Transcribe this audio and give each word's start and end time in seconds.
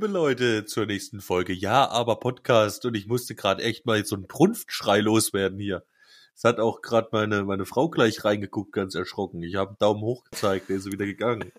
Liebe 0.00 0.14
Leute, 0.14 0.64
zur 0.64 0.86
nächsten 0.86 1.20
Folge. 1.20 1.52
Ja, 1.52 1.86
aber 1.86 2.18
Podcast. 2.20 2.86
Und 2.86 2.94
ich 2.94 3.06
musste 3.06 3.34
gerade 3.34 3.62
echt 3.62 3.84
mal 3.84 4.02
so 4.02 4.16
einen 4.16 4.26
Brunftschrei 4.26 5.00
loswerden 5.00 5.58
hier. 5.58 5.84
Es 6.34 6.42
hat 6.42 6.58
auch 6.58 6.80
gerade 6.80 7.10
meine, 7.12 7.44
meine 7.44 7.66
Frau 7.66 7.90
gleich 7.90 8.24
reingeguckt, 8.24 8.72
ganz 8.72 8.94
erschrocken. 8.94 9.42
Ich 9.42 9.56
habe 9.56 9.72
einen 9.72 9.78
Daumen 9.78 10.00
hoch 10.00 10.24
gezeigt, 10.24 10.70
der 10.70 10.76
ist 10.76 10.90
wieder 10.90 11.04
gegangen. 11.04 11.52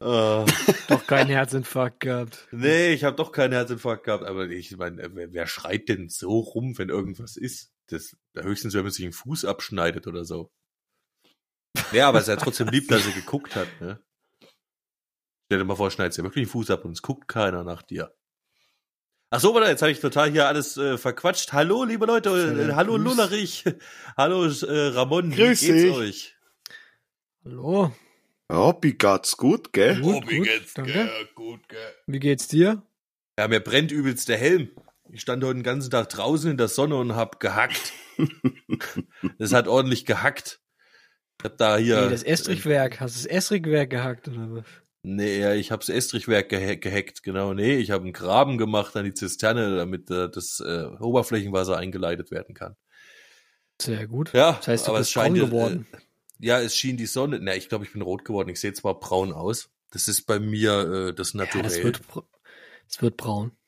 äh, 0.00 0.46
doch 0.88 1.06
keinen 1.06 1.28
Herzinfarkt 1.28 2.00
gehabt. 2.00 2.48
Nee, 2.52 2.94
ich 2.94 3.04
habe 3.04 3.16
doch 3.16 3.32
keinen 3.32 3.52
Herzinfarkt 3.52 4.04
gehabt. 4.04 4.24
Aber 4.24 4.48
ich 4.48 4.74
meine, 4.78 5.10
wer, 5.14 5.30
wer 5.30 5.46
schreit 5.46 5.90
denn 5.90 6.08
so 6.08 6.38
rum, 6.38 6.78
wenn 6.78 6.88
irgendwas 6.88 7.36
ist? 7.36 7.70
Das 7.88 8.16
höchstens, 8.34 8.72
wenn 8.72 8.84
man 8.84 8.92
sich 8.92 9.04
einen 9.04 9.12
Fuß 9.12 9.44
abschneidet 9.44 10.06
oder 10.06 10.24
so. 10.24 10.50
Ja, 11.92 12.08
aber 12.08 12.20
es 12.20 12.28
ist 12.28 12.28
ja 12.28 12.36
trotzdem 12.36 12.68
lieb, 12.68 12.88
dass 12.88 13.06
er 13.06 13.12
geguckt 13.12 13.56
hat, 13.56 13.68
ne? 13.82 14.00
Stell 15.50 15.58
dir 15.58 15.64
mal 15.64 15.74
vor, 15.74 15.90
schneidest 15.90 16.16
dir 16.16 16.22
wirklich 16.22 16.46
den 16.46 16.50
Fuß 16.52 16.70
ab 16.70 16.84
und 16.84 16.92
es 16.92 17.02
guckt 17.02 17.26
keiner 17.26 17.64
nach 17.64 17.82
dir. 17.82 18.14
Ach 19.30 19.40
so, 19.40 19.52
warte, 19.52 19.68
jetzt 19.68 19.82
habe 19.82 19.90
ich 19.90 19.98
total 19.98 20.30
hier 20.30 20.46
alles 20.46 20.76
äh, 20.76 20.96
verquatscht. 20.96 21.52
Hallo, 21.52 21.82
liebe 21.82 22.06
Leute, 22.06 22.30
äh, 22.30 22.74
hallo 22.74 22.92
Grüß. 22.92 23.02
Lullerich, 23.02 23.64
hallo 24.16 24.44
äh, 24.44 24.86
Ramon, 24.94 25.32
Grüß 25.32 25.62
wie 25.62 25.66
geht's 25.66 25.82
dich. 25.82 25.92
euch? 25.92 26.36
Hallo. 27.44 27.92
Ja, 28.48 28.78
wie 28.80 28.92
geht's 28.92 29.36
gut, 29.36 29.72
gell? 29.72 30.00
Gut, 30.00 30.22
oh, 30.24 30.30
wie 30.30 30.38
geht's, 30.38 30.74
gell? 30.74 31.10
Gut, 31.34 31.68
gell? 31.68 31.94
Wie 32.06 32.20
geht's 32.20 32.46
dir? 32.46 32.84
Ja, 33.36 33.48
mir 33.48 33.58
brennt 33.58 33.90
übelst 33.90 34.28
der 34.28 34.38
Helm. 34.38 34.70
Ich 35.10 35.20
stand 35.20 35.42
heute 35.42 35.54
den 35.54 35.64
ganzen 35.64 35.90
Tag 35.90 36.10
draußen 36.10 36.48
in 36.48 36.58
der 36.58 36.68
Sonne 36.68 36.94
und 36.94 37.16
hab 37.16 37.40
gehackt. 37.40 37.92
das 39.40 39.52
hat 39.52 39.66
ordentlich 39.66 40.06
gehackt. 40.06 40.60
Ich 41.40 41.44
hab 41.44 41.58
da 41.58 41.76
hier. 41.76 42.02
Nee, 42.02 42.10
das 42.10 42.22
Estrichwerk. 42.22 43.00
Hast 43.00 43.16
du 43.16 43.22
das 43.24 43.26
Estrichwerk 43.26 43.90
gehackt 43.90 44.28
oder 44.28 44.48
was? 44.52 44.64
Nee, 45.02 45.40
ja, 45.40 45.54
ich 45.54 45.70
hab's 45.70 45.88
Estrichwerk 45.88 46.50
geha 46.50 46.74
gehackt, 46.74 47.22
genau. 47.22 47.54
Nee, 47.54 47.76
ich 47.76 47.90
habe 47.90 48.04
einen 48.04 48.12
Graben 48.12 48.58
gemacht 48.58 48.96
an 48.96 49.04
die 49.04 49.14
Zisterne, 49.14 49.76
damit 49.76 50.10
äh, 50.10 50.28
das 50.28 50.60
äh, 50.60 50.86
Oberflächenwasser 51.00 51.76
eingeleitet 51.76 52.30
werden 52.30 52.54
kann. 52.54 52.76
Sehr 53.80 54.06
gut. 54.06 54.32
Ja, 54.34 54.52
das 54.52 54.68
heißt, 54.68 54.86
du 54.86 54.90
aber 54.90 54.98
bist 54.98 55.08
es 55.08 55.12
scheint 55.12 55.38
braun 55.38 55.46
geworden. 55.46 55.86
Äh, 55.92 55.98
ja, 56.46 56.60
es 56.60 56.76
schien 56.76 56.98
die 56.98 57.06
Sonne. 57.06 57.38
Na, 57.40 57.54
ich 57.54 57.68
glaube, 57.68 57.84
ich 57.84 57.92
bin 57.92 58.02
rot 58.02 58.24
geworden. 58.24 58.50
Ich 58.50 58.60
sehe 58.60 58.74
zwar 58.74 58.98
braun 58.98 59.32
aus. 59.32 59.70
Das 59.90 60.06
ist 60.06 60.26
bei 60.26 60.38
mir 60.38 61.08
äh, 61.08 61.14
das 61.14 61.32
Naturell. 61.32 61.64
Ja, 61.64 61.68
das 61.68 61.82
wird, 61.82 62.00
das 62.88 63.02
wird 63.02 63.16
braun. 63.16 63.52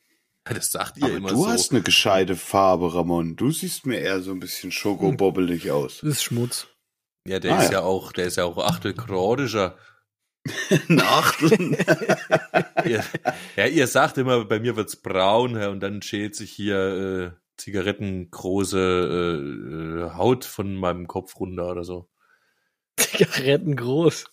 Das 0.44 0.72
sagt 0.72 0.98
ihr 0.98 1.04
aber 1.04 1.14
immer 1.14 1.28
du 1.28 1.36
so. 1.36 1.44
Du 1.44 1.50
hast 1.50 1.70
eine 1.70 1.82
gescheite 1.82 2.34
Farbe, 2.34 2.92
Ramon. 2.92 3.36
Du 3.36 3.52
siehst 3.52 3.86
mir 3.86 4.00
eher 4.00 4.22
so 4.22 4.32
ein 4.32 4.40
bisschen 4.40 4.72
schokobobbelig 4.72 5.70
aus. 5.70 6.00
Das 6.00 6.10
ist 6.14 6.24
Schmutz. 6.24 6.66
Ja, 7.24 7.38
der 7.38 7.54
ah, 7.54 7.62
ist 7.62 7.70
ja. 7.70 7.78
ja. 7.78 7.84
auch, 7.84 8.10
der 8.10 8.26
ist 8.26 8.38
ja 8.38 8.44
auch 8.44 8.58
achtelkroatischer. 8.58 9.78
Nachteln. 10.88 11.76
ihr, 12.84 13.04
ja, 13.56 13.66
ihr 13.66 13.86
sagt 13.86 14.18
immer, 14.18 14.44
bei 14.44 14.58
mir 14.58 14.76
wird's 14.76 14.96
braun 14.96 15.56
ja, 15.56 15.68
und 15.68 15.80
dann 15.80 16.02
schält 16.02 16.34
sich 16.34 16.50
hier 16.50 16.76
äh, 16.76 17.30
zigarettengroße 17.56 18.78
äh, 18.78 20.04
äh, 20.04 20.10
Haut 20.16 20.44
von 20.44 20.74
meinem 20.74 21.06
Kopf 21.06 21.38
runter 21.38 21.70
oder 21.70 21.84
so. 21.84 22.08
Zigarettengroß. 22.96 24.24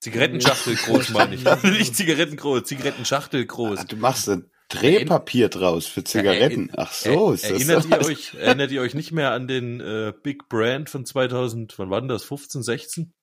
Zigarettenschachtel 0.00 0.76
groß 0.76 1.08
meine 1.14 1.34
ich. 1.34 1.44
Nicht 1.64 1.96
Zigarettengroß, 1.96 2.64
Zigarettenschachtel 2.64 3.46
groß. 3.46 3.86
Du 3.86 3.96
machst 3.96 4.28
ein 4.28 4.50
Drehpapier 4.68 5.48
draus 5.48 5.86
für 5.86 6.04
Zigaretten. 6.04 6.70
Ach 6.76 6.92
so, 6.92 7.32
ist 7.32 7.44
das 7.44 7.52
erinnert 7.52 7.86
ihr 7.86 8.06
euch, 8.06 8.34
erinnert 8.34 8.70
ihr 8.70 8.82
euch 8.82 8.92
nicht 8.92 9.12
mehr 9.12 9.32
an 9.32 9.48
den 9.48 9.80
äh, 9.80 10.12
Big 10.22 10.48
Brand 10.50 10.90
von 10.90 11.06
2000, 11.06 11.78
wann 11.78 11.88
war 11.88 12.02
das? 12.02 12.24
15, 12.24 12.62
16? 12.62 13.14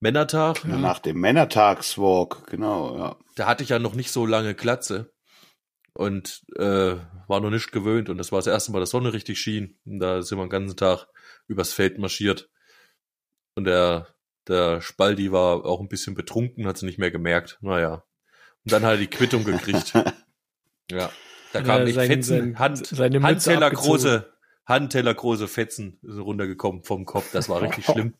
Männertag. 0.00 0.64
Ja, 0.64 0.76
nach 0.76 0.98
dem 0.98 1.20
Männertagswalk, 1.20 2.46
genau, 2.48 2.98
ja. 2.98 3.16
Da 3.34 3.46
hatte 3.46 3.62
ich 3.62 3.70
ja 3.70 3.78
noch 3.78 3.94
nicht 3.94 4.10
so 4.10 4.26
lange 4.26 4.54
Glatze 4.54 5.12
und 5.94 6.42
äh, 6.56 6.96
war 7.26 7.40
noch 7.40 7.50
nicht 7.50 7.72
gewöhnt 7.72 8.08
und 8.08 8.18
das 8.18 8.30
war 8.30 8.38
das 8.38 8.46
erste 8.46 8.72
Mal, 8.72 8.80
dass 8.80 8.90
Sonne 8.90 9.12
richtig 9.12 9.38
schien. 9.38 9.78
Und 9.84 9.98
da 9.98 10.22
sind 10.22 10.38
wir 10.38 10.44
den 10.44 10.50
ganzen 10.50 10.76
Tag 10.76 11.06
übers 11.48 11.72
Feld 11.72 11.98
marschiert. 11.98 12.50
Und 13.54 13.64
der, 13.64 14.08
der 14.46 14.80
Spaldi 14.82 15.32
war 15.32 15.64
auch 15.64 15.80
ein 15.80 15.88
bisschen 15.88 16.14
betrunken, 16.14 16.66
hat 16.66 16.76
sie 16.76 16.86
nicht 16.86 16.98
mehr 16.98 17.10
gemerkt. 17.10 17.58
Naja. 17.62 18.04
Und 18.64 18.72
dann 18.72 18.84
hat 18.84 18.92
er 18.92 18.98
die 18.98 19.06
Quittung 19.06 19.44
gekriegt. 19.44 19.94
ja. 20.90 21.10
Da 21.52 21.62
kam 21.62 21.86
ja, 21.86 21.86
echt 21.86 21.98
Fetzen, 21.98 22.56
sein, 22.56 22.58
Hand, 22.58 22.92
Handteller 23.22 23.70
große, 23.70 24.30
Handteller 24.66 25.14
große 25.14 25.48
Fetzen 25.48 25.98
runtergekommen 26.04 26.82
vom 26.82 27.06
Kopf. 27.06 27.32
Das 27.32 27.48
war 27.48 27.62
richtig 27.62 27.86
schlimm. 27.90 28.14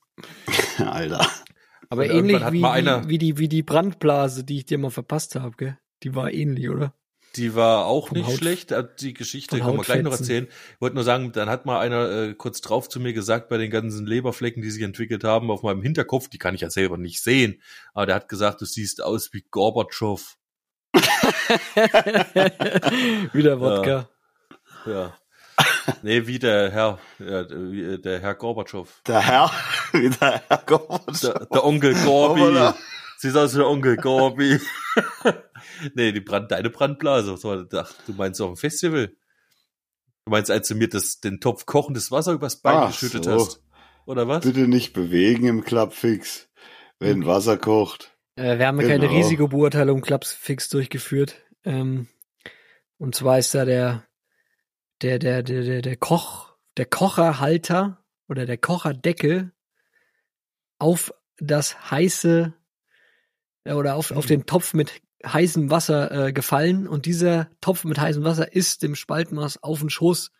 Alter. 0.79 1.29
Aber 1.89 2.03
und 2.03 2.11
ähnlich 2.11 2.41
wie, 2.53 2.63
wie, 2.63 3.09
wie, 3.09 3.19
die, 3.19 3.39
wie 3.39 3.49
die 3.49 3.63
Brandblase, 3.63 4.45
die 4.45 4.59
ich 4.59 4.67
dir 4.67 4.79
mal 4.79 4.91
verpasst 4.91 5.35
habe, 5.37 5.57
gell? 5.57 5.79
Die 6.03 6.15
war 6.15 6.33
ähnlich, 6.33 6.69
oder? 6.69 6.95
Die 7.37 7.55
war 7.55 7.87
auch 7.87 8.09
Vom 8.09 8.19
nicht 8.19 8.27
Haut, 8.29 8.37
schlecht. 8.37 8.73
Äh, 8.73 8.85
die 8.99 9.15
Geschichte 9.15 9.59
kann 9.59 9.77
man 9.77 9.85
gleich 9.85 10.03
noch 10.03 10.13
erzählen. 10.13 10.47
Ich 10.75 10.81
wollte 10.81 10.95
nur 10.95 11.05
sagen, 11.05 11.33
dann 11.33 11.51
hat 11.51 11.67
mal 11.67 11.81
einer 11.81 12.11
äh, 12.11 12.35
kurz 12.35 12.63
drauf 12.63 12.89
zu 12.89 12.99
mir 12.99 13.13
gesagt, 13.13 13.49
bei 13.49 13.59
den 13.59 13.71
ganzen 13.71 14.07
Leberflecken, 14.07 14.63
die 14.63 14.71
sich 14.71 14.83
entwickelt 14.83 15.23
haben 15.25 15.51
auf 15.51 15.63
meinem 15.63 15.83
Hinterkopf, 15.83 16.29
die 16.29 16.39
kann 16.39 16.55
ich 16.55 16.63
ja 16.63 16.71
selber 16.71 16.97
nicht 16.97 17.23
sehen, 17.23 17.61
aber 17.93 18.07
der 18.07 18.15
hat 18.15 18.29
gesagt, 18.29 18.63
du 18.63 18.65
siehst 18.65 19.03
aus 19.03 19.33
wie 19.33 19.45
Gorbatschow. 19.51 20.39
Wieder 23.33 23.61
Wodka. 23.61 24.09
Ja. 24.87 24.93
ja. 24.93 25.15
Nee, 26.03 26.27
wie 26.27 26.39
der 26.39 26.71
Herr, 26.71 26.99
ja, 27.19 27.47
wie 27.51 27.99
der 27.99 28.21
Herr 28.21 28.35
Gorbatschow. 28.35 28.89
Der 29.07 29.21
Herr? 29.21 29.51
Wie 29.93 30.11
der 30.11 30.43
Herr 30.49 30.63
Gorbatschow? 30.67 31.35
Der, 31.35 31.47
der 31.47 31.65
Onkel 31.65 31.95
Gorbi. 31.95 32.73
Siehst 33.19 33.37
aus 33.37 33.55
wie 33.55 33.59
der 33.59 33.69
Onkel 33.69 33.97
Gorbi. 33.97 34.61
nee, 35.95 36.13
die 36.13 36.21
Brand, 36.21 36.51
deine 36.51 36.71
Brandblase. 36.71 37.37
So, 37.37 37.65
ach, 37.73 37.93
du 38.07 38.13
meinst 38.13 38.41
auf 38.41 38.53
dem 38.53 38.57
Festival? 38.57 39.09
Du 40.27 40.31
meinst, 40.31 40.51
als 40.51 40.69
du 40.69 40.75
mir 40.75 40.89
das, 40.89 41.21
den 41.21 41.41
Topf 41.41 41.67
kochendes 41.67 42.11
Wasser 42.11 42.33
übers 42.33 42.57
Bein 42.57 42.77
ach 42.77 42.89
geschüttet 42.89 43.25
so. 43.25 43.33
hast? 43.33 43.63
Oder 44.07 44.29
was? 44.29 44.45
Bitte 44.45 44.69
nicht 44.69 44.93
bewegen 44.93 45.47
im 45.47 45.65
Klappfix, 45.65 46.49
wenn 46.99 47.23
okay. 47.23 47.27
Wasser 47.27 47.57
kocht. 47.57 48.17
Äh, 48.37 48.59
wir 48.59 48.67
haben 48.67 48.79
genau. 48.79 48.91
keine 48.91 49.11
Risikobeurteilung 49.11 50.03
Klappfix 50.03 50.69
durchgeführt. 50.69 51.37
Ähm, 51.65 52.09
und 52.99 53.15
zwar 53.15 53.39
ist 53.39 53.55
da 53.55 53.65
der 53.65 54.06
der, 55.03 55.19
der, 55.19 55.43
der, 55.43 55.63
der, 55.63 55.83
der 55.83 55.97
Koch, 55.97 56.57
der 56.77 56.87
Kocherhalter 56.87 58.05
oder 58.29 58.47
der 58.47 58.59
Kocherdeckel 58.59 59.53
auf 60.79 61.13
das 61.39 61.91
heiße 61.91 62.55
äh, 63.65 63.73
oder 63.73 63.95
auf, 63.95 64.11
auf 64.11 64.25
mhm. 64.25 64.29
den 64.29 64.47
Topf 64.47 64.75
mit 64.75 65.01
heißem 65.25 65.71
Wasser 65.71 66.29
äh, 66.29 66.33
gefallen 66.33 66.87
und 66.87 67.07
dieser 67.07 67.51
Topf 67.61 67.85
mit 67.85 67.99
heißem 67.99 68.25
Wasser 68.25 68.53
ist 68.53 68.83
dem 68.83 68.95
Spaltmaß 68.95 69.63
auf 69.63 69.81
den 69.81 69.91
Schoß 69.91 70.31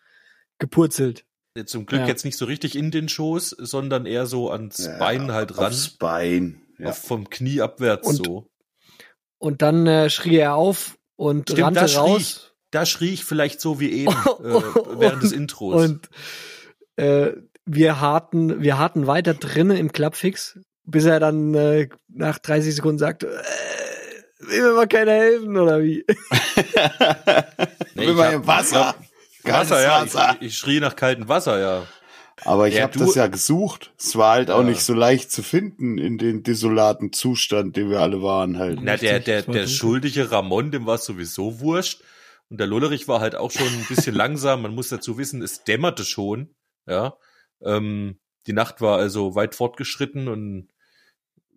gepurzelt. 0.59 1.25
Zum 1.65 1.87
Glück 1.87 2.01
ja. 2.01 2.07
jetzt 2.07 2.23
nicht 2.23 2.37
so 2.37 2.45
richtig 2.45 2.75
in 2.75 2.91
den 2.91 3.09
Schoß, 3.09 3.49
sondern 3.49 4.05
eher 4.05 4.27
so 4.27 4.51
ans 4.51 4.85
ja, 4.85 4.97
Bein 4.99 5.31
halt 5.31 5.57
ran. 5.57 5.67
Aufs 5.67 5.89
Bein. 5.89 6.61
Ja. 6.77 6.89
Auf, 6.89 6.99
vom 6.99 7.29
Knie 7.31 7.61
abwärts 7.61 8.07
und, 8.07 8.15
so. 8.15 8.51
Und 9.39 9.63
dann 9.63 9.87
äh, 9.87 10.11
schrie 10.11 10.37
er 10.37 10.53
auf 10.53 10.99
und 11.15 11.49
Stimmt, 11.49 11.77
rannte 11.77 11.95
raus 11.95 12.46
da 12.71 12.85
schrie 12.85 13.13
ich 13.13 13.25
vielleicht 13.25 13.61
so 13.61 13.79
wie 13.79 13.91
eben 13.91 14.11
äh, 14.43 14.61
während 14.99 15.23
des 15.23 15.31
Intros. 15.31 15.83
Und 15.83 16.09
äh, 16.95 17.33
wir 17.65 17.99
harten, 17.99 18.61
wir 18.61 18.77
harten 18.77 19.07
weiter 19.07 19.33
drinnen 19.33 19.77
im 19.77 19.91
Clubfix, 19.91 20.59
bis 20.85 21.05
er 21.05 21.19
dann 21.19 21.53
äh, 21.53 21.89
nach 22.07 22.39
30 22.39 22.75
Sekunden 22.75 22.97
sagte, 22.97 23.27
äh, 23.27 24.47
will 24.47 24.61
mir 24.63 24.73
mal 24.73 24.87
keiner 24.87 25.11
helfen 25.11 25.57
oder 25.57 25.81
wie? 25.81 26.05
nee, 27.95 28.07
will 28.07 28.13
mal 28.13 28.33
im 28.33 28.47
Wasser. 28.47 28.95
Wasser, 29.43 29.81
ja. 29.81 30.01
Wasser. 30.01 30.37
Ich, 30.39 30.47
ich, 30.47 30.57
schrie 30.57 30.79
nach 30.79 30.95
kaltem 30.95 31.27
Wasser, 31.27 31.59
ja. 31.59 31.87
Aber 32.45 32.67
ich 32.67 32.75
ja, 32.75 32.83
habe 32.83 32.99
das 32.99 33.15
ja 33.15 33.27
gesucht. 33.27 33.91
Es 33.97 34.15
war 34.15 34.33
halt 34.33 34.49
ja. 34.49 34.55
auch 34.55 34.63
nicht 34.63 34.81
so 34.81 34.93
leicht 34.93 35.31
zu 35.31 35.41
finden 35.41 35.97
in 35.97 36.17
den 36.17 36.43
desolaten 36.43 37.11
Zustand, 37.11 37.75
den 37.75 37.89
wir 37.89 37.99
alle 37.99 38.21
waren 38.21 38.59
halt. 38.59 38.79
Na, 38.81 38.95
der, 38.95 39.19
der, 39.19 39.41
der 39.41 39.67
schuldige 39.67 40.31
Ramon, 40.31 40.71
dem 40.71 40.85
war 40.85 40.99
sowieso 40.99 41.59
wurscht. 41.59 42.01
Und 42.49 42.59
der 42.59 42.67
Lollerich 42.67 43.07
war 43.07 43.19
halt 43.19 43.35
auch 43.35 43.51
schon 43.51 43.67
ein 43.67 43.85
bisschen 43.87 44.15
langsam. 44.15 44.61
Man 44.61 44.73
muss 44.73 44.89
dazu 44.89 45.17
wissen, 45.17 45.41
es 45.41 45.63
dämmerte 45.63 46.05
schon. 46.05 46.55
Ja. 46.85 47.17
Ähm, 47.61 48.19
die 48.45 48.53
Nacht 48.53 48.81
war 48.81 48.97
also 48.97 49.35
weit 49.35 49.55
fortgeschritten 49.55 50.27
und 50.27 50.69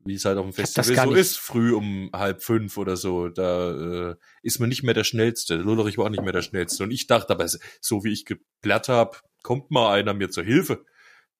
wie 0.04 0.14
es 0.14 0.24
halt 0.24 0.38
auf 0.38 0.46
dem 0.46 0.52
Festival 0.52 1.08
so 1.08 1.14
ist, 1.14 1.38
früh 1.38 1.74
um 1.74 2.10
halb 2.12 2.42
fünf 2.42 2.78
oder 2.78 2.96
so, 2.96 3.28
da 3.28 4.10
äh, 4.10 4.16
ist 4.42 4.58
man 4.58 4.68
nicht 4.68 4.82
mehr 4.82 4.94
der 4.94 5.04
Schnellste. 5.04 5.56
Der 5.56 5.64
Lollerich 5.64 5.98
war 5.98 6.06
auch 6.06 6.10
nicht 6.10 6.22
mehr 6.22 6.32
der 6.32 6.42
Schnellste. 6.42 6.84
Und 6.84 6.90
ich 6.90 7.06
dachte, 7.06 7.32
aber 7.32 7.46
so 7.80 8.02
wie 8.02 8.12
ich 8.12 8.24
geblärt 8.24 8.88
habe, 8.88 9.18
kommt 9.42 9.70
mal 9.70 9.92
einer 9.92 10.14
mir 10.14 10.30
zur 10.30 10.44
Hilfe, 10.44 10.84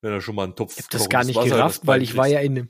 wenn 0.01 0.13
er 0.13 0.21
schon 0.21 0.35
mal 0.35 0.43
einen 0.43 0.55
Topf 0.55 0.77
Ich 0.77 0.85
hab 0.85 0.91
das 0.91 1.09
gar 1.09 1.23
nicht 1.23 1.35
Wasser 1.35 1.49
gerafft, 1.49 1.81
weil 1.85 2.03
ich 2.03 2.15
war 2.15 2.27
ja 2.27 2.39
in 2.39 2.55
dem, 2.55 2.69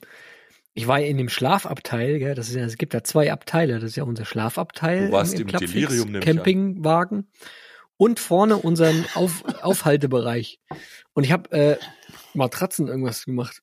ich 0.74 0.88
war 0.88 1.00
in 1.00 1.18
dem 1.18 1.30
Schlafabteil, 1.30 2.20
gell, 2.20 2.36
das 2.36 2.50
ist 2.50 2.56
ja, 2.56 2.64
es 2.64 2.78
gibt 2.78 2.94
ja 2.94 3.04
zwei 3.04 3.32
Abteile, 3.32 3.76
das 3.76 3.92
ist 3.92 3.96
ja 3.98 4.04
unser 4.04 4.26
Schlafabteil 4.26 5.08
du 5.08 5.12
warst 5.12 5.40
im, 5.40 5.48
im 5.48 5.58
Delirium 5.58 6.20
Campingwagen 6.20 7.28
und 7.98 8.20
vorne 8.20 8.58
unseren 8.58 9.06
Auf, 9.14 9.44
Aufhaltebereich. 9.62 10.60
Und 11.14 11.24
ich 11.24 11.32
habe 11.32 11.52
äh, 11.52 11.78
Matratzen 12.34 12.88
irgendwas 12.88 13.26
gemacht, 13.26 13.62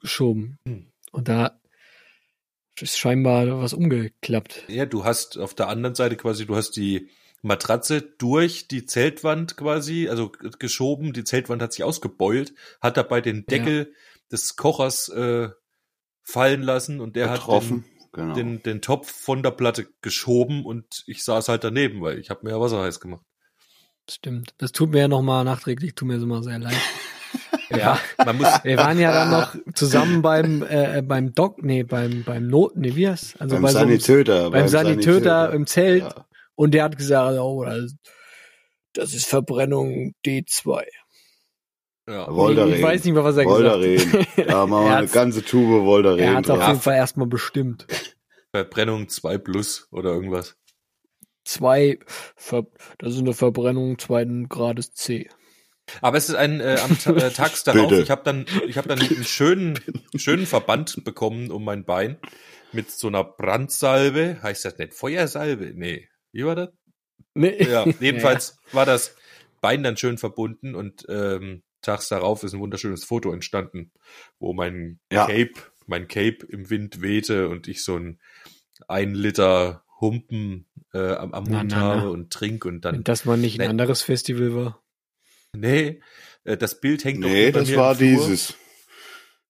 geschoben. 0.00 0.58
Hm. 0.66 0.92
Und 1.12 1.28
da 1.28 1.60
ist 2.80 2.98
scheinbar 2.98 3.60
was 3.60 3.72
umgeklappt. 3.72 4.64
Ja, 4.68 4.86
du 4.86 5.04
hast 5.04 5.38
auf 5.38 5.54
der 5.54 5.68
anderen 5.68 5.94
Seite 5.94 6.16
quasi, 6.16 6.46
du 6.46 6.56
hast 6.56 6.72
die 6.72 7.08
Matratze 7.42 8.02
durch 8.02 8.68
die 8.68 8.84
Zeltwand 8.84 9.56
quasi, 9.56 10.08
also 10.08 10.30
geschoben, 10.30 11.12
die 11.12 11.24
Zeltwand 11.24 11.62
hat 11.62 11.72
sich 11.72 11.84
ausgebeult, 11.84 12.54
hat 12.80 12.96
dabei 12.96 13.20
den 13.20 13.46
Deckel 13.46 13.88
ja. 13.90 13.96
des 14.30 14.56
Kochers 14.56 15.08
äh, 15.08 15.48
fallen 16.30 16.62
lassen 16.62 17.00
und 17.00 17.16
der 17.16 17.28
Betroffen. 17.28 17.84
hat 17.84 17.84
den, 17.84 18.22
genau. 18.24 18.34
den, 18.34 18.62
den 18.62 18.82
Topf 18.82 19.10
von 19.10 19.42
der 19.42 19.50
Platte 19.50 19.86
geschoben 20.00 20.64
und 20.64 21.02
ich 21.06 21.24
saß 21.24 21.48
halt 21.48 21.64
daneben, 21.64 22.00
weil 22.00 22.18
ich 22.18 22.30
habe 22.30 22.40
mir 22.44 22.50
ja 22.50 22.60
Wasser 22.60 22.82
heiß 22.82 23.00
gemacht. 23.00 23.22
Stimmt. 24.08 24.54
Das 24.58 24.72
tut 24.72 24.90
mir 24.90 25.00
ja 25.00 25.08
nochmal 25.08 25.44
nachträglich, 25.44 25.94
tut 25.94 26.08
mir 26.08 26.18
so 26.18 26.26
mal 26.26 26.42
sehr 26.42 26.58
leid. 26.58 26.74
Ja, 27.72 28.00
man 28.18 28.36
muss. 28.36 28.48
Wir 28.64 28.76
waren 28.78 28.98
ja 28.98 29.12
dann 29.12 29.30
noch 29.30 29.54
zusammen 29.74 30.22
beim 30.22 30.64
äh, 30.68 31.02
beim 31.02 31.32
Doc, 31.34 31.62
nee, 31.62 31.84
beim 31.84 32.24
beim 32.24 32.48
Not, 32.48 32.76
nee, 32.76 32.96
wie 32.96 33.08
heißt? 33.08 33.40
Also 33.40 33.54
beim 33.54 33.62
bei 33.62 33.70
Sanitäter, 33.70 34.36
so, 34.44 34.50
beim, 34.50 34.62
beim 34.62 34.68
Sanitäter, 34.68 35.12
Sanitäter 35.12 35.52
im 35.52 35.66
Zelt 35.68 36.02
ja. 36.02 36.26
und 36.56 36.74
der 36.74 36.82
hat 36.82 36.96
gesagt, 36.96 37.38
oh, 37.38 37.64
das 38.92 39.14
ist 39.14 39.26
Verbrennung 39.26 40.14
D2. 40.26 40.82
Ja. 42.10 42.28
Voltaren. 42.28 42.72
Ich 42.72 42.82
weiß 42.82 43.04
nicht 43.04 43.14
mehr, 43.14 43.24
was 43.24 43.36
er 43.36 43.44
Voldaren. 43.44 43.82
gesagt 43.82 44.36
hat. 44.36 44.48
Ja, 44.48 44.66
machen 44.66 44.86
wir 44.86 44.96
eine 44.96 45.06
ganze 45.06 45.44
Tube 45.44 45.84
Voltaren. 45.84 46.18
Er 46.18 46.34
hat 46.34 46.50
auf 46.50 46.66
jeden 46.66 46.80
Fall 46.80 46.96
erstmal 46.96 47.26
bestimmt. 47.26 47.86
Verbrennung 48.52 49.08
2 49.08 49.38
plus 49.38 49.86
oder 49.92 50.10
irgendwas. 50.10 50.56
Zwei, 51.44 51.98
Ver 52.36 52.66
das 52.98 53.14
ist 53.14 53.20
eine 53.20 53.32
Verbrennung 53.32 53.98
zweiten 53.98 54.48
Grades 54.48 54.92
C. 54.92 55.28
Aber 56.02 56.16
es 56.16 56.28
ist 56.28 56.34
ein 56.34 56.60
äh, 56.60 56.78
am 56.82 57.16
äh, 57.16 57.30
Tags 57.30 57.64
darauf. 57.64 57.90
Ich 57.92 58.10
habe 58.10 58.22
dann, 58.24 58.46
ich 58.66 58.76
habe 58.76 58.88
dann 58.88 59.00
einen 59.00 59.24
schönen, 59.24 59.78
schönen 60.14 60.46
Verband 60.46 61.02
bekommen 61.04 61.50
um 61.50 61.64
mein 61.64 61.84
Bein 61.84 62.18
mit 62.72 62.90
so 62.90 63.08
einer 63.08 63.24
Brandsalbe. 63.24 64.38
Heißt 64.42 64.64
das 64.64 64.78
nicht 64.78 64.94
Feuersalbe? 64.94 65.72
Nee. 65.74 66.08
Wie 66.32 66.44
war 66.44 66.54
das? 66.54 66.68
Nee. 67.34 67.64
Ja, 67.64 67.86
jedenfalls 68.00 68.58
ja. 68.68 68.74
war 68.74 68.86
das 68.86 69.16
Bein 69.60 69.82
dann 69.82 69.96
schön 69.96 70.18
verbunden 70.18 70.74
und 70.74 71.06
ähm, 71.08 71.62
tags 71.82 72.08
darauf 72.08 72.42
ist 72.42 72.52
ein 72.52 72.60
wunderschönes 72.60 73.04
Foto 73.04 73.32
entstanden, 73.32 73.92
wo 74.38 74.52
mein 74.52 75.00
ja. 75.12 75.26
Cape, 75.26 75.54
mein 75.86 76.08
Cape 76.08 76.46
im 76.48 76.70
Wind 76.70 77.00
wehte 77.00 77.48
und 77.48 77.68
ich 77.68 77.84
so 77.84 77.96
ein 77.96 78.20
ein 78.88 79.14
Liter 79.14 79.84
Humpen 80.00 80.66
äh, 80.94 81.12
am, 81.12 81.34
am 81.34 81.44
Mund 81.44 81.70
na, 81.72 81.94
na, 81.94 82.00
habe 82.00 82.10
und 82.10 82.32
trink 82.32 82.64
und 82.64 82.84
dann. 82.84 83.04
Dass 83.04 83.24
man 83.24 83.40
nicht 83.40 83.60
ein 83.60 83.68
anderes 83.68 84.02
Festival 84.02 84.54
war. 84.54 84.82
Nee, 85.52 86.00
äh, 86.44 86.56
das 86.56 86.80
Bild 86.80 87.04
hängt 87.04 87.20
nee, 87.20 87.50
doch 87.50 87.60
Nee, 87.60 87.66
das 87.66 87.76
war 87.76 87.94
dieses. 87.94 88.54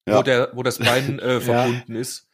Ja. 0.06 0.18
Wo, 0.18 0.22
der, 0.22 0.50
wo 0.54 0.62
das 0.62 0.78
Bein 0.78 1.18
äh, 1.18 1.40
verbunden 1.40 1.94
ja. 1.94 2.00
ist. 2.00 2.28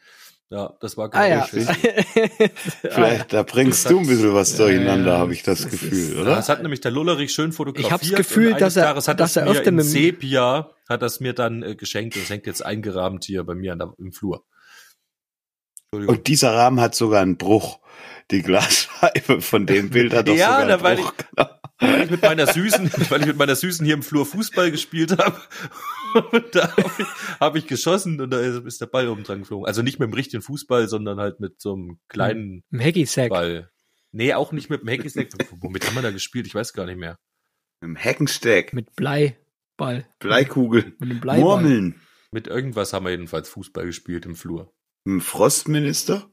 Ja, 0.48 0.76
das 0.81 0.96
war 0.96 1.10
ah, 1.14 1.26
ja. 1.26 1.43
Vielleicht, 1.43 3.32
da 3.32 3.43
bringst 3.43 3.90
du 3.90 3.98
ein 3.98 4.06
bisschen 4.06 4.32
was 4.32 4.56
durcheinander, 4.56 5.14
ja, 5.14 5.19
habe 5.19 5.32
ich 5.32 5.43
das, 5.43 5.62
das 5.62 5.70
Gefühl, 5.70 5.93
ist, 5.93 6.16
oder? 6.16 6.37
Das 6.37 6.48
hat 6.48 6.62
nämlich 6.62 6.81
der 6.81 6.93
Lullerich 6.93 7.32
schön 7.32 7.52
fotografiert. 7.52 7.87
Ich 7.87 7.93
habe 7.93 8.06
das 8.06 8.16
Gefühl, 8.16 8.54
dass 8.54 8.76
er, 8.76 8.94
dass 8.94 9.37
er 9.37 9.46
öfter 9.46 9.72
mit 9.72 9.84
Sepia 9.84 10.70
hat 10.88 11.02
das 11.02 11.19
mir 11.19 11.32
dann 11.32 11.62
äh, 11.64 11.75
geschenkt 11.75 12.16
und 12.16 12.22
es 12.22 12.31
hängt 12.31 12.46
jetzt 12.46 12.64
eingerahmt 12.64 13.25
hier 13.25 13.43
bei 13.43 13.54
mir 13.54 13.75
der, 13.75 13.93
im 13.98 14.12
Flur. 14.12 14.44
Und 15.90 16.26
dieser 16.26 16.54
Rahmen 16.54 16.81
hat 16.81 16.94
sogar 16.94 17.22
einen 17.22 17.37
Bruch. 17.37 17.81
Die 18.31 18.42
Glasscheibe 18.42 19.40
von 19.40 19.66
dem 19.66 19.90
Bild 19.90 20.12
hat 20.12 20.28
doch 20.28 20.37
ja, 20.37 20.60
sogar 20.60 20.84
einen 20.87 21.00
Bruch. 21.00 21.14
Ich, 21.16 21.46
weil 21.78 22.05
ich 22.05 22.11
mit 22.11 22.23
meiner 22.23 22.46
Süßen, 22.46 22.90
weil 23.11 23.20
ich 23.20 23.26
mit 23.26 23.37
meiner 23.37 23.56
Süßen 23.56 23.84
hier 23.84 23.94
im 23.94 24.02
Flur 24.02 24.26
Fußball 24.26 24.70
gespielt 24.70 25.19
habe. 25.19 25.40
Und 26.32 26.55
da 26.55 26.75
habe 26.76 26.93
ich, 26.99 27.06
hab 27.40 27.56
ich 27.56 27.67
geschossen 27.67 28.20
und 28.20 28.31
da 28.31 28.40
ist 28.40 28.81
der 28.81 28.87
Ball 28.87 29.08
oben 29.08 29.25
dran 29.25 29.40
geflogen. 29.40 29.67
Also 29.67 29.82
nicht 29.82 29.99
mit 29.99 30.08
dem 30.08 30.14
richtigen 30.14 30.43
Fußball, 30.43 30.88
sondern 30.88 31.19
halt 31.19 31.40
mit 31.40 31.61
so 31.61 31.75
einem 31.75 31.99
kleinen 32.08 32.64
Ein 32.73 32.81
Hacky-Sack. 32.81 33.31
Ball. 33.31 33.70
Nee, 34.12 34.32
auch 34.32 34.52
nicht 34.52 34.70
mit 34.70 34.82
dem 34.82 34.88
Hacky-Sack. 34.88 35.28
Womit 35.61 35.87
haben 35.87 35.94
wir 35.94 36.02
da 36.02 36.11
gespielt? 36.11 36.46
Ich 36.46 36.55
weiß 36.55 36.73
gar 36.73 36.87
nicht 36.87 36.99
mehr. 36.99 37.19
Mit 37.81 37.88
dem 37.88 37.96
Heckensteck. 37.96 38.73
Mit 38.73 38.96
Bleiball. 38.96 40.06
Bleikugel. 40.19 40.94
Mit 40.99 41.11
einem 41.11 41.20
Bleiball. 41.20 41.40
Murmeln. 41.40 42.00
Mit 42.31 42.46
irgendwas 42.46 42.93
haben 42.93 43.05
wir 43.05 43.11
jedenfalls 43.11 43.49
Fußball 43.50 43.84
gespielt 43.87 44.25
im 44.25 44.34
Flur. 44.34 44.73
Mit 45.05 45.14
dem 45.14 45.20
Frostminister? 45.20 46.31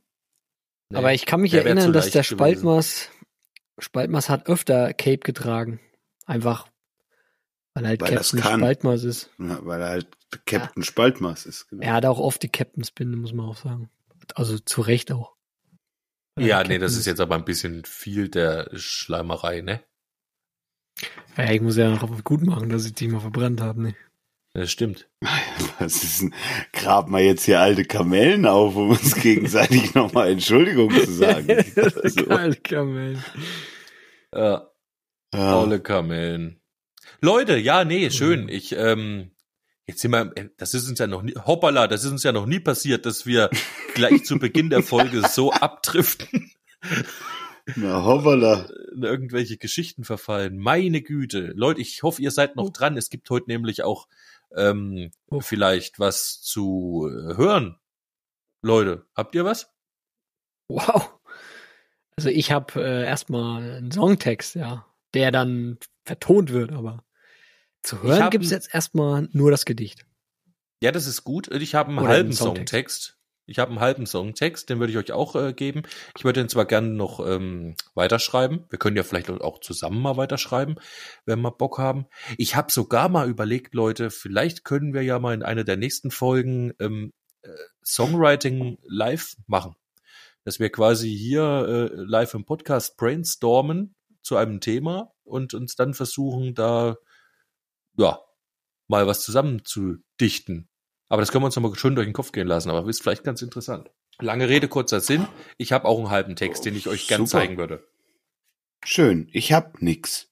Nee, 0.90 0.98
Aber 0.98 1.13
ich 1.13 1.25
kann 1.25 1.42
mich 1.42 1.54
erinnern, 1.54 1.92
dass 1.92 2.12
der 2.12 2.24
Spaltmaß 2.24 3.10
Spaltmaß 3.80 4.30
hat 4.30 4.48
öfter 4.48 4.94
Cape 4.94 5.20
getragen. 5.20 5.80
Einfach, 6.25 6.68
weil 7.74 7.86
er 7.86 7.90
halt 7.90 8.02
weil 8.02 8.16
Captain 8.16 8.40
Spaltmaß 8.40 9.04
ist. 9.04 9.30
Ja, 9.40 9.60
weil 9.66 9.81
er 9.81 9.90
halt 9.90 10.08
Captain 10.46 10.84
ja. 10.84 10.84
Spaltmaß 10.84 11.46
ist. 11.46 11.70
Genau. 11.70 11.84
Er 11.84 11.94
hat 11.94 12.06
auch 12.06 12.20
oft 12.20 12.42
die 12.44 12.50
Captainspinde, 12.50 13.18
muss 13.18 13.34
man 13.34 13.48
auch 13.48 13.58
sagen. 13.58 13.90
Also 14.36 14.60
zu 14.60 14.81
Recht 14.81 15.12
auch. 15.12 15.36
Ja, 16.40 16.64
nee, 16.64 16.80
das 16.80 16.96
ist 16.96 17.06
jetzt 17.06 17.20
aber 17.22 17.36
ein 17.36 17.46
bisschen 17.46 17.86
viel 17.86 18.28
der 18.30 18.70
Schleimerei, 18.74 19.62
ne? 19.62 19.83
Ja, 21.38 21.52
ich 21.52 21.62
muss 21.62 21.78
ja 21.78 21.90
noch 21.90 22.24
gut 22.24 22.44
machen, 22.44 22.69
dass 22.69 22.86
ich 22.86 22.94
die 22.94 23.07
mal 23.07 23.19
verbrannt 23.19 23.62
habe, 23.62 23.81
ne? 23.81 23.95
Das 24.54 24.71
stimmt. 24.71 25.09
Was 25.80 26.04
ist 26.04 26.21
denn? 26.21 26.36
Grab 26.74 27.09
mal 27.09 27.21
jetzt 27.21 27.45
hier 27.45 27.59
alte 27.59 27.86
Kamellen 27.86 28.45
auf, 28.45 28.76
um 28.76 28.92
uns 28.92 29.16
gegenseitig 29.16 29.94
nochmal 29.95 30.30
Entschuldigung 30.30 30.92
zu 30.92 31.12
sagen. 31.12 31.47
also. 32.04 32.28
Alte 32.28 32.62
Kamellen. 32.62 33.24
Ja. 34.35 34.71
ja. 35.33 35.59
Alte 35.59 35.80
Kamellen. 35.81 36.61
Leute, 37.21 37.57
ja, 37.57 37.83
nee, 37.83 38.09
schön. 38.09 38.49
Ich, 38.49 38.73
ähm, 38.73 39.31
jetzt 39.87 40.02
sind 40.02 40.11
wir, 40.11 40.33
das 40.57 40.73
ist 40.73 40.90
uns 40.90 40.99
ja 40.99 41.07
noch 41.07 41.21
nie, 41.21 41.33
hoppala, 41.35 41.87
das 41.87 42.04
ist 42.04 42.11
uns 42.11 42.23
ja 42.23 42.31
noch 42.31 42.45
nie 42.45 42.59
passiert, 42.59 43.06
dass 43.06 43.25
wir 43.25 43.49
gleich 43.94 44.25
zu 44.25 44.40
Beginn 44.40 44.69
der 44.69 44.83
Folge 44.83 45.21
so 45.28 45.52
abdriften. 45.52 46.52
Na, 47.75 48.04
hoppala. 48.04 48.69
Irgendwelche 49.02 49.57
Geschichten 49.57 50.04
verfallen. 50.04 50.57
Meine 50.57 51.02
Güte. 51.02 51.54
Leute, 51.56 51.81
ich 51.81 52.04
hoffe, 52.04 52.21
ihr 52.21 52.31
seid 52.31 52.56
noch 52.56 52.69
dran. 52.69 52.97
Es 52.97 53.09
gibt 53.09 53.30
heute 53.30 53.49
nämlich 53.49 53.83
auch 53.83 54.07
ähm, 54.56 55.11
vielleicht 55.40 55.99
was 55.99 56.42
zu 56.42 57.09
äh, 57.09 57.37
hören. 57.37 57.78
Leute, 58.61 59.06
habt 59.16 59.35
ihr 59.35 59.45
was? 59.45 59.73
Wow. 60.68 61.19
Also 62.18 62.30
ich 62.30 62.52
habe 62.52 62.84
äh, 62.84 63.06
erstmal 63.06 63.78
einen 63.78 63.92
Songtext, 63.92 64.56
ja, 64.56 64.86
der 65.14 65.32
dann 65.32 65.78
vertont 66.06 66.52
wird, 66.52 66.72
aber 66.72 67.04
zu 67.82 68.02
hören 68.02 68.30
gibt 68.30 68.46
es 68.46 68.52
jetzt 68.52 68.74
erstmal 68.74 69.28
nur 69.32 69.52
das 69.52 69.66
Gedicht. 69.66 70.06
Ja, 70.82 70.92
das 70.92 71.08
ist 71.08 71.24
gut. 71.24 71.50
Ich 71.54 71.76
habe 71.76 71.90
einen 71.90 72.00
Oder 72.00 72.10
halben 72.10 72.34
Songtext. 72.34 73.04
Songtext. 73.04 73.18
Ich 73.46 73.60
habe 73.60 73.72
einen 73.72 73.82
halben 73.82 74.06
Songtext, 74.06 74.70
den 74.70 74.80
würde 74.80 74.92
ich 74.92 74.98
euch 74.98 75.12
auch 75.12 75.36
äh, 75.36 75.54
geben. 75.54 75.84
Ich 76.18 76.24
würde 76.24 76.42
den 76.42 76.48
zwar 76.48 76.66
gerne 76.66 76.90
noch 76.90 77.26
ähm, 77.26 77.76
weiterschreiben. 77.94 78.66
Wir 78.70 78.80
können 78.80 78.96
ja 78.96 79.04
vielleicht 79.04 79.30
auch 79.30 79.60
zusammen 79.60 80.02
mal 80.02 80.16
weiterschreiben, 80.16 80.76
wenn 81.26 81.42
wir 81.42 81.52
Bock 81.52 81.78
haben. 81.78 82.06
Ich 82.38 82.56
habe 82.56 82.72
sogar 82.72 83.10
mal 83.10 83.30
überlegt, 83.30 83.74
Leute, 83.74 84.12
vielleicht 84.12 84.64
können 84.64 84.94
wir 84.94 85.04
ja 85.04 85.20
mal 85.20 85.34
in 85.34 85.44
einer 85.44 85.66
der 85.66 85.76
nächsten 85.76 86.10
Folgen 86.10 86.74
ähm, 86.80 87.12
äh, 87.42 87.50
Songwriting 87.86 88.78
live 88.84 89.36
machen. 89.48 89.76
Dass 90.45 90.59
wir 90.59 90.69
quasi 90.69 91.09
hier 91.16 91.90
äh, 91.94 91.95
live 91.95 92.33
im 92.33 92.45
Podcast 92.45 92.97
brainstormen 92.97 93.95
zu 94.21 94.35
einem 94.35 94.59
Thema 94.59 95.14
und 95.23 95.54
uns 95.54 95.76
dann 95.76 95.94
versuchen, 95.94 96.54
da 96.54 96.97
ja 97.97 98.19
mal 98.88 99.07
was 99.07 99.23
zusammen 99.23 99.64
zu 99.66 99.97
dichten. 100.19 100.69
Aber 101.09 101.21
das 101.21 101.31
können 101.31 101.44
wir 101.44 101.47
uns 101.47 101.56
nochmal 101.56 101.76
schön 101.76 101.95
durch 101.95 102.07
den 102.07 102.14
Kopf 102.14 102.31
gehen 102.31 102.47
lassen, 102.47 102.69
aber 102.69 102.88
ist 102.90 103.02
vielleicht 103.02 103.23
ganz 103.23 103.42
interessant. 103.42 103.90
Lange 104.19 104.50
Rede, 104.50 104.68
kurzer 104.68 105.00
Sinn. 105.00 105.28
Ich 105.57 105.71
habe 105.71 105.85
auch 105.88 105.97
einen 105.97 106.09
halben 106.09 106.35
Text, 106.35 106.66
den 106.66 106.76
ich 106.76 106.88
euch 106.88 107.07
gern 107.07 107.26
zeigen 107.28 107.57
würde. 107.57 107.88
Schön, 108.83 109.30
ich 109.31 109.54
hab 109.54 109.81
nix. 109.81 110.30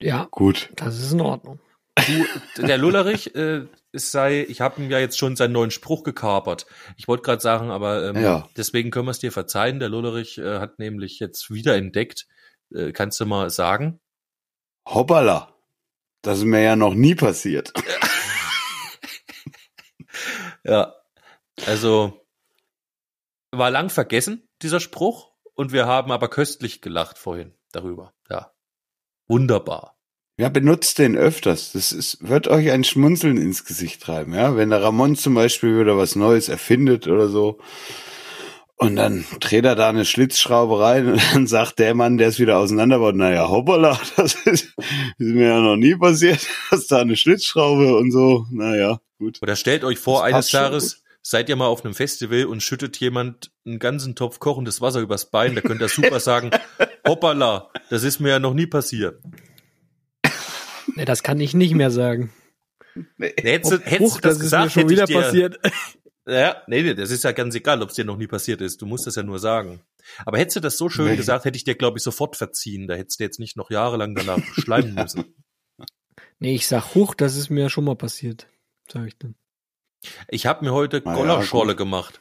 Ja, 0.00 0.28
gut. 0.30 0.70
Das 0.76 0.98
ist 0.98 1.12
in 1.12 1.20
Ordnung. 1.20 1.60
Du, 1.96 2.62
der 2.62 2.78
Lullerich, 2.78 3.34
äh, 3.34 3.66
es 3.92 4.12
sei, 4.12 4.44
ich 4.48 4.60
habe 4.60 4.82
ihm 4.82 4.90
ja 4.90 4.98
jetzt 4.98 5.18
schon 5.18 5.36
seinen 5.36 5.52
neuen 5.52 5.70
Spruch 5.70 6.02
gekapert. 6.02 6.66
Ich 6.96 7.08
wollte 7.08 7.22
gerade 7.22 7.40
sagen, 7.40 7.70
aber 7.70 8.08
ähm, 8.08 8.22
ja. 8.22 8.48
deswegen 8.56 8.90
können 8.90 9.06
wir 9.06 9.12
es 9.12 9.18
dir 9.18 9.32
verzeihen. 9.32 9.80
Der 9.80 9.88
Lullerich 9.88 10.38
äh, 10.38 10.58
hat 10.58 10.78
nämlich 10.78 11.18
jetzt 11.18 11.50
wieder 11.50 11.76
entdeckt. 11.76 12.26
Äh, 12.74 12.92
kannst 12.92 13.18
du 13.20 13.26
mal 13.26 13.50
sagen? 13.50 14.00
Hoppala. 14.86 15.54
Das 16.22 16.38
ist 16.38 16.44
mir 16.44 16.62
ja 16.62 16.76
noch 16.76 16.94
nie 16.94 17.14
passiert. 17.14 17.72
Ja, 20.64 20.94
also 21.66 22.26
war 23.50 23.70
lang 23.70 23.88
vergessen, 23.88 24.46
dieser 24.60 24.80
Spruch, 24.80 25.32
und 25.54 25.72
wir 25.72 25.86
haben 25.86 26.12
aber 26.12 26.28
köstlich 26.28 26.82
gelacht 26.82 27.18
vorhin 27.18 27.54
darüber. 27.72 28.14
Ja, 28.28 28.52
wunderbar. 29.26 29.97
Ja, 30.38 30.48
benutzt 30.48 31.00
den 31.00 31.16
öfters. 31.16 31.72
Das 31.72 31.90
ist, 31.90 32.26
wird 32.26 32.46
euch 32.46 32.70
ein 32.70 32.84
Schmunzeln 32.84 33.36
ins 33.36 33.64
Gesicht 33.64 34.00
treiben, 34.00 34.34
ja. 34.34 34.56
Wenn 34.56 34.70
der 34.70 34.82
Ramon 34.82 35.16
zum 35.16 35.34
Beispiel 35.34 35.80
wieder 35.80 35.96
was 35.96 36.14
Neues 36.14 36.48
erfindet 36.48 37.08
oder 37.08 37.28
so, 37.28 37.58
und 38.80 38.94
dann 38.94 39.24
dreht 39.40 39.64
er 39.64 39.74
da 39.74 39.88
eine 39.88 40.04
Schlitzschraube 40.04 40.78
rein 40.78 41.12
und 41.12 41.20
dann 41.34 41.46
sagt 41.48 41.80
der 41.80 41.94
Mann, 41.94 42.16
der 42.16 42.28
es 42.28 42.38
wieder 42.38 42.58
auseinanderbaut, 42.58 43.16
naja, 43.16 43.48
hoppala, 43.48 44.00
das 44.16 44.34
ist, 44.34 44.74
ist, 44.74 44.74
mir 45.18 45.48
ja 45.48 45.60
noch 45.60 45.76
nie 45.76 45.96
passiert, 45.96 46.46
dass 46.70 46.86
da 46.86 47.00
eine 47.00 47.16
Schlitzschraube 47.16 47.96
und 47.96 48.12
so, 48.12 48.46
naja, 48.52 49.00
gut. 49.18 49.40
Oder 49.42 49.56
stellt 49.56 49.82
euch 49.82 49.98
vor, 49.98 50.22
eines 50.22 50.52
Jahres 50.52 51.02
seid 51.20 51.48
ihr 51.48 51.56
mal 51.56 51.66
auf 51.66 51.84
einem 51.84 51.94
Festival 51.94 52.44
und 52.44 52.62
schüttet 52.62 52.96
jemand 52.98 53.50
einen 53.66 53.80
ganzen 53.80 54.14
Topf 54.14 54.38
kochendes 54.38 54.80
Wasser 54.80 55.00
übers 55.00 55.28
Bein, 55.28 55.56
da 55.56 55.60
könnt 55.60 55.82
ihr 55.82 55.88
super 55.88 56.20
sagen, 56.20 56.52
hoppala, 57.06 57.70
das 57.90 58.04
ist 58.04 58.20
mir 58.20 58.28
ja 58.28 58.38
noch 58.38 58.54
nie 58.54 58.66
passiert. 58.66 59.20
Nee, 60.98 61.04
das 61.04 61.22
kann 61.22 61.38
ich 61.40 61.54
nicht 61.54 61.74
mehr 61.74 61.90
sagen. 61.92 62.32
Nee, 63.16 63.32
hättest, 63.40 63.72
du- 63.72 63.78
hättest 63.78 64.00
Huch, 64.00 64.16
du 64.16 64.28
das, 64.28 64.34
das, 64.34 64.40
gesagt, 64.40 64.66
ist 64.66 64.76
mir 64.76 64.80
schon 64.82 64.90
hätte 64.90 64.92
wieder 64.92 65.02
ich 65.04 65.08
dir, 65.08 65.50
passiert. 65.50 65.58
Ja, 66.26 66.62
nee, 66.66 66.82
nee, 66.82 66.94
das 66.94 67.10
ist 67.12 67.22
ja 67.24 67.30
ganz 67.32 67.54
egal, 67.54 67.80
ob 67.82 67.90
es 67.90 67.94
dir 67.94 68.04
noch 68.04 68.16
nie 68.16 68.26
passiert 68.26 68.60
ist. 68.60 68.82
Du 68.82 68.86
musst 68.86 69.06
das 69.06 69.14
ja 69.14 69.22
nur 69.22 69.38
sagen. 69.38 69.80
Aber 70.26 70.38
hättest 70.38 70.56
du 70.56 70.60
das 70.60 70.76
so 70.76 70.88
schön 70.88 71.06
Nee. 71.06 71.16
gesagt, 71.16 71.44
hätte 71.44 71.56
ich 71.56 71.64
dir, 71.64 71.74
glaube 71.76 71.98
ich, 71.98 72.02
sofort 72.04 72.36
verziehen. 72.36 72.86
Da 72.88 72.94
hättest 72.96 73.20
du 73.20 73.24
jetzt 73.24 73.38
nicht 73.38 73.56
noch 73.56 73.70
jahrelang 73.70 74.14
danach 74.16 74.38
schleimen 74.54 74.94
müssen. 74.94 75.36
Nee, 76.40 76.54
ich 76.56 76.66
sag 76.66 76.94
hoch, 76.96 77.14
das 77.14 77.36
ist 77.36 77.48
mir 77.48 77.70
schon 77.70 77.84
mal 77.84 77.94
passiert, 77.96 78.48
sag 78.92 79.06
ich 79.06 79.16
dann. 79.18 79.36
Ich 80.28 80.46
habe 80.46 80.64
mir 80.64 80.72
heute 80.72 81.00
ja, 81.04 81.14
Gollerschorle 81.14 81.72
gut. 81.74 81.78
gemacht. 81.78 82.20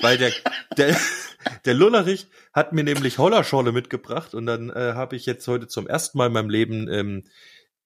Weil 0.00 0.16
der, 0.18 0.32
der, 0.78 0.96
der 1.64 1.74
Lullerich 1.74 2.28
hat 2.52 2.72
mir 2.72 2.84
nämlich 2.84 3.18
Hollerschorle 3.18 3.72
mitgebracht 3.72 4.34
und 4.34 4.46
dann 4.46 4.70
äh, 4.70 4.92
habe 4.94 5.16
ich 5.16 5.26
jetzt 5.26 5.46
heute 5.48 5.68
zum 5.68 5.86
ersten 5.86 6.18
Mal 6.18 6.26
in 6.26 6.32
meinem 6.32 6.50
Leben 6.50 6.88
ähm, 6.88 7.24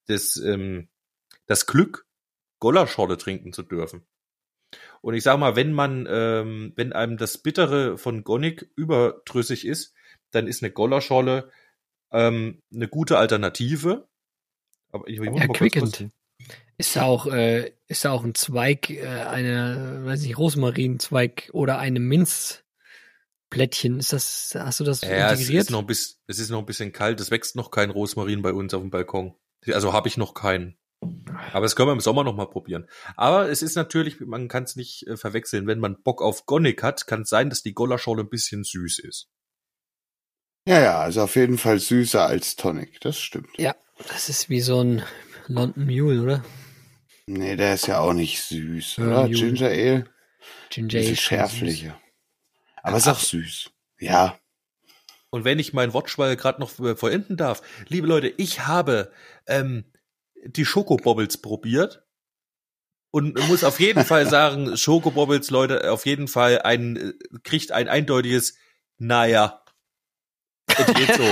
das, 0.07 0.37
ähm, 0.37 0.89
das 1.47 1.67
Glück, 1.67 2.07
Gollerschorle 2.59 3.19
trinken 3.19 3.53
zu 3.53 3.63
dürfen. 3.63 4.07
Und 5.01 5.15
ich 5.15 5.23
sag 5.23 5.39
mal, 5.39 5.57
wenn 5.57 5.73
man, 5.73 6.07
ähm, 6.09 6.73
wenn 6.77 6.93
einem 6.93 7.19
das 7.19 7.39
Bittere 7.39 7.99
von 7.99 8.25
Gonic 8.25 8.71
überdrüssig 8.75 9.67
ist, 9.67 9.95
dann 10.31 10.47
ist 10.47 10.63
eine 10.63 10.73
Gollerschorle 10.73 11.51
ähm, 12.11 12.63
eine 12.73 12.89
gute 12.89 13.19
Alternative. 13.19 14.09
Aber 14.91 15.07
ich, 15.09 15.21
ich 15.21 15.31
muss 15.31 15.47
mal 15.47 15.71
kurz. 15.71 16.05
Ist 16.77 16.99
auch, 16.99 17.27
äh, 17.27 17.73
ist 17.87 18.07
auch 18.07 18.25
ein 18.25 18.35
Zweig, 18.35 18.91
äh, 18.91 19.07
eine, 19.07 20.01
weiß 20.05 20.23
nicht, 20.23 20.39
Rosmarinzweig 20.39 21.51
oder 21.53 21.79
eine 21.79 22.01
Minzplättchen? 23.57 23.99
Ist 23.99 24.13
das, 24.13 24.55
hast 24.59 24.81
du 24.81 24.85
das 24.85 25.01
Ja, 25.03 25.31
es 25.33 25.41
integriert? 25.41 25.65
ist, 25.65 25.71
noch 25.71 25.81
ein 25.81 25.87
bisschen, 25.87 26.17
es 26.27 26.39
ist 26.39 26.51
noch 26.51 26.59
ein 26.61 26.67
bisschen 26.67 26.93
kalt. 26.93 27.21
Es 27.21 27.31
wächst 27.31 27.57
noch 27.57 27.71
kein 27.71 27.91
Rosmarin 27.91 28.43
bei 28.43 28.53
uns 28.53 28.75
auf 28.75 28.81
dem 28.83 28.91
Balkon. 28.91 29.35
Also 29.67 29.93
habe 29.93 30.09
ich 30.09 30.17
noch 30.17 30.35
keinen. 30.35 30.77
Aber 31.53 31.63
das 31.63 31.77
können 31.77 31.89
wir 31.89 31.93
im 31.93 32.01
Sommer 32.01 32.25
noch 32.25 32.35
mal 32.35 32.47
probieren. 32.49 32.89
Aber 33.17 33.49
es 33.51 33.63
ist 33.63 33.75
natürlich, 33.75 34.21
man 34.21 34.49
kann 34.49 34.65
es 34.65 34.77
nicht 34.77 35.07
äh, 35.07 35.17
verwechseln. 35.17 35.67
Wenn 35.67 35.79
man 35.79 36.03
Bock 36.03 36.23
auf 36.23 36.47
Gonic 36.47 36.83
hat, 36.83 37.07
kann 37.07 37.23
es 37.23 37.29
sein, 37.29 37.51
dass 37.51 37.63
die 37.63 37.75
Gollerschorle 37.75 38.23
ein 38.23 38.29
bisschen 38.31 38.65
süß 38.65 38.99
ist. 39.01 39.29
Ja, 40.67 40.81
ja, 40.81 40.99
also 41.01 41.23
auf 41.23 41.37
jeden 41.37 41.59
Fall 41.59 41.79
süßer 41.79 42.25
als 42.25 42.57
Tonic, 42.57 42.99
das 43.03 43.19
stimmt. 43.19 43.51
ja, 43.59 43.75
das 44.09 44.31
ist 44.31 44.49
wie 44.49 44.61
so 44.61 44.81
ein 44.83 45.03
London 45.47 45.85
Mule, 45.85 46.23
oder? 46.23 46.45
Nee, 47.27 47.57
der 47.57 47.75
ist 47.75 47.87
ja 47.87 47.99
auch 48.01 48.15
nicht 48.15 48.41
süß, 48.43 48.99
oder? 49.01 49.29
Ginger 49.29 49.67
Ale, 49.69 50.07
Ginger 50.71 50.99
Ale 50.99 51.07
diese 51.09 51.17
Aber 52.85 52.99
ist 52.99 53.09
auch 53.09 53.19
süß. 53.19 53.71
Ja, 53.99 54.39
Und 55.31 55.45
wenn 55.45 55.59
ich 55.59 55.73
meinen 55.73 55.95
Wortschwall 55.95 56.37
gerade 56.37 56.61
noch 56.61 56.79
äh, 56.81 56.95
vollenden 56.95 57.37
darf, 57.37 57.63
liebe 57.89 58.07
Leute, 58.07 58.29
ich 58.29 58.67
habe 58.67 59.11
ähm, 59.47 59.85
die 60.45 60.67
Schokobobbles 60.67 61.39
probiert 61.39 62.05
und 63.11 63.39
muss 63.49 63.65
auf 63.65 63.81
jeden 63.81 64.05
Fall 64.11 64.29
sagen, 64.29 64.77
Schokobobbles, 64.77 65.51
Leute, 65.51 65.91
auf 65.91 66.05
jeden 66.05 66.29
Fall 66.29 66.61
ein 66.63 66.97
äh, 66.97 67.13
kriegt 67.43 67.73
ein 67.73 67.89
eindeutiges 67.89 68.57
Naja. 68.99 69.65
Es 70.67 70.95
geht 70.95 71.15
so. 71.15 71.23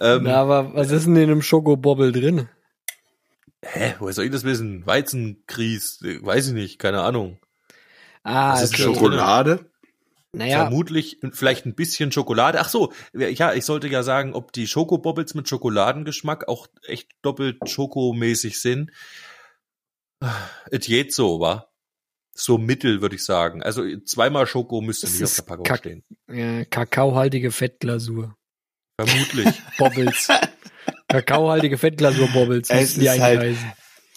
ähm, 0.00 0.22
Na, 0.24 0.36
aber 0.36 0.74
was 0.74 0.90
ist 0.90 1.06
denn 1.06 1.16
in 1.16 1.30
einem 1.30 1.42
Schokobobble 1.42 2.12
drin? 2.12 2.48
hä, 3.64 3.94
woher 3.98 4.12
soll 4.12 4.26
ich 4.26 4.30
das 4.32 4.44
wissen? 4.44 4.86
Weizenkries, 4.86 6.00
weiß 6.02 6.48
ich 6.48 6.54
nicht, 6.54 6.78
keine 6.78 7.02
Ahnung. 7.02 7.38
Ah, 8.28 8.52
Das 8.52 8.62
ist 8.64 8.74
okay. 8.74 8.82
Schoko- 8.84 8.94
Schokolade. 8.94 9.70
Naja, 10.32 10.58
Vermutlich 10.66 11.18
vielleicht 11.32 11.64
ein 11.64 11.74
bisschen 11.74 12.12
Schokolade. 12.12 12.60
Ach 12.60 12.68
so, 12.68 12.92
ja, 13.14 13.54
ich 13.54 13.64
sollte 13.64 13.88
ja 13.88 14.02
sagen, 14.02 14.34
ob 14.34 14.52
die 14.52 14.66
Schokobobbles 14.66 15.34
mit 15.34 15.48
Schokoladengeschmack 15.48 16.46
auch 16.48 16.66
echt 16.86 17.08
doppelt 17.22 17.56
schokomäßig 17.66 18.60
sind. 18.60 18.90
Es 20.70 20.86
geht 20.86 21.14
so, 21.14 21.40
wa? 21.40 21.68
So 22.34 22.58
mittel, 22.58 23.00
würde 23.00 23.16
ich 23.16 23.24
sagen. 23.24 23.62
Also 23.62 23.82
zweimal 24.00 24.46
Schoko 24.46 24.80
müsste 24.80 25.06
Das 25.06 25.14
nicht 25.14 25.24
auf 25.24 25.34
der 25.36 25.42
Packung 25.42 25.64
Kack- 25.64 25.78
stehen. 25.78 26.04
ja, 26.30 26.64
kakaohaltige 26.66 27.50
Fettglasur. 27.50 28.36
Vermutlich. 29.00 29.46
Bobbles. 29.78 30.28
kakaohaltige 31.08 31.78
Fettglasur-Bobbles. 31.78 32.68
Es 32.70 32.80
müssen 32.80 33.00
die 33.00 33.06
ist 33.06 33.20
halt-. 33.20 33.56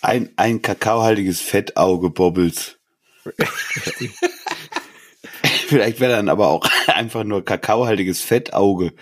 Ein, 0.02 0.30
ein 0.36 0.62
kakaohaltiges 0.62 1.40
Fettauge 1.40 2.10
Bobbles. 2.10 2.80
Vielleicht 5.68 6.00
wäre 6.00 6.14
dann 6.14 6.30
aber 6.30 6.48
auch 6.48 6.68
einfach 6.88 7.24
nur 7.24 7.46
kakaohaltiges 7.46 8.22
Fettauge. 8.22 8.94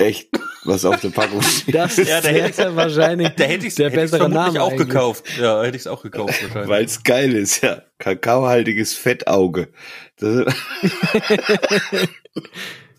Echt, 0.00 0.28
was 0.64 0.84
auf 0.84 1.00
der 1.00 1.08
Packung 1.10 1.42
steht. 1.42 1.74
Das 1.74 1.96
Ja, 1.96 2.20
da 2.20 2.28
hätte 2.28 2.50
ist 2.50 2.58
ja 2.60 2.76
wahrscheinlich 2.76 3.30
Da 3.30 3.44
hätte 3.44 3.66
ich 3.66 3.70
es 3.70 3.74
der 3.76 3.90
bessere 3.90 4.20
vermutlich 4.20 4.54
Name 4.54 4.62
auch 4.62 4.70
eigentlich. 4.70 4.88
gekauft. 4.88 5.24
Ja, 5.38 5.62
hätte 5.62 5.76
ich 5.76 5.82
es 5.82 5.86
auch 5.88 6.02
gekauft 6.02 6.40
wahrscheinlich. 6.42 6.68
Weil 6.68 6.84
es 6.84 7.02
geil 7.02 7.34
ist, 7.34 7.62
ja. 7.62 7.82
Kakaohaltiges 7.98 8.94
Fettauge. 8.94 9.72
Das, 10.16 10.54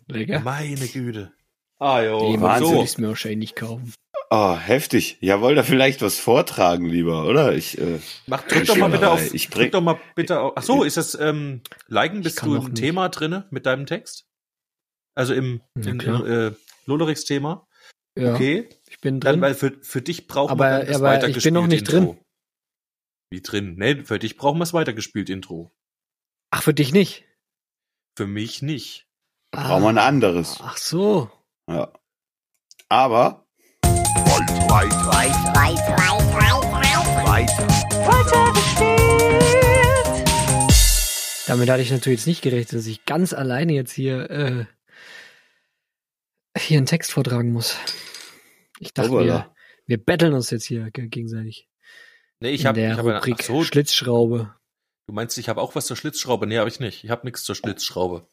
Lecker. 0.08 0.40
Meine 0.42 0.88
Güte. 0.88 1.32
Ah, 1.80 2.02
jo. 2.02 2.32
Nee, 2.32 2.42
Wahnsinn. 2.42 2.68
So. 2.76 2.84
ich 2.84 2.90
es 2.90 2.98
mir 2.98 3.08
wahrscheinlich 3.08 3.40
nicht 3.40 3.56
kaufen. 3.56 3.94
Oh, 4.30 4.56
heftig. 4.56 5.18
Ja, 5.22 5.42
wollt 5.42 5.58
ihr 5.58 5.64
vielleicht 5.64 6.02
was 6.02 6.20
vortragen, 6.20 6.86
lieber, 6.86 7.26
oder? 7.26 7.54
Ich, 7.54 7.78
äh, 7.78 8.00
Mach, 8.28 8.44
drück 8.48 8.66
doch 8.66 8.76
mal 8.78 8.90
bitte 8.90 9.10
auf. 9.10 9.34
Ich 9.34 9.50
drück 9.50 9.54
bring- 9.64 9.72
doch 9.72 9.82
mal 9.82 10.00
bitte 10.16 10.40
auf. 10.40 10.54
Ach 10.56 10.64
so, 10.64 10.84
ist 10.84 10.98
das 10.98 11.16
ähm, 11.16 11.62
Liken? 11.88 12.22
Bist 12.22 12.42
du 12.44 12.56
im 12.56 12.64
nicht. 12.66 12.76
Thema 12.76 13.10
drinne 13.10 13.48
mit 13.52 13.66
deinem 13.66 13.86
Text? 13.86 14.26
Also 15.16 15.34
im, 15.34 15.62
Ja, 15.78 15.92
im, 15.92 16.00
äh, 16.26 16.52
Lolerichs 16.86 17.26
Thema? 17.26 17.68
Ja, 18.18 18.34
Okay. 18.36 18.70
ich 18.90 19.00
bin 19.00 19.20
Dann, 19.20 19.34
drin. 19.34 19.42
weil 19.42 19.54
für, 19.56 19.78
für 19.82 20.02
dich 20.02 20.28
brauchen 20.28 20.52
Aber- 20.52 20.64
wir 20.66 20.78
dann 20.80 20.88
das 20.88 20.96
aber 20.98 21.14
ich 21.16 21.20
bin 21.20 21.22
weitergespielt 21.30 21.54
noch 21.54 21.68
nicht 21.68 21.90
Intro. 21.90 22.14
drin. 22.14 22.26
Wie 23.32 23.42
drin? 23.42 23.76
Nee, 23.78 24.04
für 24.06 24.18
dich 24.20 24.38
brauchen 24.38 24.58
wir 24.58 24.62
das 24.64 24.74
weitergespielt 24.74 25.30
Intro. 25.30 25.72
Ach, 26.52 26.64
für 26.64 26.74
dich 26.74 26.92
nicht. 26.94 27.26
Für 28.18 28.26
mich 28.28 28.62
nicht. 28.62 29.06
brauchen 29.52 29.84
wir 29.84 29.90
ein 29.90 29.98
anderes. 29.98 30.58
Ach 30.62 30.78
so. 30.78 31.32
Ja. 31.70 31.94
Aber 32.90 33.48
Damit 41.48 41.68
hatte 41.70 41.82
ich 41.82 41.90
natürlich 41.92 42.20
jetzt 42.20 42.28
nicht 42.28 42.42
gerechnet, 42.44 42.74
dass 42.74 42.86
ich 42.86 43.06
ganz 43.06 43.34
alleine 43.34 43.74
jetzt 43.74 43.92
hier, 43.92 44.30
äh, 44.30 44.66
hier 46.58 46.78
einen 46.78 46.86
Text 46.86 47.12
vortragen 47.12 47.52
muss. 47.52 47.76
Ich 48.80 48.94
dachte, 48.94 49.10
wir, 49.12 49.18
Hoppala. 49.20 49.56
wir 49.88 49.98
betteln 49.98 50.34
uns 50.34 50.52
jetzt 50.52 50.66
hier 50.66 50.92
ge- 50.92 51.08
gegenseitig. 51.08 51.68
Nee, 52.40 52.52
ich 52.52 52.66
habe 52.66 52.80
hab, 52.96 53.06
eine- 53.06 53.20
ach 53.22 53.42
so, 53.44 53.64
Schlitzschraube. 53.64 54.54
du 55.08 55.14
meinst, 55.14 55.38
ich 55.40 55.50
habe 55.50 55.60
auch 55.60 55.74
was 55.76 55.88
zur 55.88 55.98
Schlitzschraube? 55.98 56.46
Nee, 56.46 56.60
habe 56.60 56.70
ich 56.70 56.80
nicht. 56.80 57.04
Ich 57.04 57.10
habe 57.10 57.26
nichts 57.26 57.44
zur 57.44 57.56
Schlitzschraube. 57.56 58.28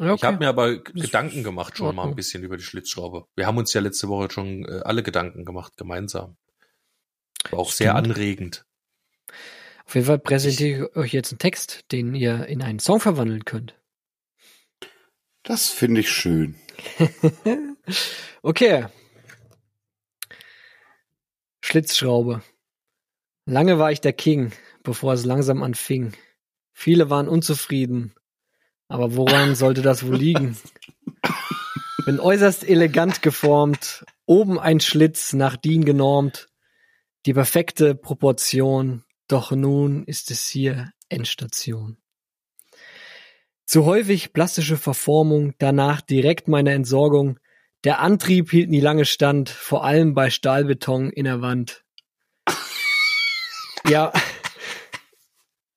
Ja, 0.00 0.14
Ich 0.14 0.24
habe 0.24 0.38
mir 0.38 0.48
aber 0.48 0.78
Gedanken 0.78 1.42
gemacht 1.44 1.76
schon 1.76 1.94
mal 1.94 2.08
ein 2.08 2.14
bisschen 2.16 2.42
über 2.42 2.56
die 2.56 2.62
Schlitzschraube. 2.62 3.26
Wir 3.36 3.46
haben 3.46 3.58
uns 3.58 3.74
ja 3.74 3.82
letzte 3.82 4.08
Woche 4.08 4.30
schon 4.30 4.64
äh, 4.64 4.80
alle 4.84 5.02
Gedanken 5.02 5.44
gemacht, 5.44 5.76
gemeinsam. 5.76 6.38
War 7.50 7.58
auch 7.58 7.70
sehr 7.70 7.92
Stimmt. 7.92 8.06
anregend. 8.08 8.64
Auf 9.84 9.94
jeden 9.94 10.06
Fall 10.06 10.18
präsentiere 10.18 10.86
ich 10.88 10.96
euch 10.96 11.12
jetzt 11.12 11.32
einen 11.32 11.38
Text, 11.38 11.84
den 11.92 12.14
ihr 12.14 12.46
in 12.46 12.62
einen 12.62 12.78
Song 12.78 12.98
verwandeln 13.00 13.44
könnt. 13.44 13.74
das 15.42 15.68
finde 15.68 16.00
ich 16.00 16.10
schön. 16.10 16.54
okay. 18.42 18.86
Schlitzschraube. 21.60 22.42
Lange 23.44 23.78
war 23.78 23.92
ich 23.92 24.00
der 24.00 24.12
King, 24.14 24.52
bevor 24.82 25.12
es 25.12 25.24
langsam 25.26 25.62
anfing. 25.62 26.12
Viele 26.72 27.10
waren 27.10 27.28
unzufrieden. 27.28 28.14
Aber 28.90 29.14
woran 29.14 29.54
sollte 29.54 29.82
das 29.82 30.04
wohl 30.04 30.16
liegen? 30.16 30.58
Bin 32.06 32.18
äußerst 32.18 32.68
elegant 32.68 33.22
geformt, 33.22 34.04
oben 34.26 34.58
ein 34.58 34.80
Schlitz 34.80 35.32
nach 35.32 35.56
DIN 35.56 35.84
genormt, 35.84 36.48
die 37.24 37.32
perfekte 37.32 37.94
Proportion, 37.94 39.04
doch 39.28 39.52
nun 39.52 40.02
ist 40.06 40.32
es 40.32 40.48
hier 40.48 40.92
Endstation. 41.08 41.98
Zu 43.64 43.84
häufig 43.84 44.32
plastische 44.32 44.76
Verformung, 44.76 45.54
danach 45.58 46.00
direkt 46.00 46.48
meine 46.48 46.72
Entsorgung. 46.72 47.38
Der 47.84 48.00
Antrieb 48.00 48.50
hielt 48.50 48.70
nie 48.70 48.80
lange 48.80 49.04
stand, 49.04 49.50
vor 49.50 49.84
allem 49.84 50.14
bei 50.14 50.30
Stahlbeton 50.30 51.10
in 51.10 51.26
der 51.26 51.40
Wand. 51.40 51.84
Ja, 53.88 54.12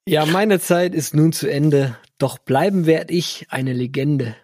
ja, 0.08 0.25
meine 0.25 0.60
Zeit 0.60 0.96
ist 0.96 1.13
nun 1.13 1.32
zu 1.32 1.48
Ende, 1.48 1.96
doch 2.17 2.38
bleiben 2.38 2.86
werd 2.86 3.12
ich 3.12 3.48
eine 3.50 3.74
Legende. 3.74 4.36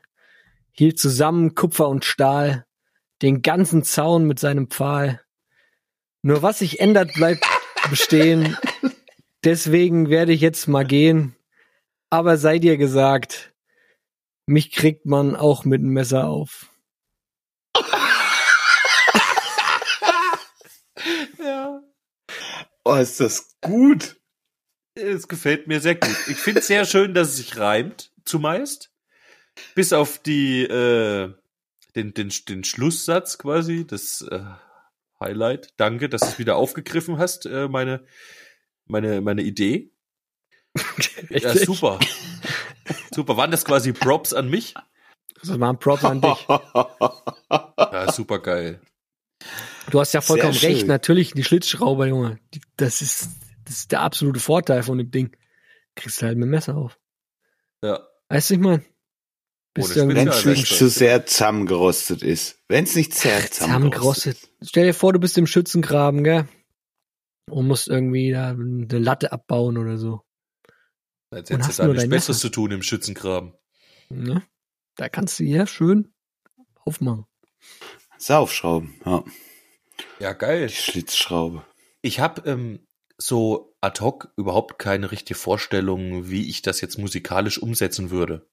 Hielt 0.71 0.99
zusammen 0.99 1.55
Kupfer 1.55 1.87
und 1.89 2.05
Stahl, 2.05 2.65
den 3.21 3.41
ganzen 3.41 3.83
Zaun 3.83 4.25
mit 4.25 4.39
seinem 4.39 4.69
Pfahl. 4.69 5.21
Nur 6.21 6.41
was 6.41 6.59
sich 6.59 6.79
ändert, 6.79 7.13
bleibt, 7.13 7.45
bestehen. 7.89 8.57
Deswegen 9.43 10.09
werde 10.09 10.33
ich 10.33 10.41
jetzt 10.41 10.67
mal 10.67 10.85
gehen. 10.85 11.35
Aber 12.09 12.37
sei 12.37 12.59
dir 12.59 12.77
gesagt, 12.77 13.53
mich 14.45 14.71
kriegt 14.71 15.05
man 15.05 15.35
auch 15.35 15.63
mit 15.63 15.81
dem 15.81 15.89
Messer 15.89 16.27
auf. 16.27 16.67
ja. 21.37 21.81
Oh, 22.83 22.95
ist 22.95 23.19
das 23.19 23.55
gut. 23.61 24.18
Es 25.01 25.27
gefällt 25.27 25.67
mir 25.67 25.79
sehr 25.79 25.95
gut. 25.95 26.15
Ich 26.27 26.37
finde 26.37 26.59
es 26.59 26.67
sehr 26.67 26.85
schön, 26.85 27.13
dass 27.13 27.29
es 27.29 27.37
sich 27.37 27.57
reimt, 27.57 28.11
zumeist. 28.25 28.91
Bis 29.75 29.93
auf 29.93 30.19
die, 30.19 30.63
äh, 30.63 31.33
den, 31.95 32.13
den, 32.13 32.31
den 32.47 32.63
Schlusssatz 32.63 33.37
quasi, 33.37 33.85
das 33.85 34.21
äh, 34.21 34.41
Highlight. 35.19 35.73
Danke, 35.77 36.09
dass 36.09 36.21
du 36.21 36.27
es 36.27 36.39
wieder 36.39 36.55
aufgegriffen 36.55 37.17
hast, 37.17 37.45
äh, 37.45 37.67
meine, 37.67 38.05
meine, 38.85 39.21
meine 39.21 39.41
Idee. 39.41 39.91
ja, 41.29 41.55
super. 41.55 41.99
super. 43.13 43.37
Waren 43.37 43.51
das 43.51 43.65
quasi 43.65 43.91
Props 43.91 44.33
an 44.33 44.49
mich? 44.49 44.75
Das 45.41 45.59
waren 45.59 45.79
Props 45.79 46.05
an 46.05 46.21
dich. 46.21 46.47
ja, 47.49 48.11
super 48.11 48.39
geil. 48.39 48.81
Du 49.89 49.99
hast 49.99 50.13
ja 50.13 50.21
vollkommen 50.21 50.57
recht. 50.57 50.87
Natürlich, 50.87 51.33
die 51.33 51.43
Schlitzschrauber, 51.43 52.07
Junge. 52.07 52.39
Die, 52.53 52.61
das 52.77 53.01
ist, 53.01 53.29
das 53.69 53.81
ist 53.81 53.91
der 53.91 54.01
absolute 54.01 54.39
Vorteil 54.39 54.81
von 54.81 54.97
dem 54.97 55.11
Ding. 55.11 55.37
Kriegst 55.95 56.21
du 56.21 56.25
halt 56.25 56.39
mit 56.39 56.47
dem 56.47 56.49
Messer 56.49 56.75
auf. 56.75 56.99
Ja. 57.83 58.03
Weißt 58.29 58.49
du, 58.49 58.53
ich 58.55 58.59
mein? 58.59 58.83
Wenn 59.75 60.27
es 60.27 60.45
nicht 60.45 60.65
zu 60.65 60.89
sehr 60.89 61.27
zusammengerostet 61.27 62.23
ist. 62.23 62.63
Wenn 62.67 62.85
es 62.85 62.95
nicht 62.95 63.13
sehr 63.13 63.39
zusammengerostet 63.51 64.37
ist. 64.37 64.69
Stell 64.69 64.87
dir 64.87 64.95
vor, 64.95 65.13
du 65.13 65.19
bist 65.19 65.37
im 65.37 65.45
Schützengraben, 65.45 66.23
gell? 66.23 66.49
Und 67.47 67.67
musst 67.67 67.87
irgendwie 67.87 68.31
da 68.31 68.49
eine 68.49 68.87
Latte 68.97 69.31
abbauen 69.31 69.77
oder 69.77 69.99
so. 69.99 70.21
Jetzt 71.31 71.51
hättest 71.51 71.77
du 71.77 71.83
da 71.83 71.93
nichts 71.93 72.09
Besseres 72.09 72.39
zu 72.39 72.49
tun 72.49 72.71
im 72.71 72.81
Schützengraben. 72.81 73.53
Ja, 74.09 74.41
da 74.95 75.09
kannst 75.09 75.39
du 75.39 75.43
ja 75.43 75.67
schön 75.67 76.11
aufmachen. 76.75 77.25
Saufschrauben, 78.17 78.99
ja. 79.05 79.23
Ja, 80.17 80.33
geil. 80.33 80.67
Die 80.67 80.73
Schlitzschraube. 80.73 81.63
Ich 82.01 82.19
habe 82.19 82.49
ähm, 82.49 82.87
so 83.21 83.75
ad 83.81 84.01
hoc 84.01 84.33
überhaupt 84.37 84.79
keine 84.79 85.11
richtige 85.11 85.37
Vorstellung, 85.37 86.29
wie 86.29 86.49
ich 86.49 86.61
das 86.61 86.81
jetzt 86.81 86.97
musikalisch 86.97 87.61
umsetzen 87.61 88.09
würde. 88.09 88.47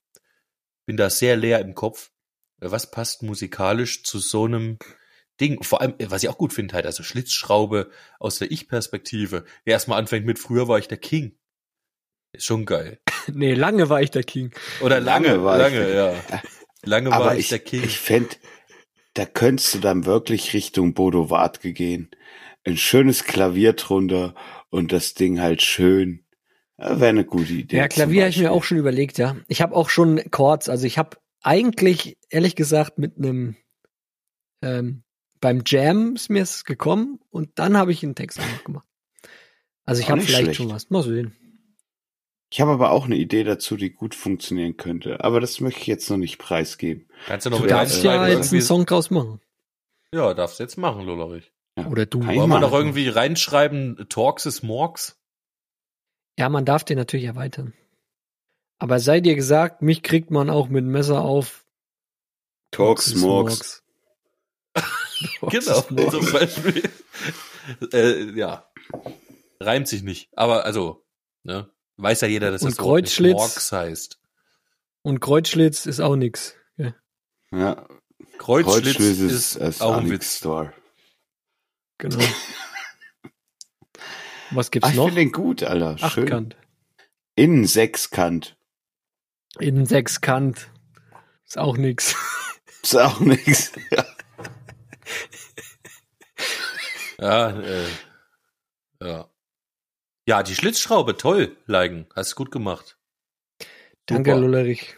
Bin 0.87 0.97
da 0.97 1.09
sehr 1.09 1.37
leer 1.37 1.61
im 1.61 1.75
Kopf. 1.75 2.11
Was 2.59 2.91
passt 2.91 3.23
musikalisch 3.23 4.03
zu 4.03 4.19
so 4.19 4.45
einem 4.45 4.79
Ding? 5.41 5.63
Vor 5.63 5.81
allem, 5.81 5.95
was 5.99 6.23
ich 6.23 6.29
auch 6.29 6.39
gut 6.39 6.53
finde, 6.53 6.75
halt, 6.75 6.87
also 6.87 7.03
Schlitzschraube 7.03 7.91
aus 8.19 8.39
der 8.39 8.51
Ich-Perspektive. 8.51 9.45
Erstmal 9.65 9.99
anfängt 9.99 10.27
mit, 10.27 10.39
früher 10.39 10.69
war 10.69 10.79
ich 10.79 10.89
der 10.89 10.99
King. 10.99 11.39
Ist 12.33 12.47
schon 12.47 12.67
geil. 12.67 13.01
nee, 13.33 13.55
lange 13.55 13.89
war 13.89 14.03
ich 14.03 14.11
der 14.11 14.25
King. 14.25 14.53
Oder 14.81 15.01
lange, 15.01 15.29
lange, 15.29 15.45
war 15.45 15.59
lange, 15.59 15.95
ja. 15.95 16.15
Lange 16.83 17.13
Aber 17.13 17.27
war 17.27 17.35
ich, 17.35 17.41
ich 17.41 17.49
der 17.51 17.59
King. 17.61 17.85
Ich 17.85 17.99
fände, 17.99 18.37
da 19.15 19.27
könntest 19.27 19.75
du 19.75 19.79
dann 19.79 20.07
wirklich 20.07 20.55
Richtung 20.55 20.95
Bodo 20.95 21.31
Wartke 21.31 21.73
gehen. 21.73 22.11
Ein 22.67 22.77
schönes 22.77 23.25
Klavier 23.25 23.75
drunter 23.75 24.35
und 24.71 24.93
das 24.93 25.15
Ding 25.15 25.41
halt 25.41 25.63
schön. 25.63 26.25
Wäre 26.77 27.07
eine 27.07 27.25
gute 27.25 27.53
Idee. 27.53 27.77
Ja, 27.77 27.89
Klavier 27.89 28.23
habe 28.23 28.31
ich 28.31 28.39
mir 28.39 28.53
auch 28.53 28.65
schon 28.65 28.77
überlegt, 28.77 29.17
ja. 29.17 29.37
Ich 29.49 29.63
habe 29.63 29.75
auch 29.75 29.89
schon 29.89 30.21
Chords, 30.31 30.69
also 30.69 30.87
ich 30.87 30.99
habe 30.99 31.17
eigentlich, 31.43 32.19
ehrlich 32.29 32.57
gesagt, 32.57 32.99
mit 32.99 33.17
einem 33.17 33.57
ähm, 34.63 35.05
beim 35.41 35.63
Jam 35.65 36.17
ist 36.17 36.29
mir 36.29 36.43
es 36.43 36.65
gekommen 36.65 37.21
und 37.31 37.51
dann 37.55 37.77
habe 37.77 37.93
ich 37.93 38.03
einen 38.03 38.15
Text 38.15 38.39
noch 38.39 38.65
gemacht. 38.65 38.89
Also 39.85 40.03
ich 40.03 40.11
habe 40.11 40.21
vielleicht 40.21 40.43
schlecht. 40.43 40.57
schon 40.57 40.71
was. 40.71 40.91
Mal 40.91 41.05
sehen. 41.05 41.37
Ich 42.51 42.61
habe 42.61 42.73
aber 42.73 42.91
auch 42.91 43.05
eine 43.05 43.17
Idee 43.17 43.45
dazu, 43.45 43.77
die 43.77 43.91
gut 43.91 44.15
funktionieren 44.15 44.77
könnte. 44.77 45.23
Aber 45.23 45.41
das 45.41 45.61
möchte 45.61 45.81
ich 45.81 45.87
jetzt 45.87 46.11
noch 46.11 46.17
nicht 46.17 46.39
preisgeben. 46.39 47.07
Kannst 47.27 47.47
du 47.47 47.51
noch 47.51 47.61
du 47.61 47.67
darfst 47.67 48.03
ja 48.03 48.27
jetzt 48.27 48.53
einen 48.53 48.63
Song 48.63 48.87
draus 48.87 49.11
machen. 49.11 49.41
Ja, 50.13 50.35
darfst 50.35 50.59
du 50.59 50.65
jetzt 50.65 50.77
machen, 50.77 51.05
Lollerich. 51.05 51.53
Ja. 51.77 51.87
Oder 51.89 52.07
du. 52.07 52.27
Wollen 52.27 52.49
wir 52.49 52.61
noch 52.61 52.73
irgendwie 52.73 53.09
reinschreiben, 53.09 54.07
Talks 54.09 54.47
is 54.47 54.63
Morgs? 54.63 55.19
Ja, 56.39 56.49
man 56.49 56.65
darf 56.65 56.85
den 56.85 56.99
natürlich 56.99 57.27
erweitern. 57.27 57.75
Aber 58.79 59.01
sei 59.01 59.21
dir 59.21 59.35
gesagt, 59.35 59.83
mich 59.83 60.03
kriegt 60.03 60.31
man 60.31 60.51
auch 60.51 60.69
mit 60.69 60.85
Messer 60.85 61.23
auf. 61.23 61.65
Talks 62.71 63.15
Morgs. 63.15 63.83
genau, 65.41 65.81
zum 66.11 66.33
Beispiel. 66.33 66.83
äh, 67.93 68.39
ja. 68.39 68.71
Reimt 69.61 69.89
sich 69.89 70.03
nicht. 70.03 70.29
Aber 70.37 70.65
also, 70.65 71.07
ne? 71.43 71.71
Weiß 71.97 72.21
ja 72.21 72.29
jeder, 72.29 72.51
dass 72.51 72.61
und 72.61 72.73
das 72.73 72.77
Kreuzschlitz, 72.77 73.33
Morgs 73.33 73.73
heißt. 73.73 74.21
Und 75.01 75.21
Kreuzschlitz 75.21 75.87
ist 75.87 76.01
auch 76.01 76.17
nix. 76.17 76.55
Ja. 76.77 76.95
ja. 77.53 77.87
Kreuzschlitz, 78.37 78.97
Kreuzschlitz 78.97 79.19
ist, 79.19 79.57
ist 79.57 79.81
auch 79.81 79.97
ein 79.97 80.11
Witz. 80.11 80.37
Store. 80.39 80.75
Genau. 81.99 82.19
Was 84.51 84.71
gibt's 84.71 84.89
Ach, 84.89 84.95
noch? 84.95 85.09
Ich 85.09 85.15
finde 85.15 85.31
den 85.31 85.33
gut, 85.33 85.63
Alter. 85.63 85.97
Achtkant. 86.01 86.55
Schön. 86.55 87.05
Innen 87.35 87.67
sechskant. 87.67 88.57
Innen 89.59 89.87
sechskant. 89.87 90.71
Ist 91.47 91.59
auch 91.59 91.77
nix. 91.77 92.15
Ist 92.83 92.97
auch 92.97 93.21
nix. 93.21 93.73
Ja. 97.19 97.51
ja, 97.51 97.61
äh, 97.61 97.89
ja. 99.03 99.31
Ja, 100.29 100.43
die 100.43 100.55
Schlitzschraube, 100.55 101.17
toll, 101.17 101.57
Leigen. 101.65 102.07
Hast 102.15 102.33
du 102.33 102.37
gut 102.37 102.51
gemacht. 102.51 102.99
Danke, 104.05 104.33
Super. 104.33 104.41
Lullerich, 104.43 104.97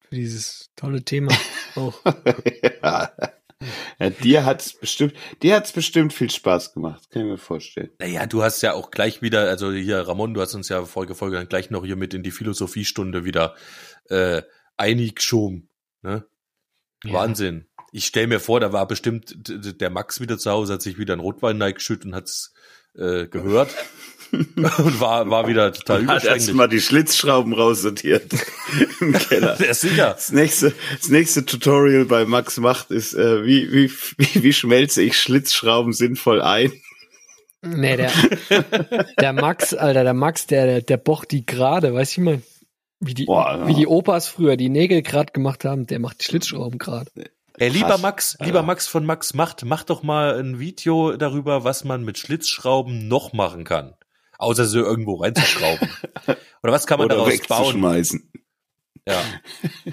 für 0.00 0.16
dieses 0.16 0.70
tolle 0.74 1.04
Thema 1.04 1.32
auch. 1.76 2.02
ja. 2.82 3.12
ja. 3.98 4.10
dir 4.10 4.44
hat's 4.44 4.72
bestimmt, 4.72 5.14
dir 5.42 5.56
hat's 5.56 5.72
bestimmt 5.72 6.12
viel 6.12 6.30
Spaß 6.30 6.74
gemacht, 6.74 7.10
kann 7.10 7.22
ich 7.22 7.28
mir 7.28 7.38
vorstellen. 7.38 7.90
Naja, 7.98 8.26
du 8.26 8.42
hast 8.42 8.62
ja 8.62 8.74
auch 8.74 8.90
gleich 8.90 9.22
wieder, 9.22 9.48
also 9.48 9.72
hier, 9.72 10.00
Ramon, 10.00 10.34
du 10.34 10.40
hast 10.40 10.54
uns 10.54 10.68
ja 10.68 10.84
Folge 10.84 11.14
Folge 11.14 11.36
dann 11.36 11.48
gleich 11.48 11.70
noch 11.70 11.84
hier 11.84 11.96
mit 11.96 12.14
in 12.14 12.22
die 12.22 12.30
Philosophiestunde 12.30 13.24
wieder 13.24 13.54
äh, 14.08 14.42
eingeschoben. 14.76 15.68
Ne? 16.02 16.24
Ja. 17.04 17.12
Wahnsinn. 17.12 17.66
Ich 17.92 18.06
stell 18.06 18.26
mir 18.26 18.40
vor, 18.40 18.60
da 18.60 18.72
war 18.72 18.88
bestimmt 18.88 19.34
der 19.36 19.90
Max 19.90 20.20
wieder 20.20 20.38
zu 20.38 20.50
Hause, 20.50 20.74
hat 20.74 20.82
sich 20.82 20.98
wieder 20.98 21.14
ein 21.14 21.20
Rotwein 21.20 21.58
geschüttet 21.74 22.06
und 22.06 22.14
hat's 22.14 22.52
äh, 22.96 23.26
gehört. 23.26 23.74
und 24.56 25.00
war, 25.00 25.28
war 25.30 25.46
wieder 25.46 25.72
total 25.72 26.02
überschwänglich. 26.02 26.30
Hat 26.30 26.48
erstmal 26.48 26.68
die 26.68 26.80
Schlitzschrauben 26.80 27.52
raussortiert 27.52 28.32
im 29.00 29.12
Keller. 29.12 29.56
Der 29.56 29.70
ist 29.70 29.82
sicher. 29.82 30.12
Das 30.14 30.32
nächste, 30.32 30.72
das 30.98 31.08
nächste 31.08 31.44
Tutorial 31.44 32.04
bei 32.04 32.24
Max 32.24 32.58
Macht 32.58 32.90
ist, 32.90 33.14
äh, 33.14 33.44
wie, 33.44 33.70
wie, 33.72 33.90
wie, 34.18 34.42
wie 34.42 34.52
schmelze 34.52 35.02
ich 35.02 35.18
Schlitzschrauben 35.18 35.92
sinnvoll 35.92 36.42
ein? 36.42 36.72
Nee, 37.62 37.96
der, 37.96 38.12
der 39.18 39.32
Max, 39.32 39.72
Alter, 39.72 40.04
der 40.04 40.12
Max, 40.12 40.46
der, 40.46 40.66
der, 40.66 40.82
der 40.82 40.96
bocht 40.98 41.30
die 41.30 41.46
gerade, 41.46 41.94
weißt 41.94 42.18
du 42.18 42.20
mal, 42.20 42.42
wie 43.00 43.14
die, 43.14 43.24
Boah, 43.24 43.56
ja. 43.58 43.66
wie 43.66 43.74
die 43.74 43.86
Opas 43.86 44.28
früher 44.28 44.56
die 44.56 44.68
Nägel 44.68 45.00
gerade 45.00 45.32
gemacht 45.32 45.64
haben, 45.64 45.86
der 45.86 45.98
macht 45.98 46.20
die 46.20 46.24
Schlitzschrauben 46.24 46.78
gerade. 46.78 47.10
Ey, 47.56 47.70
lieber 47.70 47.96
Max, 47.98 48.36
lieber 48.40 48.62
Max 48.62 48.86
von 48.86 49.06
Max 49.06 49.32
Macht, 49.32 49.64
mach 49.64 49.84
doch 49.84 50.02
mal 50.02 50.38
ein 50.38 50.58
Video 50.58 51.16
darüber, 51.16 51.64
was 51.64 51.84
man 51.84 52.04
mit 52.04 52.18
Schlitzschrauben 52.18 53.08
noch 53.08 53.32
machen 53.32 53.64
kann 53.64 53.94
außer 54.38 54.66
sie 54.66 54.78
irgendwo 54.78 55.16
reinzuschrauben. 55.16 55.88
oder 56.62 56.72
was 56.72 56.86
kann 56.86 56.98
man 56.98 57.06
oder 57.06 57.16
daraus 57.16 57.38
bauen? 57.40 58.30
Ja. 59.06 59.22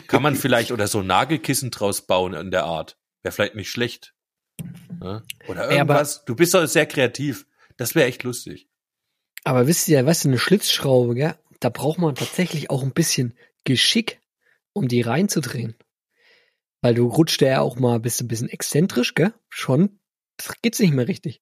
Kann 0.08 0.22
man 0.22 0.36
vielleicht 0.36 0.72
oder 0.72 0.88
so 0.88 1.02
Nagelkissen 1.02 1.72
draus 1.72 2.02
bauen 2.02 2.34
in 2.34 2.52
der 2.52 2.64
Art? 2.64 2.98
Wäre 3.24 3.34
vielleicht 3.34 3.56
nicht 3.56 3.70
schlecht. 3.70 4.14
Ja? 5.02 5.24
Oder 5.48 5.70
irgendwas. 5.70 6.18
Ja, 6.18 6.22
du 6.26 6.36
bist 6.36 6.54
doch 6.54 6.66
sehr 6.66 6.86
kreativ. 6.86 7.46
Das 7.78 7.96
wäre 7.96 8.08
echt 8.08 8.24
lustig. 8.24 8.70
Aber 9.44 9.68
wisst 9.68 9.88
ihr, 9.88 10.06
was 10.06 10.26
eine 10.26 10.38
Schlitzschraube, 10.38 11.16
gell? 11.16 11.36
Da 11.60 11.70
braucht 11.70 12.00
man 12.00 12.16
tatsächlich 12.16 12.70
auch 12.70 12.84
ein 12.84 12.94
bisschen 12.94 13.36
Geschick, 13.64 14.20
um 14.74 14.88
die 14.88 15.02
reinzudrehen. 15.02 15.76
Weil 16.82 16.96
du 16.96 17.08
rutscht 17.08 17.42
ja 17.42 17.62
auch 17.62 17.78
mal, 17.78 18.00
bist 18.00 18.22
ein 18.22 18.28
bisschen 18.28 18.50
exzentrisch, 18.50 19.14
gell? 19.14 19.34
Schon 19.50 20.00
geht's 20.62 20.80
nicht 20.80 20.94
mehr 20.94 21.08
richtig. 21.08 21.42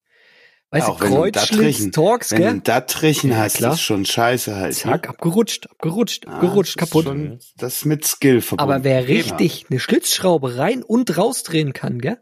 Weißt 0.71 0.87
ja, 0.87 0.93
du, 0.93 0.99
Kreuzschlitz, 0.99 1.89
Torx, 1.91 2.29
gell? 2.29 2.41
Wenn 2.41 2.57
du 2.57 2.61
da 2.61 2.81
Trichen 2.81 3.31
ja, 3.31 3.37
hast, 3.37 3.57
klar. 3.57 3.73
ist 3.73 3.81
schon 3.81 4.05
scheiße 4.05 4.55
halt. 4.55 4.75
Zack, 4.75 5.03
ne? 5.03 5.09
abgerutscht, 5.09 5.67
abgerutscht, 5.67 6.27
ah, 6.27 6.33
abgerutscht, 6.33 6.77
kaputt. 6.77 7.05
Schon, 7.05 7.39
das 7.57 7.77
ist 7.77 7.85
mit 7.85 8.05
Skill 8.05 8.41
verbunden. 8.41 8.71
Aber 8.71 8.83
wer 8.83 9.07
richtig 9.07 9.61
ja. 9.61 9.67
eine 9.71 9.79
Schlitzschraube 9.79 10.57
rein 10.57 10.83
und 10.83 11.17
rausdrehen 11.17 11.73
kann, 11.73 11.99
gell? 11.99 12.19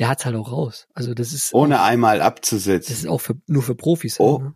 Der 0.00 0.08
hat's 0.08 0.24
halt 0.24 0.34
auch 0.34 0.50
raus. 0.50 0.88
Also 0.94 1.14
das 1.14 1.32
ist 1.32 1.54
ohne 1.54 1.80
auch, 1.80 1.84
einmal 1.84 2.22
abzusetzen. 2.22 2.92
Das 2.92 3.02
ist 3.04 3.08
auch 3.08 3.20
für, 3.20 3.36
nur 3.46 3.62
für 3.62 3.76
Profis. 3.76 4.18
Oh, 4.18 4.40
halt, 4.40 4.48
ne? 4.48 4.54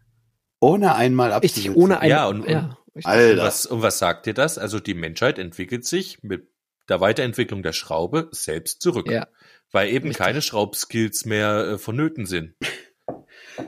Ohne 0.58 0.94
einmal 0.96 1.32
abzusetzen. 1.32 1.62
Richtig, 1.62 1.82
ohne 1.82 2.00
einmal. 2.00 2.08
Ja, 2.08 2.26
und, 2.26 2.48
ja, 2.48 2.76
Alter. 3.04 3.32
Und 3.32 3.46
was, 3.46 3.66
und 3.66 3.82
was 3.82 3.98
sagt 3.98 4.26
dir 4.26 4.34
das? 4.34 4.58
Also 4.58 4.80
die 4.80 4.94
Menschheit 4.94 5.38
entwickelt 5.38 5.84
sich 5.84 6.22
mit 6.22 6.48
der 6.88 7.00
Weiterentwicklung 7.00 7.62
der 7.62 7.72
Schraube 7.72 8.28
selbst 8.32 8.82
zurück. 8.82 9.08
Ja. 9.08 9.28
Weil 9.70 9.88
eben 9.88 10.08
richtig. 10.08 10.18
keine 10.18 10.42
Schraubskills 10.42 11.24
mehr 11.24 11.64
äh, 11.64 11.78
vonnöten 11.78 12.26
sind. 12.26 12.54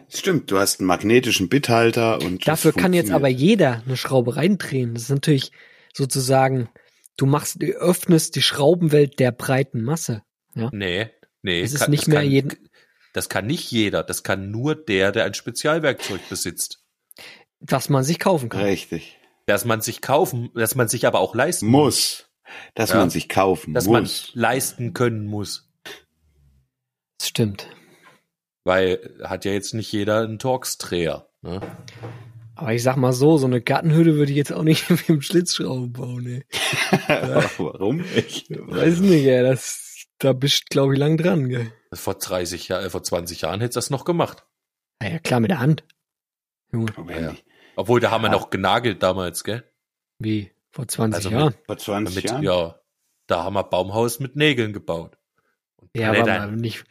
Stimmt, 0.09 0.51
du 0.51 0.59
hast 0.59 0.81
einen 0.81 0.87
magnetischen 0.89 1.49
Bithalter 1.49 2.21
und 2.21 2.47
Dafür 2.47 2.73
das 2.73 2.83
kann 2.83 2.93
jetzt 2.93 3.11
aber 3.11 3.29
jeder 3.29 3.83
eine 3.87 3.97
Schraube 3.97 4.37
reindrehen. 4.37 4.95
Das 4.95 5.05
ist 5.05 5.11
natürlich 5.11 5.53
sozusagen, 5.95 6.69
du 7.17 7.27
machst, 7.27 7.63
du 7.63 7.67
öffnest 7.67 8.35
die 8.37 8.43
Schraubenwelt 8.43 9.19
der 9.21 9.33
breiten 9.33 9.83
Masse. 9.83 10.23
Nee, 10.55 11.11
nee. 11.43 11.61
Es 11.61 11.73
ist 11.73 11.81
kann- 11.81 11.91
nicht 11.91 12.03
das 12.03 12.09
mehr 12.09 12.21
kann, 12.23 12.31
jeden- 12.31 12.69
Das 13.13 13.29
kann 13.29 13.47
nicht 13.47 13.71
jeder. 13.71 14.03
Das 14.03 14.23
kann 14.23 14.51
nur 14.51 14.75
der, 14.75 15.13
der 15.13 15.25
ein 15.25 15.35
Spezialwerkzeug 15.35 16.29
besitzt. 16.29 16.83
Was 17.61 17.89
man 17.89 18.05
sich 18.05 18.19
kaufen 18.19 18.49
kann. 18.49 18.63
Richtig. 18.63 19.19
Dass 19.47 19.65
man 19.65 19.81
sich 19.81 20.03
kaufen, 20.03 20.51
dass 20.55 20.75
man 20.75 20.89
sich 20.89 21.07
aber 21.07 21.21
auch 21.21 21.35
leisten 21.35 21.67
Muss. 21.69 22.29
Dass 22.75 22.91
Ja. 22.91 22.97
man 22.97 23.11
sich 23.11 23.29
kaufen 23.29 23.75
Dass 23.75 23.87
man 23.87 24.03
muss. 24.05 24.31
leisten 24.35 24.93
können 24.93 25.27
muss. 25.27 25.69
Das 27.19 27.29
stimmt. 27.29 27.69
Weil 28.67 29.15
hat 29.23 29.45
ja 29.45 29.53
jetzt 29.53 29.75
nicht 29.75 29.93
jeder 29.93 30.23
einen 30.23 30.41
Torx-Dreher. 30.41 31.29
Ne? 31.43 31.61
Aber 32.57 32.73
ich 32.73 32.83
sag 32.83 32.97
mal 32.97 33.13
so, 33.13 33.39
so 33.39 33.47
eine 33.47 33.61
Gartenhütte 33.61 34.17
würde 34.17 34.33
ich 34.33 34.37
jetzt 34.37 34.53
auch 34.53 34.65
nicht 34.65 34.91
mit 34.91 35.07
dem 35.09 35.23
Schlitzschrauben 35.23 35.93
bauen, 35.93 36.27
ey. 36.27 36.45
Warum 37.59 37.99
nicht? 37.99 38.51
Weiß 38.51 38.99
nicht, 38.99 39.25
ey. 39.25 39.43
Das, 39.45 40.05
da 40.19 40.33
bist 40.33 40.63
du, 40.63 40.65
glaube 40.71 40.95
ich, 40.95 40.99
lang 40.99 41.17
dran, 41.17 41.49
gell. 41.49 41.73
Vor 41.93 42.15
30 42.15 42.67
Jahren, 42.67 42.85
äh, 42.87 42.91
vor 42.91 43.05
20 43.05 43.43
Jahren 43.43 43.61
hätte 43.61 43.75
das 43.75 43.91
noch 43.91 44.05
gemacht. 44.05 44.45
Na 45.01 45.11
ja, 45.11 45.19
klar, 45.21 45.39
mit 45.39 45.51
der 45.53 45.61
Hand. 45.61 45.85
Junge, 46.73 46.91
Ja. 47.21 47.35
Obwohl, 47.77 48.01
da 48.01 48.11
haben 48.11 48.23
wir 48.23 48.29
Ja. 48.29 48.33
noch 48.33 48.51
genagelt 48.51 49.01
damals, 49.03 49.45
gell? 49.45 49.63
wie? 50.19 50.51
Vor 50.73 50.89
20 50.89 51.17
Also 51.27 51.31
Jahren? 51.31 51.55
Vor 51.67 51.79
20 51.79 52.17
Mit, 52.17 52.25
Jahren? 52.31 52.43
ja, 52.43 52.81
da 53.29 53.45
haben 53.45 53.55
wir 53.55 53.63
Baumhaus 53.65 54.19
mit 54.19 54.35
Nägeln 54.35 54.73
gebaut. 54.73 55.17
Und 55.77 55.91
Ja, 55.97 56.11
aber 56.13 56.47
nicht. 56.49 56.85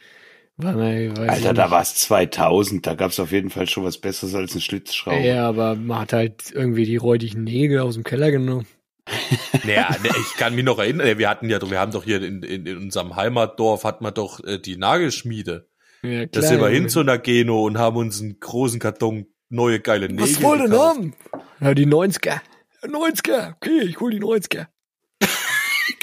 Man, 0.58 0.78
weiß 0.78 1.30
Alter, 1.30 1.50
ich 1.52 1.56
da 1.58 1.70
war 1.70 1.82
es 1.82 1.96
2000. 1.96 2.88
Da 2.88 2.96
gab 2.96 3.12
es 3.12 3.20
auf 3.20 3.32
jeden 3.32 3.50
Fall 3.50 3.68
schon 3.68 3.84
was 3.84 3.98
Besseres 3.98 4.36
als 4.36 4.56
ein 4.56 4.62
Schlitzschrauber. 4.62 5.20
Ja, 5.20 5.50
aber 5.50 5.76
man 5.76 6.00
hat 6.00 6.14
halt 6.14 6.52
irgendwie 6.54 6.86
die 6.86 6.96
räudigen 6.96 7.44
Nägel 7.44 7.80
aus 7.80 7.96
dem 7.96 8.04
Keller 8.04 8.32
genommen. 8.32 8.68
Naja, 9.64 9.90
ne, 10.04 10.10
ich 10.10 10.38
kann 10.38 10.54
mich 10.54 10.64
noch 10.64 10.78
erinnern, 10.78 11.18
wir 11.18 11.30
hatten 11.30 11.50
ja, 11.50 11.60
wir 11.60 11.80
haben 11.80 11.92
doch 11.92 12.04
hier 12.04 12.22
in, 12.22 12.44
in, 12.44 12.66
in 12.66 12.78
unserem 12.78 13.16
Heimatdorf 13.16 13.84
hatten 13.84 14.04
wir 14.04 14.12
doch 14.12 14.44
äh, 14.44 14.60
die 14.60 14.78
Nagelschmiede. 14.78 15.68
Ja, 16.04 16.26
Da 16.26 16.28
klar, 16.28 16.44
sind 16.44 16.62
wir 16.62 16.70
hin 16.70 16.90
zu 16.90 17.00
einer 17.00 17.18
Geno 17.18 17.64
und 17.64 17.80
haben 17.80 17.98
uns 17.98 18.22
einen 18.22 18.40
großen 18.40 18.80
Karton 18.80 19.26
neue 19.50 19.80
geile 19.80 20.08
Nägel 20.08 20.22
Was 20.22 20.42
wollt 20.42 20.70
ihr 20.70 20.80
haben? 20.80 21.14
Ja, 21.62 21.74
die 21.74 21.88
90er. 21.88 22.42
90er. 22.84 23.56
Okay, 23.56 23.82
ich 23.82 24.00
hol 24.00 24.12
die 24.12 24.20
90er. 24.20 24.68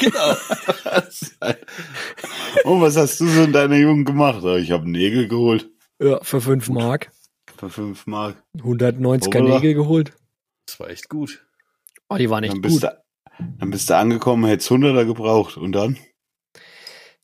Genau. 0.02 0.30
Und 2.64 2.80
was 2.80 2.96
hast 2.96 3.20
du 3.20 3.26
so 3.26 3.44
in 3.44 3.52
deiner 3.52 3.76
Jugend 3.76 4.06
gemacht? 4.06 4.44
Ich 4.58 4.72
habe 4.72 4.90
Nägel 4.90 5.28
geholt. 5.28 5.70
Ja, 6.00 6.18
für 6.22 6.40
5 6.40 6.68
Mark. 6.70 7.12
Für 7.56 7.70
5 7.70 8.06
Mark. 8.06 8.42
190er 8.58 9.26
Hoppala. 9.26 9.54
Nägel 9.54 9.74
geholt. 9.74 10.12
Das 10.66 10.80
war 10.80 10.90
echt 10.90 11.08
gut. 11.08 11.44
Oh, 12.08 12.16
die 12.16 12.28
waren 12.28 12.42
echt 12.42 12.54
Dann 12.54 12.62
bist, 12.62 12.80
gut. 12.80 12.90
du, 12.90 13.44
dann 13.58 13.70
bist 13.70 13.88
du 13.88 13.96
angekommen, 13.96 14.44
hättest 14.46 14.70
100er 14.70 15.04
gebraucht. 15.04 15.56
Und 15.56 15.72
dann? 15.72 15.96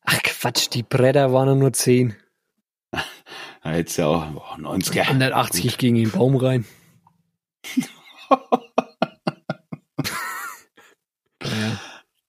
Ach 0.05 0.23
Quatsch, 0.23 0.69
die 0.73 0.85
Bretter 0.85 1.33
waren 1.33 1.59
nur 1.59 1.73
10. 1.73 2.14
Da 3.64 3.71
hättest 3.71 3.99
du 3.99 4.03
ja 4.03 4.09
auch 4.09 4.57
oh, 4.57 4.62
90er. 4.62 5.01
180 5.01 5.79
gegen 5.79 5.97
den 5.97 6.11
Baum 6.11 6.37
rein. 6.37 6.64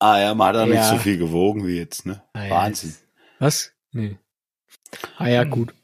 Ah 0.00 0.18
ja, 0.18 0.34
man 0.34 0.48
hat 0.48 0.56
auch 0.56 0.66
nicht 0.66 0.74
Ja. 0.76 0.90
so 0.90 0.96
viel 0.98 1.18
gewogen 1.18 1.66
wie 1.66 1.76
jetzt, 1.76 2.06
ne? 2.06 2.22
Ah, 2.32 2.44
ja, 2.44 2.50
Wahnsinn. 2.50 2.90
jetzt- 2.90 3.06
Was? 3.38 3.72
Nee. 3.92 4.18
Ah 5.18 5.28
ja, 5.28 5.44
gut. 5.44 5.74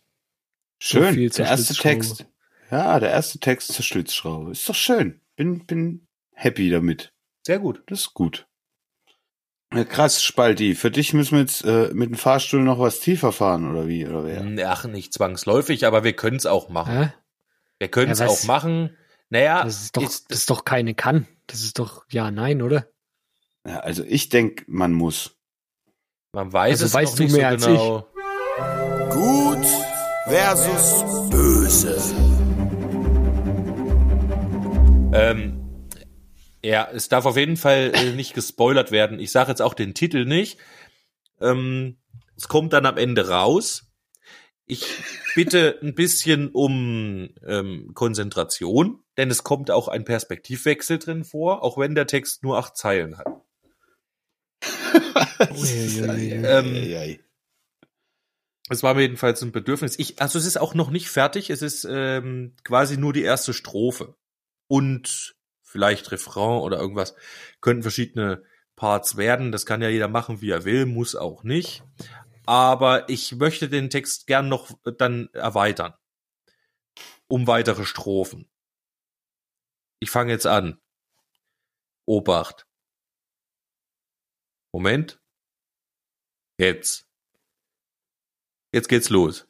Schön. 0.79 1.15
viel 1.15 1.31
zur 1.33 1.45
der 1.45 1.53
erste. 1.53 1.75
Text. 1.75 2.27
Ja, 2.71 2.99
der 2.99 3.11
erste 3.11 3.39
Text 3.39 3.73
zur 3.73 3.85
Schlitzschraube. 3.85 4.51
Ist 4.53 4.69
doch 4.69 4.75
schön. 4.75 5.21
Bin, 5.37 5.65
bin 5.67 6.07
happy 6.35 6.71
damit. 6.71 7.13
Sehr 7.47 7.59
gut. 7.61 7.83
Das 7.87 8.01
ist 8.01 8.15
gut. 8.15 8.47
Ja, 9.73 9.85
krass, 9.85 10.23
Spalti. 10.23 10.75
Für 10.75 10.91
dich 10.91 11.13
müssen 11.13 11.33
wir 11.33 11.41
jetzt 11.41 11.65
äh, 11.65 11.91
mit 11.93 12.11
dem 12.11 12.17
Fahrstuhl 12.17 12.63
noch 12.63 12.79
was 12.79 13.01
tiefer 13.01 13.33
fahren, 13.33 13.71
oder 13.71 13.87
wie? 13.87 14.07
Oder 14.07 14.25
wer? 14.25 14.71
Ach, 14.71 14.85
nicht 14.87 15.13
zwangsläufig, 15.13 15.87
aber 15.87 16.05
wir 16.05 16.15
können 16.15 16.37
es 16.37 16.47
auch 16.47 16.69
machen. 16.69 16.93
Hä? 16.99 17.13
Wir 17.79 17.89
können 17.89 18.13
es 18.13 18.21
Ja, 18.21 18.27
auch 18.29 18.45
machen. 18.45 18.97
Naja, 19.29 19.63
Das 19.65 19.83
ist 19.83 19.97
doch, 19.97 20.03
ist- 20.03 20.31
das 20.31 20.39
ist 20.39 20.51
doch 20.51 20.65
keine 20.65 20.95
kann. 20.95 21.27
Das 21.49 21.63
ist 21.63 21.79
doch 21.79 22.05
ja, 22.11 22.31
nein, 22.31 22.63
oder? 22.63 22.89
Ja, 23.67 23.81
also 23.81 24.05
ich 24.05 24.29
denke, 24.29 24.65
man 24.69 24.93
muss. 24.93 25.37
man 26.33 26.53
weiß 26.53 26.73
Also 26.73 26.87
es 26.87 26.95
weißt 26.95 27.13
noch 27.13 27.17
du 27.17 27.23
nicht 27.25 27.33
mehr 27.33 27.59
so 27.59 27.67
als 27.67 27.67
genau. 27.67 28.07
Gut 29.11 29.67
versus 30.29 31.31
böse. 31.31 31.97
Ähm, 35.13 35.67
ja, 36.63 36.89
es 36.93 37.09
darf 37.09 37.27
auf 37.27 37.37
jeden 37.37 37.57
Fall 37.57 37.93
äh, 37.95 38.13
nicht 38.13 38.35
gespoilert 38.35 38.91
werden. 38.91 39.19
Ich 39.19 39.33
sage 39.33 39.51
jetzt 39.51 39.63
auch 39.63 39.75
den 39.75 39.95
Titel 39.95 40.25
nicht. 40.25 40.59
Ähm, 41.41 41.97
es 42.37 42.49
kommt 42.49 42.73
dann 42.73 42.87
am 42.87 42.97
Ende 42.99 43.29
raus. 43.29 43.87
Ich 44.67 44.85
bitte 45.35 45.79
ein 45.83 45.95
bisschen 45.95 46.51
um 46.51 47.31
ähm, 47.47 47.93
Konzentration, 47.95 49.03
denn 49.17 49.31
es 49.31 49.45
kommt 49.45 49.71
auch 49.71 49.89
ein 49.89 50.05
Perspektivwechsel 50.05 50.99
drin 50.99 51.25
vor, 51.25 51.63
auch 51.63 51.79
wenn 51.79 51.95
der 51.95 52.09
Text 52.09 52.43
nur 52.43 52.59
acht 52.59 52.77
Zeilen 52.77 53.17
hat. 53.17 53.27
Ähm. 55.39 57.19
Es 58.69 58.83
war 58.83 58.95
mir 58.95 59.03
jedenfalls 59.03 59.43
ein 59.43 59.53
Bedürfnis. 59.53 59.99
Ich, 59.99 60.21
also 60.21 60.39
es 60.39 60.45
ist 60.45 60.57
auch 60.57 60.75
noch 60.75 60.91
nicht 60.91 61.09
fertig. 61.09 61.51
Es 61.51 61.63
ist 61.63 61.87
ähm, 61.89 62.55
quasi 62.65 62.97
nur 62.97 63.13
die 63.13 63.23
erste 63.23 63.53
Strophe 63.53 64.17
und 64.67 65.37
vielleicht 65.63 66.11
Refrain 66.11 66.61
oder 66.61 66.79
irgendwas. 66.79 67.15
Könnten 67.61 67.83
verschiedene 67.83 68.43
Parts 68.75 69.17
werden. 69.17 69.53
Das 69.53 69.67
kann 69.67 69.83
ja 69.83 69.89
jeder 69.89 70.09
machen, 70.09 70.41
wie 70.41 70.51
er 70.51 70.65
will, 70.65 70.87
muss 70.87 71.15
auch 71.15 71.45
nicht. 71.45 71.85
Aber 72.45 73.09
ich 73.09 73.35
möchte 73.37 73.69
den 73.69 73.91
Text 73.91 74.27
gern 74.27 74.49
noch 74.49 74.71
dann 74.99 75.29
erweitern. 75.33 75.95
Um 77.29 77.47
weitere 77.47 77.85
Strophen. 77.85 78.49
Ich 79.99 80.11
fange 80.11 80.33
jetzt 80.33 80.47
an. 80.47 80.81
Obacht. 82.05 82.67
Moment. 84.73 85.21
Jetzt. 86.59 87.07
Jetzt 88.73 88.89
geht's 88.89 89.11
los. 89.11 89.47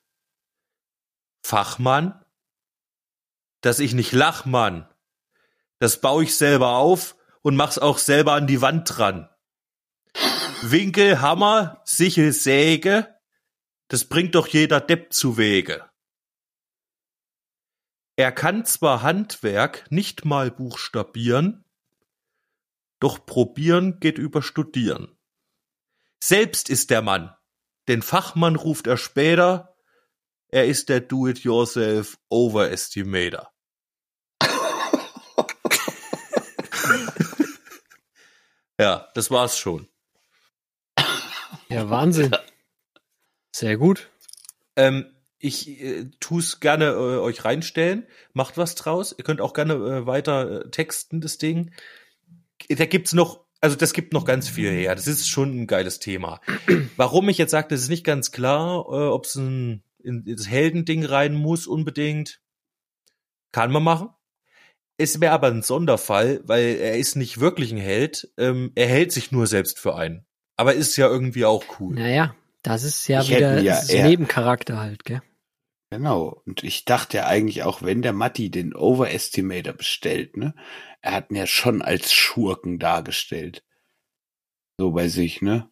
Fachmann? 1.45 2.25
Dass 3.61 3.79
ich 3.79 3.95
nicht 3.95 4.13
lach, 4.13 4.45
Mann. 4.45 4.89
Das 5.79 6.01
baue 6.01 6.25
ich 6.25 6.37
selber 6.37 6.77
auf 6.77 7.17
und 7.43 7.55
mach's 7.57 7.79
auch 7.79 7.99
selber 7.99 8.33
an 8.33 8.47
die 8.47 8.61
Wand 8.61 8.97
dran. 8.97 9.29
Winkel, 10.63 11.21
Hammer, 11.21 11.83
Sichel, 11.85 12.33
Säge, 12.33 13.15
das 13.89 14.09
bringt 14.09 14.35
doch 14.35 14.49
jeder 14.49 14.81
Depp 14.81 15.13
zu 15.13 15.37
Wege. 15.37 15.89
Er 18.17 18.33
kann 18.33 18.65
zwar 18.65 19.03
Handwerk 19.03 19.91
nicht 19.91 20.25
mal 20.25 20.51
buchstabieren, 20.51 21.65
doch 22.99 23.27
probieren 23.27 24.01
geht 24.01 24.19
über 24.19 24.43
studieren. 24.43 25.16
Selbst 26.27 26.69
ist 26.71 26.91
der 26.91 27.03
Mann, 27.03 27.33
den 27.87 28.03
Fachmann 28.03 28.57
ruft 28.57 28.89
er 28.89 28.97
später, 28.97 29.77
er 30.49 30.67
ist 30.67 30.89
der 30.89 30.99
Do-it-yourself 31.01 32.19
Overestimator. 32.29 33.53
ja, 38.81 39.09
das 39.15 39.31
war's 39.31 39.57
schon. 39.57 39.89
Ja, 41.69 41.89
Wahnsinn. 41.91 42.37
Sehr 43.55 43.77
gut. 43.77 44.11
Ähm, 44.75 45.15
ich 45.39 45.81
äh, 45.81 46.11
tu's 46.19 46.59
gerne 46.59 46.87
äh, 46.87 47.21
euch 47.21 47.45
reinstellen. 47.45 48.09
Macht 48.33 48.59
was 48.59 48.75
draus. 48.75 49.15
Ihr 49.17 49.23
könnt 49.23 49.41
auch 49.41 49.53
gerne 49.53 49.75
äh, 49.75 50.07
weiter 50.07 50.65
äh, 50.65 50.71
texten, 50.71 51.21
das 51.21 51.39
Ding. 51.39 51.73
Da 52.69 52.87
gibt's 52.87 53.13
noch, 53.13 53.46
also 53.67 53.77
das 53.77 53.93
gibt 53.93 54.13
noch 54.13 54.25
ganz 54.25 54.49
viel 54.49 54.71
her. 54.71 54.95
Das 54.95 55.07
ist 55.07 55.29
schon 55.29 55.51
ein 55.63 55.67
geiles 55.67 55.99
Thema. 55.99 56.41
Warum 56.97 57.29
ich 57.29 57.37
jetzt 57.39 57.51
sage, 57.51 57.69
das 57.69 57.81
ist 57.83 57.89
nicht 57.89 58.05
ganz 58.05 58.31
klar, 58.33 58.87
äh, 58.89 59.09
ob 59.09 59.25
es 59.25 59.35
ein 59.35 59.83
in, 60.03 60.25
in 60.25 60.37
das 60.37 60.49
Heldending 60.49 61.05
rein 61.05 61.35
muss 61.35 61.67
unbedingt. 61.67 62.41
Kann 63.53 63.73
man 63.73 63.83
machen. 63.83 64.11
Ist 64.99 65.19
mir 65.19 65.33
aber 65.33 65.49
ein 65.49 65.63
Sonderfall, 65.63 66.41
weil 66.45 66.77
er 66.77 66.97
ist 66.97 67.17
nicht 67.17 67.41
wirklich 67.41 67.73
ein 67.73 67.79
Held. 67.79 68.31
Ähm, 68.39 68.71
er 68.77 68.87
hält 68.87 69.13
sich 69.13 69.33
nur 69.33 69.47
selbst 69.47 69.79
für 69.79 69.95
einen. 69.97 70.25
Aber 70.57 70.75
ist 70.75 70.97
ja 70.97 71.09
irgendwie 71.09 71.45
auch 71.45 71.65
cool. 71.81 71.95
Naja, 71.97 72.35
das 72.63 72.83
ist 72.85 73.07
ja 73.09 73.21
Ich 73.21 73.31
wieder 73.31 73.61
ja 73.61 73.83
eher- 73.85 74.07
Nebencharakter 74.09 74.79
halt, 74.79 75.05
gell? 75.05 75.21
Genau. 75.97 76.43
Und 76.45 76.63
ich 76.63 76.85
dachte 76.85 77.17
ja 77.19 77.27
eigentlich 77.27 77.63
auch, 77.63 77.81
wenn 77.83 78.03
der 78.03 78.13
Matti 78.13 78.51
den 78.51 78.75
Overestimator 78.75 79.73
bestellt, 79.73 80.37
ne, 80.37 80.55
er 81.01 81.13
hat 81.13 81.31
ihn 81.31 81.37
ja 81.37 81.47
schon 81.47 81.81
als 81.81 82.13
Schurken 82.13 82.79
dargestellt. 82.79 83.65
So 84.79 84.93
bei 84.93 85.09
sich, 85.09 85.41
ne? 85.41 85.71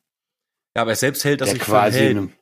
Ja, 0.75 0.83
aber 0.83 0.95
selbst 0.95 1.25
hält 1.25 1.43
er 1.43 1.47
Der 1.47 1.55
sich 1.55 1.63
für 1.63 1.77
einen 1.79 1.93
quasi 1.93 1.99
Helden. 1.99 2.19
einem, 2.19 2.33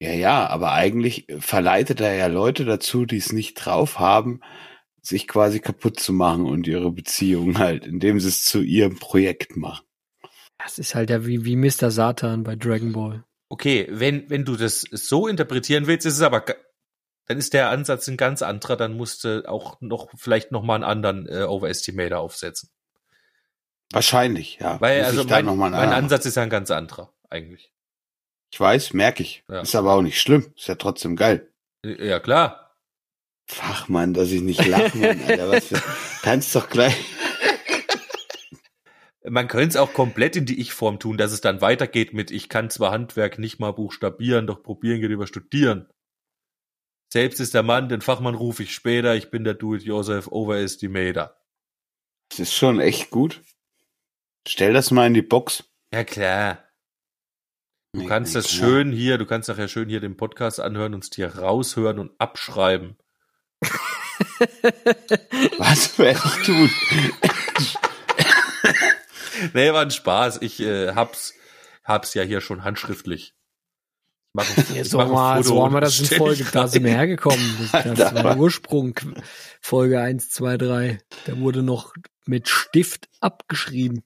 Ja, 0.00 0.12
ja, 0.12 0.46
aber 0.46 0.72
eigentlich 0.72 1.26
verleitet 1.38 2.00
er 2.00 2.14
ja 2.14 2.26
Leute 2.28 2.64
dazu, 2.64 3.04
die 3.04 3.18
es 3.18 3.32
nicht 3.32 3.54
drauf 3.54 3.98
haben, 3.98 4.40
sich 5.02 5.28
quasi 5.28 5.60
kaputt 5.60 6.00
zu 6.00 6.12
machen 6.14 6.46
und 6.46 6.66
ihre 6.66 6.90
Beziehung 6.92 7.58
halt, 7.58 7.86
indem 7.86 8.20
sie 8.20 8.28
es 8.28 8.42
zu 8.42 8.62
ihrem 8.62 8.98
Projekt 8.98 9.56
machen. 9.56 9.84
Das 10.58 10.78
ist 10.78 10.94
halt 10.94 11.10
ja 11.10 11.26
wie, 11.26 11.44
wie 11.44 11.56
Mr. 11.56 11.90
Satan 11.90 12.42
bei 12.42 12.56
Dragon 12.56 12.92
Ball. 12.92 13.24
Okay, 13.54 13.86
wenn, 13.88 14.28
wenn 14.30 14.44
du 14.44 14.56
das 14.56 14.80
so 14.90 15.28
interpretieren 15.28 15.86
willst, 15.86 16.06
ist 16.06 16.14
es 16.14 16.22
aber, 16.22 16.44
dann 17.26 17.38
ist 17.38 17.54
der 17.54 17.70
Ansatz 17.70 18.08
ein 18.08 18.16
ganz 18.16 18.42
anderer, 18.42 18.76
dann 18.76 18.96
musst 18.96 19.22
du 19.22 19.48
auch 19.48 19.80
noch, 19.80 20.08
vielleicht 20.16 20.50
noch 20.50 20.64
mal 20.64 20.74
einen 20.74 20.82
anderen 20.82 21.28
äh, 21.28 21.44
Overestimator 21.44 22.18
aufsetzen. 22.18 22.70
Wahrscheinlich, 23.92 24.58
ja. 24.60 24.80
Weil, 24.80 25.02
Muss 25.02 25.06
also 25.06 25.24
mein, 25.28 25.44
noch 25.44 25.54
mal 25.54 25.70
mein 25.70 25.92
Ansatz 25.92 26.26
ist 26.26 26.34
ja 26.34 26.42
ein 26.42 26.50
ganz 26.50 26.72
anderer, 26.72 27.12
eigentlich. 27.30 27.72
Ich 28.50 28.58
weiß, 28.58 28.92
merke 28.92 29.22
ich. 29.22 29.44
Ja. 29.48 29.60
Ist 29.60 29.76
aber 29.76 29.92
auch 29.92 30.02
nicht 30.02 30.20
schlimm. 30.20 30.52
Ist 30.56 30.66
ja 30.66 30.74
trotzdem 30.74 31.14
geil. 31.14 31.48
Ja, 31.84 32.18
klar. 32.18 32.76
Fachmann, 33.46 34.14
dass 34.14 34.32
ich 34.32 34.42
nicht 34.42 34.66
lache, 34.66 34.98
Mann, 34.98 35.22
Alter. 35.28 35.48
Was 35.48 35.66
für, 35.66 35.80
kannst 36.22 36.56
doch 36.56 36.68
gleich. 36.68 36.96
Man 39.26 39.48
könnte 39.48 39.68
es 39.68 39.76
auch 39.76 39.94
komplett 39.94 40.36
in 40.36 40.44
die 40.44 40.60
Ich-Form 40.60 40.98
tun, 40.98 41.16
dass 41.16 41.32
es 41.32 41.40
dann 41.40 41.60
weitergeht 41.62 42.12
mit 42.12 42.30
Ich 42.30 42.48
kann 42.50 42.68
zwar 42.68 42.90
Handwerk 42.92 43.38
nicht 43.38 43.58
mal 43.58 43.72
buchstabieren, 43.72 44.46
doch 44.46 44.62
probieren 44.62 45.00
geht 45.00 45.10
über 45.10 45.26
Studieren. 45.26 45.88
Selbst 47.10 47.40
ist 47.40 47.54
der 47.54 47.62
Mann, 47.62 47.88
den 47.88 48.00
Fachmann 48.02 48.34
rufe 48.34 48.64
ich 48.64 48.74
später, 48.74 49.14
ich 49.14 49.30
bin 49.30 49.44
der 49.44 49.54
Do-it-yourself 49.54 50.28
Overestimator. 50.28 51.34
Das 52.28 52.40
ist 52.40 52.54
schon 52.54 52.80
echt 52.80 53.10
gut. 53.10 53.40
Stell 54.46 54.72
das 54.74 54.90
mal 54.90 55.06
in 55.06 55.14
die 55.14 55.22
Box. 55.22 55.64
Ja, 55.92 56.04
klar. 56.04 56.58
Du 57.92 58.00
Nee, 58.00 58.06
kannst 58.06 58.34
nee, 58.34 58.40
das 58.40 58.48
klar. 58.48 58.68
schön 58.68 58.92
hier, 58.92 59.16
du 59.18 59.24
kannst 59.26 59.48
nachher 59.48 59.68
schön 59.68 59.88
hier 59.88 60.00
den 60.00 60.16
Podcast 60.16 60.58
anhören 60.60 60.92
und 60.94 61.04
es 61.04 61.10
dir 61.10 61.34
raushören 61.36 61.98
und 62.00 62.10
abschreiben. 62.18 62.96
Was 65.58 65.98
werde 65.98 66.20
ich 66.24 66.46
tun? 66.46 66.70
Nee, 69.52 69.72
war 69.72 69.82
ein 69.82 69.90
Spaß. 69.90 70.38
Ich 70.42 70.60
äh, 70.60 70.94
hab's, 70.94 71.34
hab's 71.84 72.14
ja 72.14 72.22
hier 72.22 72.40
schon 72.40 72.64
handschriftlich. 72.64 73.34
Ich 74.28 74.34
mache 74.34 74.52
ein, 74.56 74.64
mach 74.78 74.84
so, 74.84 74.98
mal, 74.98 75.44
so 75.44 75.64
haben 75.64 75.74
wir 75.74 75.80
das 75.80 75.98
in 76.00 76.06
Folge, 76.06 76.44
da 76.52 76.66
sind 76.68 76.84
wir 76.84 76.92
hergekommen. 76.92 77.38
Das, 77.72 77.84
das 77.84 77.98
Da 77.98 78.14
war 78.14 78.22
der 78.22 78.36
Ursprung. 78.38 78.94
Folge 79.60 80.00
1, 80.00 80.30
2, 80.30 80.56
3. 80.56 80.98
Da 81.26 81.38
wurde 81.38 81.62
noch 81.62 81.94
mit 82.26 82.48
Stift 82.48 83.08
abgeschrieben. 83.20 84.02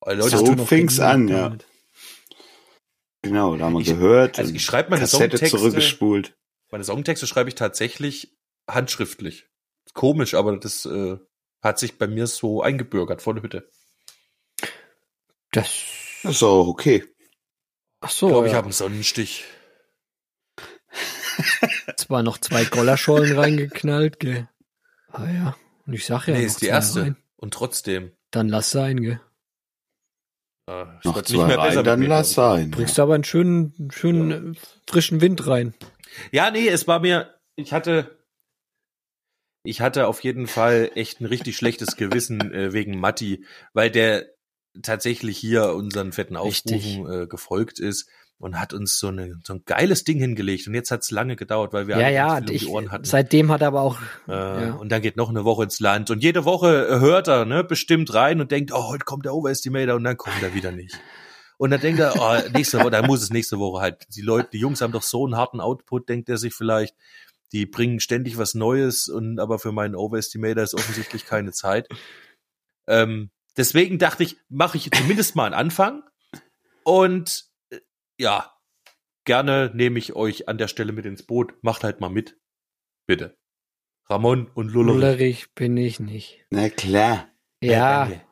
Oh, 0.00 0.10
Leute, 0.12 0.38
So 0.38 0.56
fing's 0.66 0.98
an, 1.00 1.28
ja. 1.28 1.42
damit? 1.44 1.66
Genau, 3.22 3.56
da 3.56 3.66
haben 3.66 3.74
wir 3.74 3.80
Ich- 3.80 3.86
gehört. 3.88 4.38
also 4.38 4.48
und 4.50 4.56
ich 4.56 4.64
schreibe 4.64 4.90
meine 4.90 5.02
Kassette 5.02 5.36
Songtexte, 5.36 5.58
zurückgespult. 5.58 6.36
meine 6.70 6.84
Songtexte 6.84 7.26
schreibe 7.26 7.48
ich 7.50 7.54
tatsächlich 7.54 8.34
handschriftlich. 8.68 9.46
Komisch, 9.92 10.34
aber 10.34 10.56
das 10.56 10.86
äh, 10.86 11.18
hat 11.62 11.78
sich 11.78 11.98
bei 11.98 12.06
mir 12.06 12.26
so 12.26 12.62
eingebürgert, 12.62 13.20
volle 13.22 13.42
Hütte. 13.42 13.68
Das, 15.52 15.84
ist 16.22 16.42
auch 16.42 16.68
okay. 16.68 17.04
ach 18.00 18.10
Ich 18.10 18.16
so, 18.16 18.28
glaube, 18.28 18.46
ich 18.46 18.52
ja. 18.52 18.58
habe 18.58 18.66
einen 18.66 18.72
Sonnenstich. 18.72 19.44
zwar 21.96 22.22
noch 22.22 22.38
zwei 22.38 22.64
Gollerschollen 22.64 23.36
reingeknallt, 23.36 24.20
gell. 24.20 24.48
Ah 25.12 25.28
ja. 25.28 25.56
Und 25.86 25.94
ich 25.94 26.06
sag 26.06 26.26
ja, 26.26 26.34
nee, 26.34 26.40
noch 26.40 26.46
ist 26.46 26.62
die 26.62 26.66
erste. 26.66 27.02
Rein. 27.02 27.16
Und 27.36 27.54
trotzdem. 27.54 28.12
Dann 28.30 28.48
lass 28.48 28.70
sein, 28.70 29.00
gell. 29.00 29.20
Äh, 30.68 30.84
es 30.98 31.04
Noch 31.04 31.22
zwei 31.22 31.54
rein, 31.54 31.84
dann 31.84 31.98
mit 31.98 32.08
mir, 32.08 32.14
lass 32.14 32.30
ich. 32.30 32.36
sein. 32.36 32.70
Bringst 32.70 32.98
du 32.98 33.02
aber 33.02 33.14
einen 33.14 33.24
schönen, 33.24 33.90
schönen, 33.92 34.54
äh, 34.54 34.58
frischen 34.88 35.20
Wind 35.20 35.46
rein. 35.46 35.74
Ja, 36.32 36.50
nee, 36.50 36.68
es 36.68 36.86
war 36.86 37.00
mir, 37.00 37.34
ich 37.56 37.72
hatte, 37.72 38.18
ich 39.64 39.80
hatte 39.80 40.06
auf 40.06 40.22
jeden 40.22 40.46
Fall 40.46 40.90
echt 40.94 41.20
ein 41.20 41.26
richtig 41.26 41.56
schlechtes 41.56 41.96
Gewissen 41.96 42.52
äh, 42.52 42.72
wegen 42.72 42.98
Matti, 42.98 43.44
weil 43.72 43.90
der 43.90 44.28
tatsächlich 44.82 45.38
hier 45.38 45.74
unseren 45.74 46.12
fetten. 46.12 46.36
Aufrufen 46.36 47.10
äh, 47.10 47.26
gefolgt 47.26 47.78
ist 47.78 48.08
und 48.38 48.58
hat 48.58 48.72
uns 48.72 48.98
so, 48.98 49.08
eine, 49.08 49.38
so 49.44 49.52
ein 49.54 49.62
geiles 49.66 50.04
Ding 50.04 50.18
hingelegt. 50.18 50.66
Und 50.66 50.74
jetzt 50.74 50.90
hat's 50.90 51.10
lange 51.10 51.36
gedauert, 51.36 51.74
weil 51.74 51.86
wir 51.88 51.98
ja, 51.98 52.08
ja, 52.08 52.38
um 52.38 52.44
ich, 52.48 52.62
die 52.62 52.68
Ohren 52.68 52.90
hatten. 52.90 53.04
seitdem 53.04 53.52
hat 53.52 53.60
er 53.60 53.68
aber 53.68 53.82
auch, 53.82 53.98
Äh, 54.28 54.32
ja. 54.32 54.74
Und 54.74 54.90
dann 54.90 55.02
geht 55.02 55.16
noch 55.16 55.28
eine 55.28 55.44
Woche 55.44 55.64
ins 55.64 55.78
Land. 55.78 56.10
Und 56.10 56.22
jede 56.22 56.46
Woche 56.46 56.88
äh, 56.88 57.00
hört 57.00 57.28
er 57.28 57.44
ne, 57.44 57.62
bestimmt 57.62 58.14
rein 58.14 58.40
und 58.40 58.50
denkt, 58.50 58.72
oh, 58.72 58.88
heute 58.88 59.04
kommt 59.04 59.26
der 59.26 59.34
Overestimator 59.34 59.96
und 59.96 60.04
dann 60.04 60.16
kommt 60.16 60.42
er 60.42 60.54
wieder 60.54 60.72
nicht. 60.72 60.98
Und 61.58 61.70
dann 61.70 61.80
denkt 61.80 62.00
er, 62.00 62.14
oh, 62.16 62.50
nächste 62.54 62.80
Woche, 62.80 62.90
dann 62.90 63.04
muss 63.06 63.22
es 63.22 63.28
nächste 63.28 63.58
Woche 63.58 63.82
halt. 63.82 64.06
Die 64.16 64.22
Leute, 64.22 64.48
die 64.54 64.58
Jungs 64.58 64.80
haben 64.80 64.92
doch 64.92 65.02
so 65.02 65.26
einen 65.26 65.36
harten 65.36 65.60
Output, 65.60 66.08
denkt 66.08 66.30
er 66.30 66.38
sich 66.38 66.54
vielleicht. 66.54 66.96
Die 67.52 67.66
bringen 67.66 68.00
ständig 68.00 68.38
was 68.38 68.54
Neues 68.54 69.08
und 69.08 69.38
aber 69.38 69.58
für 69.58 69.72
meinen 69.72 69.94
Overestimator 69.94 70.62
ist 70.62 70.74
offensichtlich 70.74 71.26
keine 71.26 71.52
Zeit. 71.52 71.88
Ähm, 72.86 73.30
deswegen 73.56 73.98
dachte 73.98 74.22
ich, 74.22 74.36
mache 74.48 74.76
ich 74.76 74.90
zumindest 74.90 75.36
mal 75.36 75.46
einen 75.46 75.54
Anfang. 75.54 76.02
Und 76.84 77.44
äh, 77.70 77.80
ja, 78.18 78.52
gerne 79.24 79.70
nehme 79.74 79.98
ich 79.98 80.14
euch 80.14 80.48
an 80.48 80.58
der 80.58 80.68
Stelle 80.68 80.92
mit 80.92 81.06
ins 81.06 81.24
Boot. 81.24 81.54
Macht 81.62 81.84
halt 81.84 82.00
mal 82.00 82.10
mit. 82.10 82.38
Bitte. 83.06 83.36
Ramon 84.08 84.48
und 84.54 84.72
Lullerich. 84.72 85.00
Lullerich 85.00 85.54
bin 85.54 85.76
ich 85.76 86.00
nicht. 86.00 86.44
Na 86.50 86.68
klar. 86.68 87.28
Ja, 87.62 88.06
danke. 88.06 88.22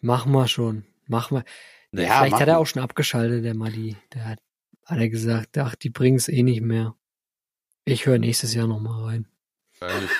mach 0.00 0.26
mal 0.26 0.46
schon. 0.48 0.84
Mach 1.06 1.30
mal. 1.30 1.44
Ja, 1.92 2.18
Vielleicht 2.18 2.32
mach 2.32 2.40
hat 2.40 2.48
er 2.48 2.58
auch 2.58 2.66
schon 2.66 2.82
abgeschaltet, 2.82 3.44
der 3.44 3.54
Madi. 3.54 3.96
Der 4.14 4.24
hat, 4.24 4.38
hat 4.84 4.98
er 4.98 5.08
gesagt, 5.08 5.56
ach, 5.58 5.74
die 5.74 5.90
bringen's 5.90 6.28
eh 6.28 6.42
nicht 6.42 6.60
mehr. 6.60 6.94
Ich 7.84 8.06
höre 8.06 8.18
nächstes 8.18 8.54
Jahr 8.54 8.66
noch 8.66 8.80
mal 8.80 9.04
rein. 9.04 9.28
wahrscheinlich. 9.78 10.10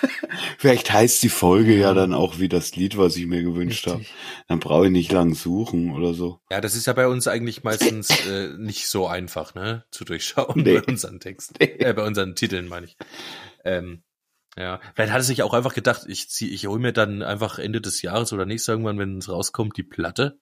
Vielleicht 0.58 0.92
heißt 0.92 1.22
die 1.22 1.28
Folge 1.28 1.74
ja 1.76 1.94
dann 1.94 2.12
auch 2.14 2.38
wie 2.38 2.48
das 2.48 2.74
Lied, 2.76 2.96
was 2.96 3.16
ich 3.16 3.26
mir 3.26 3.42
gewünscht 3.42 3.86
habe. 3.86 4.04
Dann 4.48 4.60
brauche 4.60 4.86
ich 4.86 4.92
nicht 4.92 5.12
lang 5.12 5.34
suchen 5.34 5.92
oder 5.92 6.14
so. 6.14 6.40
Ja, 6.50 6.60
das 6.60 6.74
ist 6.74 6.86
ja 6.86 6.92
bei 6.92 7.06
uns 7.08 7.28
eigentlich 7.28 7.64
meistens 7.64 8.10
äh, 8.26 8.48
nicht 8.58 8.88
so 8.88 9.06
einfach, 9.06 9.54
ne, 9.54 9.84
zu 9.90 10.04
durchschauen 10.04 10.62
Nee. 10.62 10.78
bei 10.80 10.84
unseren 10.84 11.20
Texten, 11.20 11.54
äh, 11.60 11.92
bei 11.92 12.04
unseren 12.04 12.34
Titeln 12.34 12.68
meine 12.68 12.86
ich. 12.86 12.96
Ähm, 13.64 14.02
ja, 14.58 14.80
vielleicht 14.94 15.12
hat 15.12 15.20
er 15.20 15.24
sich 15.24 15.42
auch 15.42 15.52
einfach 15.52 15.74
gedacht, 15.74 16.02
ich 16.08 16.30
zieh, 16.30 16.48
ich 16.48 16.66
hole 16.66 16.80
mir 16.80 16.92
dann 16.92 17.22
einfach 17.22 17.58
Ende 17.58 17.80
des 17.80 18.00
Jahres 18.02 18.32
oder 18.32 18.46
nächstes 18.46 18.68
Jahr 18.68 18.74
irgendwann, 18.76 18.98
wenn 18.98 19.18
es 19.18 19.28
rauskommt, 19.28 19.76
die 19.76 19.82
Platte. 19.82 20.38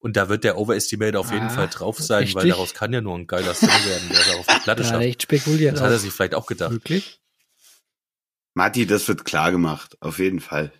Und 0.00 0.16
da 0.16 0.28
wird 0.28 0.42
der 0.42 0.58
Overestimator 0.58 1.20
auf 1.20 1.30
jeden 1.30 1.46
Ah, 1.46 1.50
Fall 1.50 1.68
drauf 1.68 2.00
sein, 2.00 2.22
weil 2.34 2.42
richtig? 2.42 2.50
daraus 2.50 2.74
kann 2.74 2.92
ja 2.92 3.00
nur 3.00 3.14
ein 3.16 3.28
geiler 3.28 3.54
Song 3.54 3.68
werden, 3.68 4.08
der 4.10 4.18
da 4.32 4.40
auf 4.40 4.46
die 4.48 4.58
Platte 4.64 4.82
er 4.82 4.88
schafft. 4.88 5.02
echt 5.04 5.22
spekuliert. 5.22 5.74
Das 5.76 5.80
hat 5.82 5.92
er 5.92 5.98
sich 5.98 6.10
vielleicht 6.10 6.34
auch 6.34 6.46
gedacht. 6.46 6.72
Wirklich? 6.72 7.20
Matti, 8.54 8.86
das 8.86 9.08
wird 9.08 9.24
klar 9.24 9.50
gemacht. 9.50 9.96
Auf 10.00 10.18
jeden 10.18 10.40
Fall. 10.40 10.72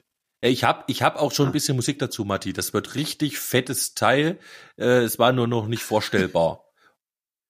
Ja, 0.43 0.51
Ich 0.51 0.65
hab, 0.65 0.89
ich 0.89 1.03
hab 1.03 1.17
auch 1.17 1.33
schon 1.33 1.47
ein 1.47 1.53
bisschen 1.53 1.77
Musik 1.77 1.99
dazu, 1.99 2.25
Matti. 2.25 2.53
Das 2.53 2.73
wird 2.73 2.95
richtig 2.95 3.39
fettes 3.39 3.95
Teil. 3.95 4.39
Äh, 4.77 5.03
es 5.03 5.19
war 5.19 5.33
nur 5.33 5.47
noch 5.47 5.67
nicht 5.67 5.83
vorstellbar. 5.83 6.65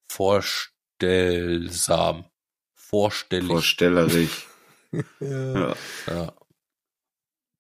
Vorstellsam. 0.09 2.27
Vorstellig. 2.75 3.49
Vorstellerisch. 3.49 4.47
ja. 5.21 5.75
ja. 6.07 6.33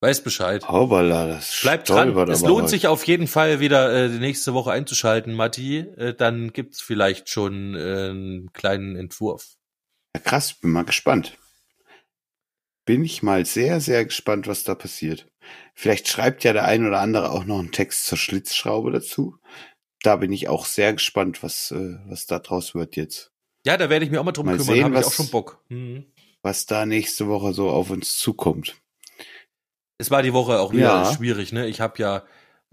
Weiß 0.02 0.24
Bescheid. 0.24 0.68
Hoppala, 0.68 1.28
das 1.28 1.60
Bleibt 1.62 1.88
dran. 1.88 2.08
Es 2.28 2.42
lohnt 2.42 2.62
heute. 2.62 2.68
sich 2.70 2.88
auf 2.88 3.06
jeden 3.06 3.28
Fall 3.28 3.60
wieder 3.60 3.94
äh, 3.94 4.08
die 4.08 4.18
nächste 4.18 4.52
Woche 4.52 4.72
einzuschalten, 4.72 5.32
Matti. 5.32 5.78
Äh, 5.78 6.12
dann 6.12 6.52
gibt's 6.52 6.80
vielleicht 6.80 7.30
schon 7.30 7.76
äh, 7.76 8.08
einen 8.10 8.52
kleinen 8.52 8.96
Entwurf. 8.96 9.54
Ja, 10.16 10.20
krass, 10.20 10.54
bin 10.54 10.72
mal 10.72 10.84
gespannt. 10.84 11.38
Bin 12.84 13.04
ich 13.04 13.22
mal 13.22 13.44
sehr, 13.46 13.80
sehr 13.80 14.04
gespannt, 14.04 14.46
was 14.48 14.64
da 14.64 14.74
passiert. 14.74 15.28
Vielleicht 15.74 16.08
schreibt 16.08 16.44
ja 16.44 16.52
der 16.52 16.64
ein 16.64 16.86
oder 16.86 17.00
andere 17.00 17.30
auch 17.30 17.44
noch 17.44 17.58
einen 17.58 17.72
Text 17.72 18.06
zur 18.06 18.18
Schlitzschraube 18.18 18.90
dazu. 18.90 19.36
Da 20.02 20.16
bin 20.16 20.32
ich 20.32 20.48
auch 20.48 20.66
sehr 20.66 20.92
gespannt, 20.92 21.42
was, 21.42 21.70
äh, 21.70 21.96
was 22.06 22.26
da 22.26 22.38
draus 22.40 22.74
wird 22.74 22.96
jetzt. 22.96 23.30
Ja, 23.64 23.76
da 23.76 23.88
werde 23.88 24.04
ich 24.04 24.10
mich 24.10 24.18
auch 24.18 24.24
mal 24.24 24.32
drum 24.32 24.46
Mal 24.46 24.56
kümmern. 24.56 24.74
sehen, 24.74 24.84
Habe 24.84 24.94
ich 24.94 25.00
was- 25.00 25.06
auch 25.08 25.12
schon 25.12 25.30
Bock. 25.30 25.64
Mhm. 25.68 26.06
Was 26.42 26.66
da 26.66 26.86
nächste 26.86 27.28
Woche 27.28 27.52
so 27.52 27.70
auf 27.70 27.90
uns 27.90 28.16
zukommt. 28.18 28.74
Es 29.98 30.10
war 30.10 30.22
die 30.24 30.32
Woche 30.32 30.58
auch 30.58 30.72
wieder 30.72 31.04
Ja. 31.04 31.12
schwierig, 31.14 31.52
ne? 31.52 31.68
Ich 31.68 31.80
habe 31.80 31.94
ja, 32.02 32.24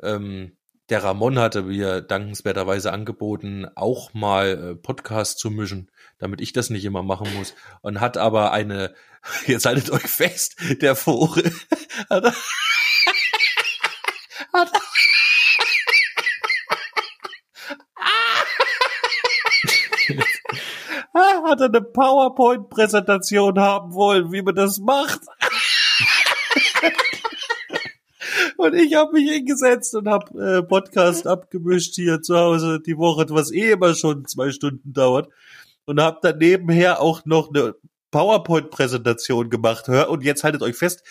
ähm, 0.01 0.57
der 0.89 1.03
Ramon 1.03 1.37
hatte 1.37 1.61
mir 1.61 2.01
dankenswerterweise 2.01 2.91
angeboten, 2.91 3.67
auch 3.75 4.15
mal 4.15 4.71
äh, 4.71 4.75
Podcast 4.75 5.37
zu 5.37 5.51
mischen, 5.51 5.91
damit 6.19 6.41
ich 6.41 6.53
das 6.53 6.69
nicht 6.69 6.85
immer 6.85 7.01
machen 7.01 7.33
muss. 7.35 7.55
Und 7.81 7.99
hat 7.99 8.17
aber 8.17 8.51
eine, 8.51 8.93
jetzt 9.47 9.65
haltet 9.65 9.89
euch 9.89 10.07
fest, 10.07 10.55
der 10.81 10.95
Vogel 10.95 11.51
hat, 12.09 12.25
hat, 14.53 14.71
hat 21.13 21.61
eine 21.61 21.81
PowerPoint-Präsentation 21.81 23.59
haben 23.59 23.93
wollen, 23.93 24.31
wie 24.31 24.41
man 24.41 24.55
das 24.55 24.77
macht. 24.79 25.21
Und 28.57 28.73
ich 28.73 28.93
habe 28.93 29.13
mich 29.13 29.29
hingesetzt 29.29 29.95
und 29.95 30.09
habe 30.09 30.57
äh, 30.57 30.61
Podcast 30.61 31.25
abgemischt 31.25 31.95
hier 31.95 32.21
zu 32.21 32.35
Hause 32.35 32.81
die 32.85 32.97
Woche, 32.97 33.25
was 33.29 33.53
eh 33.53 33.71
immer 33.71 33.95
schon 33.95 34.25
zwei 34.25 34.51
Stunden 34.51 34.91
dauert. 34.91 35.29
Und 35.89 35.99
habe 35.99 36.19
dann 36.21 36.37
nebenher 36.37 37.01
auch 37.01 37.25
noch 37.25 37.49
eine 37.49 37.73
PowerPoint-Präsentation 38.11 39.49
gemacht. 39.49 39.87
Hör, 39.87 40.11
und 40.11 40.23
jetzt 40.23 40.43
haltet 40.43 40.61
euch 40.61 40.75
fest, 40.75 41.01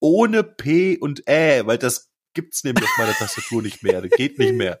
ohne 0.00 0.42
P 0.42 0.96
und 0.96 1.28
Ä, 1.28 1.66
weil 1.66 1.76
das 1.76 2.10
gibt's 2.32 2.64
nämlich 2.64 2.82
auf 2.82 2.96
meiner 2.96 3.12
Tastatur 3.18 3.60
nicht 3.60 3.82
mehr. 3.82 4.00
Das 4.00 4.10
geht 4.10 4.38
nicht 4.38 4.54
mehr. 4.54 4.80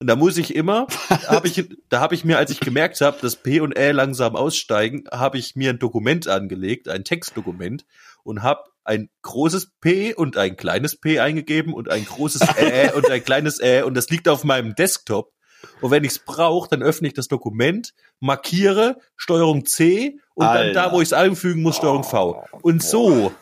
Und 0.00 0.08
da 0.08 0.16
muss 0.16 0.36
ich 0.36 0.56
immer, 0.56 0.88
hab 1.28 1.44
ich, 1.44 1.68
da 1.88 2.00
habe 2.00 2.16
ich 2.16 2.24
mir, 2.24 2.36
als 2.36 2.50
ich 2.50 2.58
gemerkt 2.58 3.00
habe, 3.02 3.18
dass 3.22 3.36
P 3.36 3.60
und 3.60 3.78
Ä 3.78 3.92
langsam 3.92 4.34
aussteigen, 4.34 5.04
habe 5.12 5.38
ich 5.38 5.54
mir 5.54 5.70
ein 5.70 5.78
Dokument 5.78 6.26
angelegt, 6.26 6.88
ein 6.88 7.04
Textdokument 7.04 7.86
und 8.24 8.42
habe 8.42 8.64
ein 8.82 9.10
großes 9.22 9.70
P 9.80 10.12
und 10.12 10.36
ein 10.36 10.56
kleines 10.56 10.96
P 10.96 11.20
eingegeben 11.20 11.72
und 11.72 11.88
ein 11.88 12.04
großes 12.04 12.42
Ä 12.58 12.90
und 12.96 13.08
ein 13.08 13.22
kleines 13.22 13.60
Ä 13.60 13.82
und 13.82 13.94
das 13.94 14.10
liegt 14.10 14.28
auf 14.28 14.42
meinem 14.42 14.74
Desktop. 14.74 15.33
Und 15.80 15.90
wenn 15.90 16.04
ich 16.04 16.12
es 16.12 16.18
brauche, 16.18 16.68
dann 16.68 16.82
öffne 16.82 17.08
ich 17.08 17.14
das 17.14 17.28
Dokument, 17.28 17.94
markiere 18.20 18.98
Steuerung 19.16 19.66
C 19.66 20.18
und 20.34 20.46
Alter. 20.46 20.64
dann 20.64 20.74
da, 20.74 20.92
wo 20.92 21.00
ich 21.00 21.08
es 21.08 21.12
einfügen 21.12 21.62
muss, 21.62 21.76
Steuerung 21.76 22.04
V. 22.04 22.44
Und 22.62 22.82
so, 22.82 23.32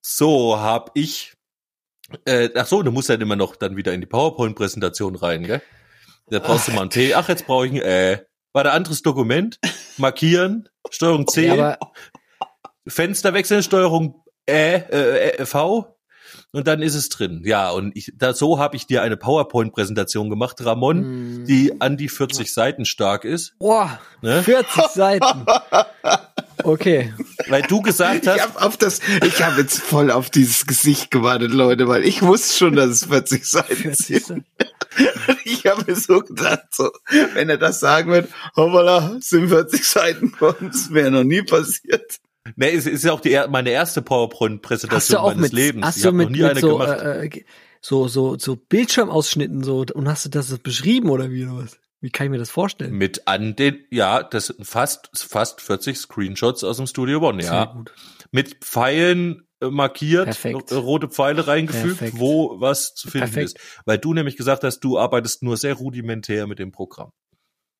so 0.00 0.58
habe 0.58 0.90
ich, 0.94 1.34
äh, 2.24 2.50
ach 2.54 2.66
so, 2.66 2.82
du 2.82 2.92
musst 2.92 3.08
dann 3.08 3.20
immer 3.20 3.36
noch 3.36 3.56
dann 3.56 3.76
wieder 3.76 3.92
in 3.92 4.00
die 4.00 4.06
PowerPoint-Präsentation 4.06 5.16
rein, 5.16 5.44
gell? 5.44 5.62
Da 6.28 6.38
brauchst 6.38 6.68
du 6.68 6.72
mal 6.72 6.82
ein 6.82 6.88
P. 6.88 7.14
Ach, 7.14 7.28
jetzt 7.28 7.46
brauche 7.46 7.66
ich 7.66 7.72
ein 7.72 7.82
Ä. 7.82 8.26
War 8.52 8.64
da 8.64 8.72
anderes 8.72 9.02
Dokument, 9.02 9.58
markieren, 9.98 10.68
Steuerung 10.90 11.26
C, 11.26 11.48
Ja, 11.48 11.78
Fenster 12.86 13.34
wechseln, 13.34 13.62
Steuerung 13.62 14.22
Ä, 14.48 14.76
äh, 14.90 15.28
äh, 15.30 15.46
V 15.46 15.93
und 16.52 16.66
dann 16.66 16.82
ist 16.82 16.94
es 16.94 17.08
drin. 17.08 17.42
Ja, 17.44 17.70
und 17.70 17.96
ich, 17.96 18.12
da, 18.16 18.32
so 18.34 18.58
habe 18.58 18.76
ich 18.76 18.86
dir 18.86 19.02
eine 19.02 19.16
PowerPoint-Präsentation 19.16 20.30
gemacht, 20.30 20.64
Ramon, 20.64 21.42
Mm. 21.42 21.44
die 21.46 21.80
an 21.80 21.96
die 21.96 22.08
40 22.08 22.52
Seiten 22.52 22.84
stark 22.84 23.24
ist, 23.24 23.58
boah, 23.58 23.98
ne? 24.22 24.42
40 24.42 24.82
Seiten. 24.94 25.44
Okay. 26.62 27.12
weil 27.48 27.62
du 27.62 27.82
gesagt 27.82 28.22
Ich 28.22 28.28
hast, 28.28 28.40
habe 28.40 28.62
auf 28.62 28.76
das, 28.76 29.00
ich 29.24 29.42
habe 29.42 29.60
jetzt 29.60 29.80
voll 29.80 30.10
auf 30.10 30.30
dieses 30.30 30.66
Gesicht 30.66 31.10
gewartet, 31.10 31.52
Leute, 31.52 31.88
weil 31.88 32.04
ich 32.04 32.22
wusste 32.22 32.56
schon, 32.56 32.76
dass 32.76 32.90
es 32.90 33.04
40 33.06 33.44
Seiten 33.44 33.76
40 33.76 34.24
sind. 34.26 34.44
Ich 35.44 35.66
habe 35.66 35.82
mir 35.88 35.96
so 35.96 36.20
gedacht, 36.20 36.66
so, 36.70 36.88
wenn 37.34 37.48
er 37.50 37.58
das 37.58 37.80
sagen 37.80 38.12
wird, 38.12 38.28
hoppala, 38.56 39.16
sind 39.20 39.48
40 39.48 39.84
Seiten 39.84 40.32
uns, 40.60 40.92
wäre 40.92 41.10
noch 41.10 41.24
nie 41.24 41.42
passiert. 41.42 42.20
Ne, 42.56 42.70
es 42.72 42.86
ist 42.86 43.04
ja 43.04 43.12
auch 43.12 43.20
die, 43.20 43.38
meine 43.48 43.70
erste 43.70 44.02
PowerPoint-Präsentation 44.02 45.22
meines 45.22 45.40
mit, 45.40 45.52
Lebens. 45.52 45.86
hast 45.86 45.96
ich 45.96 46.02
du 46.02 46.08
habe 46.08 46.16
noch 46.18 46.24
mit, 46.24 46.36
nie 46.36 46.42
mit 46.42 46.50
eine 46.50 46.60
so, 46.60 46.78
gemacht. 46.78 47.00
äh, 47.00 47.26
äh, 47.26 47.44
so, 47.80 48.08
so, 48.08 48.38
so 48.38 48.56
Bildschirmausschnitten 48.56 49.62
so, 49.62 49.84
und 49.92 50.08
hast 50.08 50.24
du 50.24 50.30
das 50.30 50.56
beschrieben 50.58 51.10
oder 51.10 51.30
wie 51.30 51.44
oder 51.44 51.64
was? 51.64 51.78
Wie 52.00 52.10
kann 52.10 52.26
ich 52.26 52.30
mir 52.30 52.38
das 52.38 52.50
vorstellen? 52.50 52.92
mit 52.92 53.26
an 53.26 53.56
den, 53.56 53.78
ja, 53.90 54.22
das 54.22 54.48
sind 54.48 54.66
fast, 54.66 55.08
fast 55.14 55.62
40 55.62 55.96
Screenshots 55.96 56.62
aus 56.62 56.76
dem 56.76 56.86
Studio 56.86 57.26
One, 57.26 57.42
Sehr 57.42 57.52
ja. 57.52 57.64
gut. 57.64 57.94
Mit 58.30 58.56
Pfeilen 58.62 59.46
äh, 59.60 59.70
markiert, 59.70 60.24
Perfekt. 60.24 60.70
äh, 60.70 60.74
rote 60.74 61.08
Pfeile 61.08 61.46
reingefügt, 61.46 61.98
Perfekt. 61.98 62.18
wo 62.18 62.60
was 62.60 62.94
zu 62.94 63.08
finden 63.08 63.32
Perfekt. 63.32 63.58
ist. 63.58 63.80
Weil 63.86 63.98
du 63.98 64.12
nämlich 64.12 64.36
gesagt 64.36 64.64
hast, 64.64 64.80
du 64.80 64.98
arbeitest 64.98 65.42
nur 65.42 65.56
sehr 65.56 65.74
rudimentär 65.74 66.46
mit 66.46 66.58
dem 66.58 66.72
Programm. 66.72 67.10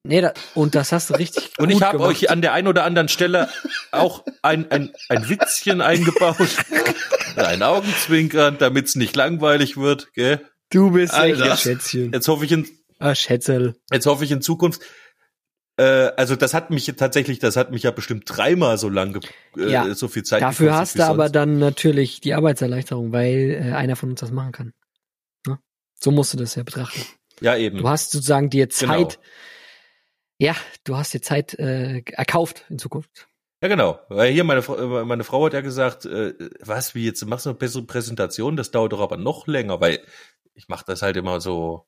Nee, 0.07 0.21
da, 0.21 0.35
und 0.55 0.75
das 0.75 0.93
hast 0.93 1.09
du 1.11 1.15
richtig 1.15 1.53
Und 1.59 1.69
gut 1.69 1.77
ich 1.77 1.83
habe 1.83 2.01
euch 2.01 2.31
an 2.31 2.43
der 2.43 2.53
einen 2.53 2.69
oder 2.69 2.85
anderen 2.85 3.09
Stelle 3.09 3.49
auch 3.91 4.23
ein, 4.43 4.71
ein, 4.71 4.93
ein 5.09 5.29
Witzchen 5.31 5.81
eingebaut. 5.81 6.37
ein 7.37 7.63
Augenzwinkern, 7.63 8.59
damit 8.59 8.87
es 8.87 8.97
nicht 8.97 9.17
langweilig 9.17 9.79
wird. 9.79 10.13
Gell? 10.13 10.41
Du 10.71 10.91
bist 10.91 11.15
Alter. 11.15 11.53
ein 11.53 11.57
Schätzchen. 11.57 12.13
Jetzt 12.13 12.29
hoffe 12.29 12.45
ich 12.45 12.53
in, 12.53 12.69
Ah, 12.99 13.15
Schätzel. 13.15 13.77
jetzt 13.91 14.07
hoffe 14.07 14.25
ich 14.25 14.31
in 14.31 14.43
Zukunft. 14.43 14.83
Äh, 15.77 16.11
also 16.17 16.37
das 16.37 16.53
hat 16.55 16.71
mich 16.71 16.87
tatsächlich, 16.97 17.39
das 17.39 17.57
hat 17.57 17.71
mich 17.73 17.83
ja 17.83 17.91
bestimmt 17.91 18.25
dreimal 18.27 18.77
so 18.79 18.89
lange, 18.89 19.21
äh, 19.57 19.71
Ja, 19.71 19.95
so 19.95 20.09
viel 20.09 20.23
Zeit. 20.23 20.43
Dafür 20.43 20.67
gekostet 20.71 21.01
hast 21.01 21.09
du 21.09 21.13
aber 21.13 21.29
dann 21.31 21.59
natürlich 21.59 22.21
die 22.21 22.35
Arbeitserleichterung, 22.35 23.11
weil 23.13 23.51
äh, 23.71 23.73
einer 23.73 23.97
von 23.97 24.11
uns 24.11 24.21
das 24.21 24.31
machen 24.31 24.53
kann. 24.53 24.73
Ne? 25.47 25.59
So 25.99 26.11
musst 26.11 26.33
du 26.35 26.37
das 26.39 26.55
ja 26.55 26.63
betrachten. 26.63 27.03
Ja 27.41 27.57
eben. 27.57 27.79
Du 27.79 27.89
hast 27.89 28.13
sozusagen 28.13 28.51
dir 28.51 28.69
Genau. 28.69 29.09
Ja, 30.45 30.55
du 30.85 30.95
hast 30.95 31.15
dir 31.15 31.23
Zeit 31.23 31.55
äh, 31.55 32.03
erkauft 32.13 32.67
in 32.69 32.79
Zukunft. 32.79 33.29
Ja, 33.63 33.69
genau. 33.69 33.99
Weil 34.11 34.31
hier 34.31 34.45
meine, 34.45 34.61
Frau- 34.61 35.07
meine 35.07 35.25
Frau 35.25 35.47
hat 35.47 35.55
ja 35.55 35.63
gesagt, 35.63 36.05
äh, 36.05 36.35
was, 36.61 36.95
wie 36.95 37.07
jetzt 37.07 37.25
machst 37.25 37.47
du 37.47 37.51
eine 37.51 37.59
bessere 37.59 37.85
Präsentation? 37.85 38.55
Das 38.55 38.71
dauert 38.71 38.93
doch 38.93 39.01
aber 39.01 39.17
noch 39.17 39.47
länger, 39.47 39.81
weil 39.81 40.01
ich 40.53 40.69
mache 40.69 40.85
das 40.87 41.01
halt 41.01 41.17
immer 41.17 41.41
so, 41.41 41.87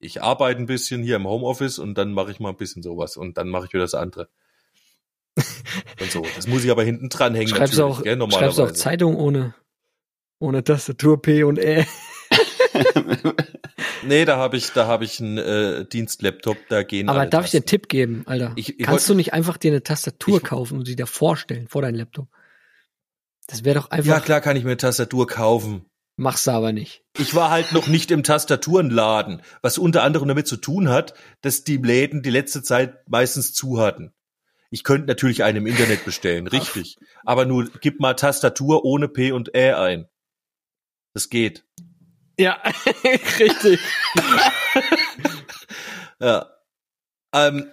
ich 0.00 0.24
arbeite 0.24 0.58
ein 0.58 0.66
bisschen 0.66 1.04
hier 1.04 1.14
im 1.14 1.28
Homeoffice 1.28 1.78
und 1.78 1.94
dann 1.96 2.12
mache 2.12 2.32
ich 2.32 2.40
mal 2.40 2.48
ein 2.48 2.56
bisschen 2.56 2.82
sowas 2.82 3.16
und 3.16 3.38
dann 3.38 3.48
mache 3.48 3.66
ich 3.66 3.72
wieder 3.72 3.84
das 3.84 3.94
andere. 3.94 4.28
und 6.00 6.10
so. 6.10 6.26
Das 6.34 6.48
muss 6.48 6.64
ich 6.64 6.72
aber 6.72 6.82
hinten 6.82 7.10
dran 7.10 7.36
hängen. 7.36 7.46
Schreibst 7.54 7.78
du 7.78 7.84
auch, 7.84 8.02
gell, 8.02 8.18
schreibst 8.32 8.58
auch. 8.58 8.72
Zeitung 8.72 9.14
ohne, 9.14 9.54
ohne 10.40 10.64
Tastatur 10.64 11.22
P 11.22 11.44
und 11.44 11.60
E. 11.60 11.86
Nee, 14.06 14.24
da 14.26 14.36
habe 14.36 14.56
ich, 14.58 14.70
da 14.72 14.86
habe 14.86 15.04
ich 15.04 15.18
einen 15.20 15.38
äh, 15.38 15.86
Dienstlaptop, 15.86 16.58
da 16.68 16.82
gehen 16.82 17.08
Aber 17.08 17.24
darf 17.26 17.46
ich 17.46 17.52
dir 17.52 17.58
einen 17.58 17.64
Tasten. 17.64 17.70
Tipp 17.70 17.88
geben, 17.88 18.22
Alter? 18.26 18.52
Ich- 18.56 18.78
ich 18.78 18.84
Kannst 18.86 19.08
wollt- 19.08 19.14
du 19.14 19.14
nicht 19.16 19.32
einfach 19.32 19.56
dir 19.56 19.70
eine 19.72 19.82
Tastatur 19.82 20.36
Ich- 20.38 20.42
kaufen 20.44 20.78
und 20.78 20.84
sie 20.86 20.96
dir 20.96 21.06
vorstellen 21.06 21.68
vor 21.68 21.80
deinem 21.82 21.94
Laptop? 21.96 22.28
Das 23.46 23.64
wäre 23.64 23.76
doch 23.78 23.90
einfach, 23.90 24.06
Ja, 24.10 24.20
klar 24.20 24.40
kann 24.40 24.56
ich 24.56 24.64
mir 24.64 24.70
eine 24.70 24.76
Tastatur 24.76 25.26
kaufen. 25.26 25.86
machst 26.16 26.46
du 26.46 26.50
aber 26.50 26.72
nicht. 26.72 27.02
Ich 27.18 27.34
war 27.34 27.50
halt 27.50 27.72
noch 27.72 27.86
nicht 27.88 28.10
im 28.10 28.22
Tastaturenladen, 28.22 29.42
was 29.62 29.78
unter 29.78 30.02
anderem 30.02 30.28
damit 30.28 30.46
zu 30.46 30.56
tun 30.56 30.88
hat, 30.90 31.14
dass 31.40 31.64
die 31.64 31.78
Läden 31.78 32.22
die 32.22 32.30
letzte 32.30 32.62
Zeit 32.62 33.08
meistens 33.08 33.52
zu 33.54 33.80
hatten. 33.80 34.12
Ich 34.70 34.84
könnte 34.84 35.06
natürlich 35.06 35.44
einen 35.44 35.58
im 35.58 35.66
Internet 35.66 36.04
bestellen, 36.04 36.46
richtig. 36.46 36.96
Aber 37.24 37.46
nur 37.46 37.70
gib 37.80 38.00
mal 38.00 38.14
Tastatur 38.14 38.84
ohne 38.84 39.08
P 39.08 39.32
und 39.32 39.54
Ä 39.54 39.72
ein. 39.74 40.06
Das 41.14 41.30
geht. 41.30 41.64
Ja, 42.38 42.60
richtig. 43.38 43.80
Ja. 46.20 46.46
Ähm, 47.32 47.66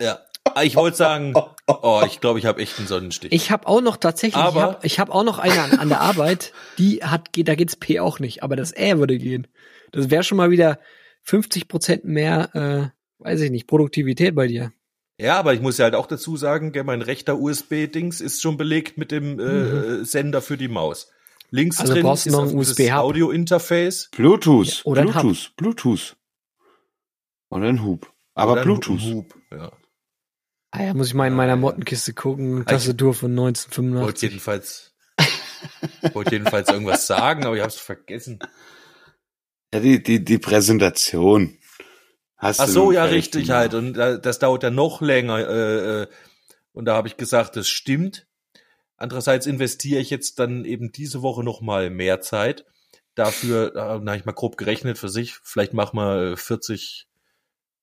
ja. 0.00 0.20
Ich 0.62 0.76
wollte 0.76 0.96
sagen, 0.96 1.34
oh, 1.66 2.02
ich 2.06 2.20
glaube, 2.20 2.38
ich 2.38 2.46
habe 2.46 2.60
echt 2.62 2.78
einen 2.78 2.86
Sonnenstich. 2.86 3.32
Ich 3.32 3.50
habe 3.50 3.66
auch 3.66 3.80
noch 3.80 3.96
tatsächlich, 3.96 4.36
Aber- 4.42 4.60
ich 4.60 4.62
habe 4.64 4.86
ich 4.86 5.00
hab 5.00 5.10
auch 5.10 5.24
noch 5.24 5.38
eine 5.38 5.60
an, 5.60 5.78
an 5.78 5.88
der 5.88 6.00
Arbeit, 6.00 6.52
die 6.78 7.02
hat, 7.04 7.32
geht- 7.32 7.48
da 7.48 7.54
geht's 7.54 7.76
P 7.76 8.00
auch 8.00 8.20
nicht, 8.20 8.42
aber 8.42 8.56
das 8.56 8.72
Ä 8.74 8.98
würde 8.98 9.18
gehen. 9.18 9.48
Das 9.92 10.08
wäre 10.10 10.22
schon 10.22 10.38
mal 10.38 10.50
wieder 10.50 10.78
50 11.22 11.68
Prozent 11.68 12.04
mehr, 12.04 12.54
äh, 12.54 13.22
weiß 13.24 13.40
ich 13.40 13.50
nicht, 13.50 13.66
Produktivität 13.66 14.34
bei 14.34 14.46
dir. 14.46 14.72
ja, 15.18 15.36
aber 15.38 15.52
ich 15.54 15.60
muss 15.60 15.78
ja 15.78 15.84
halt 15.84 15.94
auch 15.94 16.06
dazu 16.06 16.36
sagen, 16.36 16.72
gell, 16.72 16.84
mein 16.84 17.02
rechter 17.02 17.36
USB-Dings 17.38 18.20
ist 18.20 18.40
schon 18.40 18.56
belegt 18.56 18.96
mit 18.98 19.10
dem 19.10 19.40
äh, 19.40 20.04
Sender 20.04 20.40
für 20.42 20.56
die 20.56 20.68
Maus. 20.68 21.10
Links. 21.50 21.78
Also 21.80 21.94
drin 21.94 22.02
brauchst 22.02 22.26
du 22.26 22.30
ist 22.30 22.36
noch 22.36 22.42
ein 22.42 22.58
dieses 22.58 22.72
USB-Hub. 22.72 22.98
Audio-Interface. 23.04 24.08
Bluetooth, 24.16 24.66
Ja, 24.66 24.84
oder 24.84 25.00
ein 25.02 25.14
Hub. 25.14 25.22
Bluetooth, 25.22 25.56
Bluetooth. 25.56 26.16
Oder 27.50 27.68
ein 27.68 27.82
Hub. 27.84 28.12
Aber 28.34 28.52
Oder 28.52 28.60
ein 28.62 28.64
Bluetooth. 28.64 29.00
Hub, 29.00 29.34
ja. 29.52 29.72
Ah 30.72 30.82
ja, 30.82 30.94
muss 30.94 31.06
ich 31.08 31.14
mal 31.14 31.26
in 31.28 31.34
meiner 31.34 31.56
Mottenkiste 31.56 32.12
gucken, 32.12 32.66
Tastatur 32.66 33.14
von 33.14 33.34
Wollte 33.36 33.58
1985. 33.58 34.22
jedenfalls, 34.22 34.94
wollte 36.12 36.32
jedenfalls 36.32 36.68
irgendwas 36.68 37.06
sagen, 37.06 37.46
aber 37.46 37.54
ich 37.54 37.62
habe 37.62 37.70
es 37.70 37.76
vergessen. 37.76 38.40
Ja, 39.72 39.80
die, 39.80 40.02
die, 40.02 40.22
die 40.22 40.38
Präsentation. 40.38 41.56
Hast 42.36 42.60
Ach 42.60 42.68
so, 42.68 42.92
ja, 42.92 43.04
richtig 43.04 43.46
gemacht. 43.46 43.58
halt. 43.58 43.74
Und 43.74 43.94
das 43.94 44.38
dauert 44.38 44.64
dann 44.64 44.74
noch 44.74 45.00
länger. 45.00 45.38
Äh, 45.38 46.02
äh, 46.02 46.06
und 46.72 46.84
da 46.84 46.94
habe 46.94 47.08
ich 47.08 47.16
gesagt, 47.16 47.56
das 47.56 47.68
stimmt. 47.68 48.26
Andererseits 48.96 49.46
investiere 49.46 50.00
ich 50.00 50.10
jetzt 50.10 50.38
dann 50.38 50.64
eben 50.64 50.92
diese 50.92 51.22
Woche 51.22 51.44
noch 51.44 51.60
mal 51.60 51.90
mehr 51.90 52.20
Zeit. 52.20 52.64
Dafür, 53.14 53.74
äh, 53.74 54.00
na, 54.02 54.14
ich 54.14 54.24
mal 54.24 54.32
grob 54.32 54.56
gerechnet 54.56 54.98
für 54.98 55.08
sich, 55.08 55.36
vielleicht 55.42 55.74
machen 55.74 55.98
wir 55.98 56.36
40, 56.36 57.06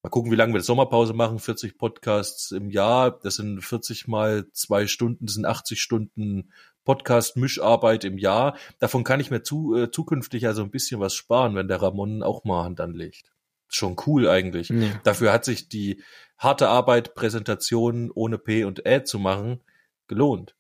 mal 0.04 0.10
gucken, 0.10 0.32
wie 0.32 0.36
lange 0.36 0.54
wir 0.54 0.60
die 0.60 0.66
Sommerpause 0.66 1.14
machen, 1.14 1.40
40 1.40 1.78
Podcasts 1.78 2.52
im 2.52 2.70
Jahr. 2.70 3.20
Das 3.20 3.36
sind 3.36 3.62
40 3.62 4.08
mal 4.08 4.46
zwei 4.52 4.88
Stunden, 4.88 5.26
das 5.26 5.36
sind 5.36 5.46
80 5.46 5.82
Stunden 5.82 6.52
Podcast-Mischarbeit 6.84 8.04
im 8.04 8.18
Jahr. 8.18 8.58
Davon 8.80 9.04
kann 9.04 9.20
ich 9.20 9.32
mir 9.32 9.44
zu, 9.44 9.76
äh, 9.76 9.92
zukünftig 9.92 10.48
also 10.48 10.64
ein 10.64 10.72
bisschen 10.72 11.00
was 11.00 11.14
sparen, 11.16 11.56
wenn 11.56 11.68
der 11.68 11.82
Ramon 11.82 12.24
auch 12.24 12.44
mal 12.44 12.64
Hand 12.64 12.82
anlegt. 12.82 13.32
Schon 13.70 13.96
cool 14.06 14.28
eigentlich. 14.28 14.70
Ja. 14.70 15.00
Dafür 15.04 15.32
hat 15.32 15.46
sich 15.46 15.70
die 15.70 16.04
harte 16.38 16.68
Arbeit, 16.68 17.16
Präsentationen 17.16 18.12
ohne 18.12 18.38
P 18.38 18.66
und 18.66 18.86
Ä 18.86 19.04
zu 19.04 19.18
machen, 19.18 19.62
gelohnt. 20.08 20.56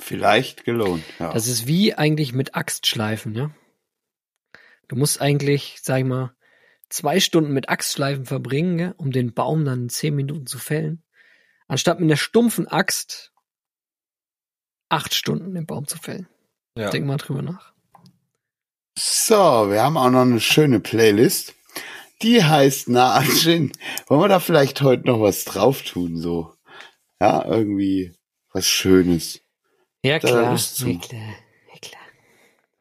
Vielleicht 0.00 0.64
gelohnt. 0.64 1.04
Ja. 1.18 1.32
Das 1.32 1.48
ist 1.48 1.66
wie 1.66 1.94
eigentlich 1.94 2.32
mit 2.32 2.54
Axtschleifen, 2.54 3.34
ja. 3.34 3.50
Du 4.86 4.96
musst 4.96 5.20
eigentlich, 5.20 5.78
sag 5.82 5.98
ich 5.98 6.04
mal, 6.04 6.34
zwei 6.88 7.20
Stunden 7.20 7.52
mit 7.52 7.68
Axtschleifen 7.68 8.24
verbringen, 8.24 8.78
ja, 8.78 8.94
um 8.96 9.10
den 9.10 9.34
Baum 9.34 9.64
dann 9.64 9.82
in 9.82 9.88
zehn 9.88 10.14
Minuten 10.14 10.46
zu 10.46 10.58
fällen. 10.58 11.02
Anstatt 11.66 12.00
mit 12.00 12.06
einer 12.06 12.16
stumpfen 12.16 12.66
Axt 12.66 13.32
acht 14.88 15.14
Stunden 15.14 15.54
den 15.54 15.66
Baum 15.66 15.86
zu 15.86 15.98
fällen. 15.98 16.28
Ja. 16.74 16.90
Denk 16.90 17.06
mal 17.06 17.18
drüber 17.18 17.42
nach. 17.42 17.74
So, 18.96 19.34
wir 19.70 19.82
haben 19.82 19.96
auch 19.96 20.10
noch 20.10 20.22
eine 20.22 20.40
schöne 20.40 20.80
Playlist. 20.80 21.54
Die 22.22 22.42
heißt 22.42 22.88
Na. 22.88 23.22
Wollen 23.22 23.72
wir 24.08 24.28
da 24.28 24.40
vielleicht 24.40 24.80
heute 24.80 25.06
noch 25.06 25.20
was 25.20 25.44
drauf 25.44 25.82
tun, 25.82 26.16
so? 26.16 26.54
Ja, 27.20 27.44
irgendwie 27.44 28.16
was 28.52 28.66
Schönes. 28.66 29.40
Ja, 30.04 30.18
Da 30.18 30.28
klar. 30.28 30.56
Ja, 30.56 30.98
klar. 30.98 31.20
Ja, 31.20 31.78
klar. 31.80 32.02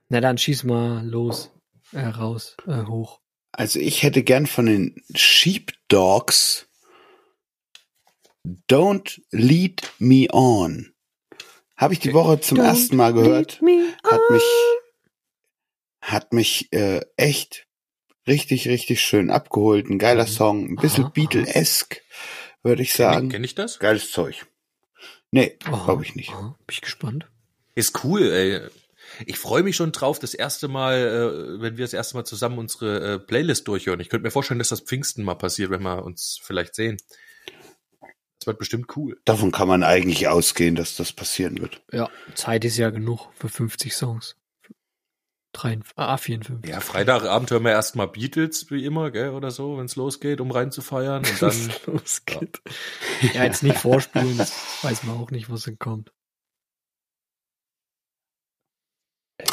Na 0.10 0.22
dann 0.22 0.38
schieß 0.38 0.64
mal 0.64 1.06
los. 1.06 1.52
Äh, 1.94 2.06
raus. 2.06 2.56
Äh, 2.68 2.84
hoch. 2.84 3.20
Also 3.52 3.80
ich 3.80 4.04
hätte 4.04 4.24
gern 4.24 4.46
von 4.46 4.66
den 4.68 5.04
Sheepdogs 5.16 6.68
Don't 8.70 9.22
Lead 9.32 9.92
Me 10.00 10.28
On. 10.32 10.94
Habe 11.76 11.94
ich 11.94 12.00
die 12.00 12.14
Woche 12.14 12.40
zum 12.40 12.60
Don't 12.60 12.64
ersten 12.66 12.96
Mal 12.96 13.14
gehört. 13.14 13.62
Me 13.62 13.94
Hat 14.04 14.22
mich, 14.30 14.44
hat 16.02 16.34
mich 16.34 16.72
äh, 16.74 17.02
echt 17.18 17.68
richtig, 18.28 18.68
richtig 18.68 19.02
schön 19.02 19.30
abgeholt. 19.30 19.90
Ein 19.90 20.00
geiler 20.00 20.24
Mhm. 20.26 20.30
Song. 20.30 20.70
Ein 20.70 20.76
bisschen 20.76 21.12
Beatle-esque, 21.12 22.02
würde 22.64 22.84
ich 22.84 22.94
sagen. 22.94 23.30
Kenne 23.30 23.46
ich 23.46 23.56
das? 23.56 23.80
Geiles 23.80 24.12
Zeug. 24.12 24.48
Nee, 25.32 25.58
Aha, 25.66 25.86
glaube 25.86 26.04
ich 26.04 26.16
nicht. 26.16 26.30
aha. 26.32 26.56
Bin 26.66 26.74
ich 26.74 26.82
gespannt. 26.82 27.28
Ist 27.76 28.04
cool, 28.04 28.24
ey. 28.32 28.62
Ich 29.26 29.38
freue 29.40 29.64
mich 29.64 29.76
schon 29.76 29.92
drauf, 29.92 30.20
das 30.20 30.34
erste 30.34 30.68
Mal, 30.68 30.96
äh, 30.98 31.62
wenn 31.62 31.78
wir 31.78 31.86
das 31.86 31.94
erste 31.94 32.16
Mal 32.16 32.26
zusammen 32.26 32.58
unsere 32.60 33.14
äh, 33.16 33.20
Playlist 33.20 33.68
durchhören. 33.68 34.00
Ich 34.00 34.10
könnte 34.10 34.24
mir 34.24 34.32
vorstellen, 34.32 34.60
dass 34.60 34.70
das 34.70 34.82
Pfingsten 34.82 35.24
mal 35.24 35.36
passiert, 35.36 35.70
wenn 35.70 35.82
wir 35.84 36.04
uns 36.04 36.40
vielleicht 36.44 36.76
sehen. 36.76 36.98
Das 38.40 38.48
wird 38.48 38.60
bestimmt 38.60 38.96
cool. 38.96 39.20
Davon 39.26 39.52
kann 39.52 39.68
man 39.68 39.84
eigentlich 39.84 40.28
ausgehen, 40.28 40.76
dass 40.76 40.96
das 40.96 41.12
passieren 41.14 41.60
wird. 41.60 41.82
Ja, 41.92 42.10
Zeit 42.36 42.66
ist 42.66 42.78
ja 42.78 42.90
genug 42.90 43.30
für 43.36 43.50
50 43.50 43.94
Songs. 43.96 44.36
Drei, 45.58 45.80
ah, 45.96 46.18
54. 46.18 46.70
Ja, 46.70 46.82
Freitagabend 46.82 47.50
hören 47.50 47.64
wir 47.64 47.72
erstmal 47.72 48.08
Beatles, 48.08 48.70
wie 48.70 48.86
immer, 48.86 49.10
gell, 49.10 49.32
oder 49.32 49.50
so, 49.50 49.80
wenn 49.80 49.86
es 49.86 49.96
losgeht, 49.96 50.40
um 50.40 50.52
reinzufeiern. 50.52 51.26
Und 51.26 51.42
dann, 51.42 51.74
losgeht. 51.88 52.62
Ja, 53.34 53.44
jetzt 53.44 53.64
nicht 53.64 53.78
vorspielen, 53.80 54.38
das 54.38 54.84
weiß 54.84 55.04
man 55.06 55.18
auch 55.18 55.32
nicht, 55.32 55.50
was 55.50 55.64
dann 55.64 55.80
kommt. 55.80 56.14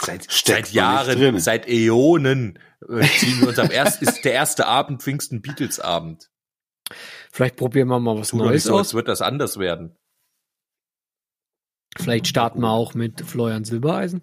seit, 0.03 0.31
seit. 0.31 0.73
Jahren, 0.73 1.41
seit 1.41 1.67
Äonen 1.67 2.59
äh, 2.87 3.07
ziehen 3.07 3.41
wir 3.41 3.49
uns 3.49 3.59
am 3.59 3.71
ersten, 3.71 4.05
ist 4.05 4.27
der 4.27 4.35
erste 4.35 4.67
Abend 4.67 5.03
Pfingsten 5.03 5.41
Beatles-Abend. 5.41 6.31
Vielleicht 7.33 7.57
probieren 7.57 7.89
wir 7.89 7.99
mal 7.99 8.19
was 8.19 8.29
Tu 8.29 8.37
doch 8.37 8.45
nicht 8.45 8.51
Neues 8.51 8.65
so, 8.65 8.79
aus. 8.79 8.93
wird 8.93 9.09
das 9.09 9.23
anders 9.23 9.59
werden. 9.59 9.97
Vielleicht 11.97 12.27
starten 12.27 12.61
wir 12.61 12.69
auch 12.69 12.93
mit 12.93 13.23
Florian 13.23 13.65
Silbereisen. 13.65 14.21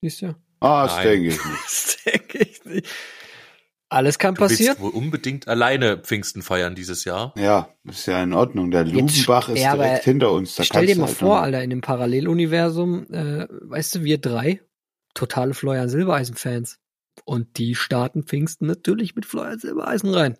Siehst 0.00 0.22
du? 0.22 0.34
Ah, 0.60 0.86
das 0.86 1.02
denke 1.02 1.28
ich 1.28 1.44
nicht. 1.44 1.64
Das 1.64 1.98
denke 2.04 2.38
ich 2.38 2.64
nicht. 2.64 2.86
Alles 3.88 4.18
kann 4.18 4.34
Du 4.34 4.40
passieren. 4.40 4.76
willst 4.78 4.80
wohl 4.94 5.00
unbedingt 5.00 5.46
alleine 5.46 5.96
Pfingsten 5.98 6.42
feiern 6.42 6.74
dieses 6.74 7.04
Jahr. 7.04 7.32
Ja, 7.36 7.68
ist 7.84 8.06
ja 8.06 8.20
in 8.22 8.32
Ordnung. 8.32 8.72
Der 8.72 8.84
Lubenbach 8.84 9.48
ist 9.48 9.60
ja, 9.60 9.74
direkt 9.76 10.02
hinter 10.04 10.32
uns. 10.32 10.56
Da 10.56 10.64
Stell 10.64 10.86
dir 10.86 10.94
du 10.96 11.02
mal 11.02 11.06
halt 11.06 11.16
vor, 11.16 11.40
Alter, 11.40 11.62
in 11.62 11.70
dem 11.70 11.82
Paralleluniversum, 11.82 13.06
äh, 13.12 13.46
weißt 13.48 13.94
du, 13.96 14.02
wir 14.04 14.18
drei, 14.18 14.60
totale 15.14 15.54
Florian 15.54 15.88
Silbereisen-Fans. 15.88 16.78
Und 17.24 17.58
die 17.58 17.74
starten 17.76 18.24
Pfingsten 18.24 18.66
natürlich 18.66 19.14
mit 19.14 19.24
Florian 19.24 19.58
Silbereisen 19.60 20.12
rein. 20.12 20.36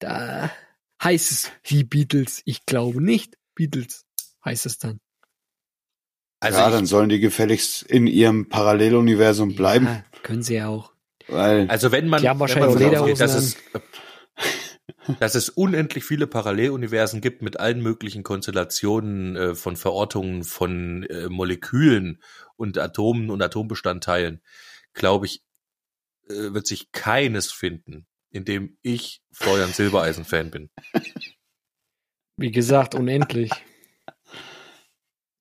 Da 0.00 0.50
heißt 1.02 1.30
es 1.30 1.52
wie 1.62 1.84
Beatles. 1.84 2.42
Ich 2.46 2.66
glaube 2.66 3.00
nicht 3.02 3.38
Beatles, 3.54 4.06
heißt 4.44 4.66
es 4.66 4.78
dann. 4.78 4.98
Also 6.44 6.58
ja, 6.58 6.68
ich, 6.68 6.74
dann 6.74 6.86
sollen 6.86 7.08
die 7.08 7.20
gefälligst 7.20 7.82
in 7.82 8.06
ihrem 8.06 8.48
Paralleluniversum 8.48 9.54
bleiben, 9.56 9.86
Ja, 9.86 10.04
können 10.22 10.42
sie 10.42 10.56
ja 10.56 10.68
auch. 10.68 10.92
weil 11.28 11.68
Also 11.68 11.90
wenn 11.92 12.08
man, 12.08 12.22
Die 12.22 12.28
haben 12.28 12.36
wenn 12.36 12.40
wahrscheinlich 12.40 12.74
man 12.74 12.84
auch 12.84 12.90
davon 12.90 13.10
ausgeht, 13.10 13.20
dass 13.20 13.34
es, 13.34 13.56
dass 15.20 15.34
es 15.34 15.48
unendlich 15.48 16.04
viele 16.04 16.26
Paralleluniversen 16.26 17.20
gibt 17.20 17.42
mit 17.42 17.58
allen 17.58 17.80
möglichen 17.80 18.22
Konstellationen 18.22 19.36
äh, 19.36 19.54
von 19.54 19.76
Verortungen 19.76 20.44
von 20.44 21.04
äh, 21.04 21.28
Molekülen 21.28 22.22
und 22.56 22.78
Atomen 22.78 23.30
und 23.30 23.42
Atombestandteilen, 23.42 24.42
glaube 24.92 25.26
ich, 25.26 25.42
äh, 26.28 26.52
wird 26.52 26.66
sich 26.66 26.92
keines 26.92 27.52
finden, 27.52 28.06
in 28.30 28.44
dem 28.44 28.76
ich 28.82 29.22
Florian 29.32 29.72
Silbereisen-Fan 29.72 30.50
bin. 30.50 30.70
Wie 32.36 32.50
gesagt, 32.50 32.94
unendlich. 32.94 33.50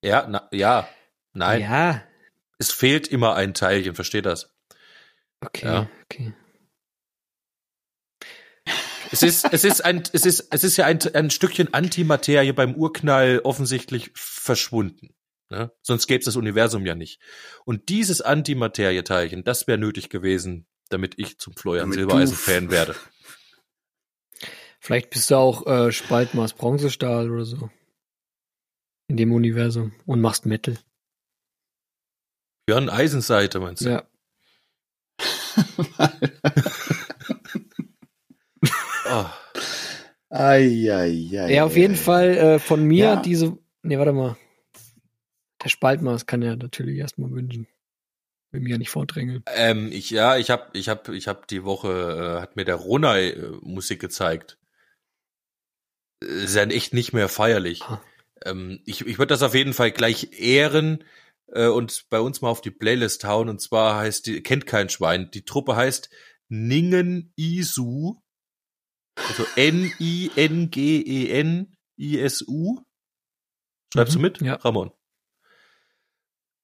Ja, 0.04 0.28
na, 0.28 0.48
ja, 0.52 0.88
nein, 1.34 1.62
Ja, 1.62 2.04
es 2.58 2.72
fehlt 2.72 3.08
immer 3.08 3.36
ein 3.36 3.54
Teilchen, 3.54 3.96
versteht 3.96 4.26
das? 4.26 4.54
okay, 5.42 5.66
Ja. 5.66 5.90
okay. 6.04 6.34
Es 9.12 9.22
ist, 9.22 9.46
es 9.52 9.64
ist 9.64 9.86
ein, 9.86 10.04
es 10.12 10.26
ist, 10.26 10.48
es 10.50 10.64
ist 10.64 10.76
ja 10.76 10.86
ein, 10.86 11.00
ein 11.14 11.30
Stückchen 11.30 11.72
Antimaterie 11.72 12.52
beim 12.52 12.74
Urknall 12.74 13.42
offensichtlich 13.44 14.10
verschwunden. 14.16 15.14
Ne? 15.50 15.72
Sonst 15.84 16.08
gäbe 16.08 16.20
es 16.20 16.26
das 16.26 16.36
Universum 16.36 16.84
ja 16.86 16.96
nicht. 16.96 17.22
Und 17.64 17.90
dieses 17.90 18.22
Antimaterieteilchen, 18.22 19.44
das 19.44 19.68
wäre 19.68 19.78
nötig 19.78 20.10
gewesen, 20.10 20.66
damit 20.90 21.14
ich 21.20 21.38
zum 21.38 21.56
Florian 21.56 21.92
Silbereisen-Fan 21.92 22.72
werde. 22.72 22.96
Vielleicht 24.80 25.12
bist 25.12 25.30
du 25.30 25.36
auch 25.36 25.68
äh, 25.68 25.92
Spaltmaß 25.92 26.54
Bronzestahl 26.54 27.30
oder 27.30 27.46
so. 27.46 27.70
In 29.08 29.18
dem 29.18 29.32
Universum. 29.34 29.94
Und 30.06 30.22
machst 30.22 30.46
Metal. 30.46 30.78
Björn 32.66 32.90
Eisenseite, 32.90 33.60
meinst 33.60 33.84
du? 33.86 33.90
Ja. 33.90 34.08
Oh, 39.06 39.26
Eieiei. 40.30 41.52
Ja, 41.52 41.66
auf 41.66 41.76
jeden 41.76 41.96
Fall 41.96 42.30
äh, 42.38 42.60
von 42.60 42.84
mir 42.84 43.06
Ja. 43.06 43.16
diese. 43.22 43.58
Nee, 43.84 43.98
warte 44.00 44.14
mal. 44.14 44.38
Der 45.64 45.70
Spaltmaß 45.70 46.26
kann 46.26 46.42
er 46.42 46.56
natürlich 46.56 46.98
erstmal 46.98 47.30
wünschen. 47.32 47.68
Will 48.52 48.62
mir 48.62 48.70
ja 48.72 48.78
nicht 48.78 48.90
vordrängeln. 48.90 49.44
ähm, 49.48 49.90
ich, 49.92 50.10
ja, 50.10 50.38
ich 50.38 50.50
hab, 50.50 50.76
ich 50.76 50.88
hab, 50.90 51.10
ich 51.10 51.28
hab 51.28 51.48
die 51.48 51.64
Woche, 51.64 52.38
äh, 52.38 52.42
hat 52.42 52.56
mir 52.56 52.66
der 52.66 52.76
Ronay 52.76 53.30
äh, 53.32 53.52
Musik 53.62 54.00
gezeigt. 54.00 54.58
Äh, 56.24 56.44
Ist 56.46 56.56
ja 56.56 56.64
echt 56.64 56.94
nicht 56.94 57.14
mehr 57.14 57.30
feierlich. 57.30 57.82
Ah. 57.84 58.02
Ähm, 58.46 58.82
ich 58.86 59.02
ich 59.06 59.18
würde 59.18 59.34
das 59.34 59.44
auf 59.44 59.56
jeden 59.56 59.74
Fall 59.74 59.92
gleich 59.92 60.40
ehren 60.40 61.04
äh, 61.48 61.68
und 61.68 62.06
bei 62.10 62.20
uns 62.20 62.42
mal 62.42 62.50
auf 62.50 62.62
die 62.62 62.72
Playlist 62.72 63.24
hauen. 63.26 63.50
Und 63.50 63.62
zwar 63.62 63.98
heißt 63.98 64.26
die, 64.28 64.42
kennt 64.44 64.66
kein 64.66 64.90
Schwein. 64.90 65.30
Die 65.32 65.46
Truppe 65.46 65.76
heißt 65.76 66.10
Ningen 66.50 67.34
Isu. 67.36 68.16
Also 69.16 69.46
N-I-N-G-E-N-I-S-U. 69.56 70.00
Schreibst 73.94 74.16
du 74.16 74.20
Mhm, 74.20 74.24
mit? 74.24 74.42
ja. 74.42 74.56
Ramon. 74.56 74.92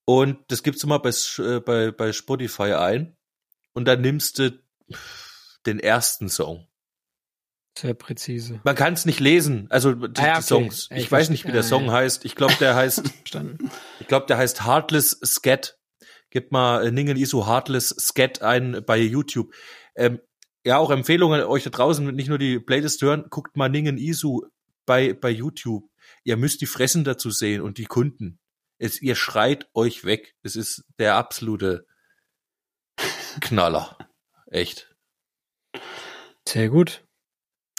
Und 0.05 0.39
das 0.51 0.63
gibst 0.63 0.81
du 0.81 0.87
mal 0.87 0.97
bei, 0.97 1.11
äh, 1.37 1.59
bei, 1.59 1.91
bei 1.91 2.11
Spotify 2.11 2.73
ein. 2.73 3.15
Und 3.73 3.85
dann 3.85 4.01
nimmst 4.01 4.39
du 4.39 4.59
den 5.67 5.79
ersten 5.79 6.29
Song. 6.29 6.67
Sehr 7.77 7.93
präzise. 7.93 8.59
Man 8.63 8.75
kann 8.75 8.93
es 8.93 9.05
nicht 9.05 9.19
lesen, 9.19 9.67
also 9.69 9.93
die, 9.93 10.19
Ah 10.21 10.25
ja, 10.25 10.33
die 10.33 10.37
okay. 10.39 10.41
Songs. 10.41 10.89
Ich, 10.91 11.03
ich 11.03 11.11
weiß 11.11 11.29
nicht, 11.29 11.47
wie 11.47 11.51
der 11.51 11.63
Song 11.63 11.85
ja. 11.85 11.93
heißt. 11.93 12.25
Ich 12.25 12.35
glaube, 12.35 12.55
der 12.59 12.75
heißt, 12.75 13.07
Verstanden. 13.19 13.71
ich 13.99 14.07
glaube, 14.07 14.25
der 14.25 14.37
heißt 14.37 14.65
Heartless 14.65 15.19
Scat. 15.23 15.77
Gib 16.29 16.51
mal 16.51 16.85
äh, 16.85 16.91
Ningen 16.91 17.17
Isu 17.17 17.47
Heartless 17.47 17.89
Scat 17.89 18.41
ein 18.41 18.83
bei 18.85 18.97
YouTube. 18.97 19.53
Ähm, 19.95 20.19
ja, 20.65 20.77
auch 20.77 20.91
Empfehlungen 20.91 21.41
euch 21.43 21.63
da 21.63 21.69
draußen, 21.69 22.13
nicht 22.13 22.27
nur 22.27 22.37
die 22.37 22.59
Playlist 22.59 23.01
hören, 23.01 23.25
guckt 23.29 23.55
mal 23.55 23.69
Ningen 23.69 23.97
Isu 23.97 24.41
bei, 24.85 25.13
bei 25.13 25.29
YouTube. 25.29 25.89
Ihr 26.23 26.37
müsst 26.37 26.61
die 26.61 26.65
Fressen 26.65 27.03
dazu 27.03 27.31
sehen 27.31 27.61
und 27.61 27.77
die 27.77 27.85
Kunden. 27.85 28.39
Es, 28.77 29.01
ihr 29.01 29.15
schreit 29.15 29.69
euch 29.73 30.05
weg. 30.05 30.35
Es 30.41 30.55
ist 30.55 30.83
der 30.97 31.15
absolute 31.15 31.85
Knaller. 33.41 33.97
Echt. 34.47 34.93
Sehr 36.47 36.69
gut. 36.69 37.03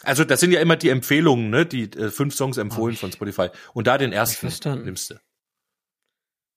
Also 0.02 0.24
das 0.24 0.40
sind 0.40 0.52
ja 0.52 0.60
immer 0.60 0.76
die 0.76 0.88
Empfehlungen, 0.88 1.50
ne? 1.50 1.66
Die 1.66 1.84
äh, 1.92 2.10
fünf 2.10 2.34
Songs 2.34 2.56
empfohlen 2.56 2.88
Hab 2.88 2.94
ich- 2.94 3.00
von 3.00 3.12
Spotify. 3.12 3.48
Und 3.74 3.86
da 3.86 3.98
den 3.98 4.12
ersten 4.12 4.48
nimmst 4.84 5.10
du. 5.10 5.14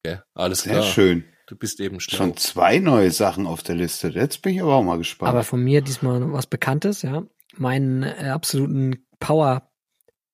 Ja, 0.05 0.23
alles 0.33 0.61
Sehr 0.63 0.73
klar. 0.79 0.83
schön. 0.85 1.25
Du 1.47 1.57
bist 1.57 1.79
eben 1.81 1.99
schlau. 1.99 2.17
Schon 2.17 2.37
zwei 2.37 2.79
neue 2.79 3.11
Sachen 3.11 3.47
auf 3.47 3.63
der 3.63 3.75
Liste. 3.75 4.07
Jetzt 4.09 4.41
bin 4.41 4.55
ich 4.55 4.61
aber 4.61 4.75
auch 4.75 4.83
mal 4.83 4.97
gespannt. 4.97 5.29
Aber 5.29 5.43
von 5.43 5.61
mir 5.61 5.81
diesmal 5.81 6.31
was 6.31 6.47
Bekanntes, 6.47 7.01
ja. 7.01 7.25
Meinen 7.57 8.03
äh, 8.03 8.29
absoluten 8.33 9.05
Power, 9.19 9.69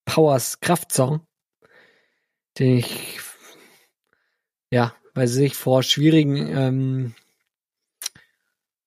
Powers 0.06 0.60
Kraftsong, 0.62 1.22
den 2.58 2.78
ich, 2.78 3.20
ja, 4.72 4.96
weiß 5.16 5.38
ich, 5.38 5.56
vor 5.56 5.84
schwierigen, 5.84 6.36
ähm, 6.56 7.16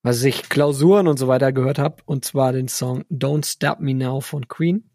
was 0.02 0.22
ich, 0.22 0.48
Klausuren 0.48 1.06
und 1.06 1.18
so 1.18 1.28
weiter 1.28 1.52
gehört 1.52 1.78
habe. 1.78 2.02
Und 2.06 2.24
zwar 2.24 2.52
den 2.52 2.68
Song 2.68 3.04
Don't 3.10 3.46
Stop 3.46 3.80
Me 3.80 3.94
Now 3.94 4.20
von 4.20 4.48
Queen. 4.48 4.90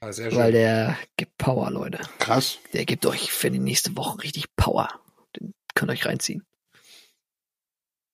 Ah, 0.00 0.12
sehr 0.12 0.34
Weil 0.34 0.52
der 0.52 0.96
gibt 1.16 1.36
Power, 1.38 1.70
Leute. 1.70 1.98
Krass. 2.18 2.58
Der 2.72 2.84
gibt 2.84 3.04
euch 3.04 3.32
für 3.32 3.50
die 3.50 3.58
nächste 3.58 3.96
Woche 3.96 4.22
richtig 4.22 4.54
Power. 4.54 4.88
Den 5.36 5.54
könnt 5.74 5.90
ihr 5.90 5.94
euch 5.94 6.06
reinziehen. 6.06 6.44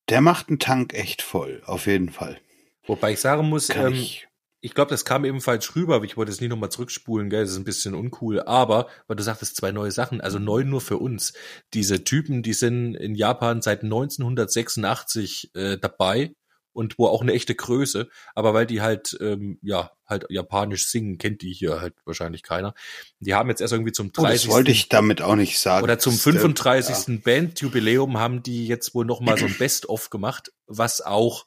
Der 0.09 0.21
macht 0.21 0.49
einen 0.49 0.59
Tank 0.59 0.95
echt 0.95 1.21
voll. 1.21 1.63
Auf 1.67 1.87
jeden 1.87 2.11
Fall. 2.11 2.41
Wobei 2.87 3.13
ich 3.13 3.21
sagen 3.21 3.49
muss, 3.49 3.69
Kann 3.69 3.89
ähm, 3.89 3.93
ich. 3.95 4.29
Ich 4.65 4.73
glaube, 4.73 4.89
das 4.89 5.05
kam 5.05 5.27
ebenfalls 5.27 5.77
rüber, 5.77 5.97
aber 5.97 6.07
ich 6.07 6.17
wollte 6.17 6.33
es 6.33 6.41
nicht 6.41 6.49
nochmal 6.49 6.71
zurückspulen, 6.71 7.29
gell, 7.29 7.43
das 7.43 7.51
ist 7.51 7.59
ein 7.59 7.65
bisschen 7.65 7.95
uncool, 7.95 8.41
aber, 8.41 8.89
weil 9.07 9.17
du 9.17 9.23
sagtest, 9.23 9.57
zwei 9.57 9.73
neue 9.73 9.91
Sachen, 9.91 10.23
also 10.23 10.39
neu 10.39 10.65
nur 10.65 10.81
für 10.81 10.97
uns. 10.97 11.35
Diese 11.75 12.03
Typen, 12.03 12.43
die 12.43 12.55
sind 12.55 12.95
in 12.95 13.15
Japan 13.15 13.61
seit 13.61 13.83
1986 13.83 15.51
äh, 15.55 15.77
dabei 15.77 16.35
und 16.73 16.99
wo 16.99 17.09
auch 17.09 17.21
eine 17.21 17.35
echte 17.35 17.55
Größe, 17.55 18.09
aber 18.35 18.55
weil 18.55 18.65
die 18.65 18.81
halt, 18.81 19.15
ähm, 19.21 19.59
ja, 19.61 19.91
halt 20.07 20.25
japanisch 20.31 20.89
singen, 20.89 21.19
kennt 21.19 21.43
die 21.43 21.53
hier 21.53 21.83
halt 21.83 21.95
wahrscheinlich 22.07 22.43
keiner. 22.43 22.73
Die 23.21 23.35
haben 23.35 23.51
jetzt 23.51 23.61
erst 23.61 23.75
irgendwie 23.75 23.93
zum 23.93 24.13
Oh, 24.17 24.23
30. 24.23 24.45
das 24.47 24.51
wollte 24.51 24.71
ich 24.71 24.89
damit 24.89 25.21
auch 25.21 25.37
nicht 25.37 25.59
sagen. 25.61 25.85
Oder 25.85 25.99
zum 25.99 26.15
Das, 26.15 26.27
äh, 26.27 26.33
35. 26.33 27.23
Bandjubiläum 27.23 28.19
haben 28.19 28.43
die 28.43 28.67
jetzt 28.67 28.95
wohl 28.95 29.05
noch 29.05 29.21
mal 29.21 29.37
so 29.37 29.45
ein 29.45 29.59
Best-of 29.59 30.09
gemacht, 30.09 30.53
was 30.67 31.03
auch 31.03 31.45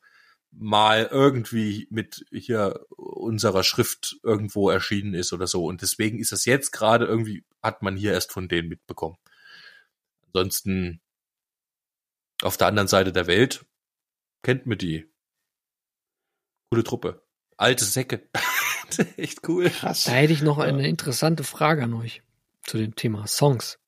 mal 0.52 1.08
irgendwie 1.12 1.88
mit 1.90 2.26
hier 2.32 2.86
unserer 3.18 3.64
Schrift 3.64 4.18
irgendwo 4.24 4.70
erschienen 4.70 5.14
ist 5.14 5.34
oder 5.34 5.48
so. 5.48 5.66
Und 5.66 5.82
deswegen 5.82 6.20
ist 6.20 6.32
das 6.32 6.46
jetzt 6.46 6.72
gerade 6.72 7.06
irgendwie, 7.06 7.44
hat 7.62 7.82
man 7.82 7.96
hier 7.96 8.14
erst 8.14 8.32
von 8.32 8.48
denen 8.48 8.70
mitbekommen. 8.70 9.18
Ansonsten 10.28 11.02
auf 12.42 12.58
der 12.58 12.68
anderen 12.68 12.88
Seite 12.88 13.12
der 13.12 13.28
Welt 13.28 13.66
kennt 14.44 14.66
man 14.66 14.78
die. 14.78 15.10
Coole 16.70 16.84
Truppe. 16.84 17.24
Alte 17.58 17.86
Säcke. 17.86 18.30
Echt 19.18 19.48
cool. 19.48 19.70
Krass. 19.70 20.04
Da 20.06 20.12
hätte 20.12 20.34
ich 20.34 20.42
noch 20.42 20.60
eine 20.60 20.88
interessante 20.88 21.44
Frage 21.44 21.84
an 21.84 21.94
euch 21.94 22.22
zu 22.64 22.78
dem 22.78 22.96
Thema 22.96 23.26
Songs. 23.28 23.80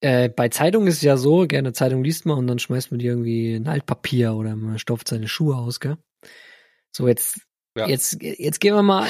Äh, 0.00 0.28
bei 0.28 0.48
Zeitungen 0.48 0.88
ist 0.88 0.96
es 0.96 1.02
ja 1.02 1.16
so, 1.16 1.46
gerne 1.46 1.72
Zeitung 1.72 2.04
liest 2.04 2.26
man 2.26 2.38
und 2.38 2.46
dann 2.46 2.58
schmeißt 2.58 2.90
man 2.90 2.98
die 2.98 3.06
irgendwie 3.06 3.54
in 3.54 3.66
Altpapier 3.66 4.34
oder 4.34 4.54
man 4.54 4.78
stopft 4.78 5.08
seine 5.08 5.28
Schuhe 5.28 5.56
aus, 5.56 5.80
gell? 5.80 5.96
So, 6.92 7.08
jetzt, 7.08 7.40
Ja. 7.76 7.88
jetzt, 7.88 8.18
jetzt 8.20 8.60
gehen 8.60 8.74
wir 8.74 8.82
mal 8.82 9.08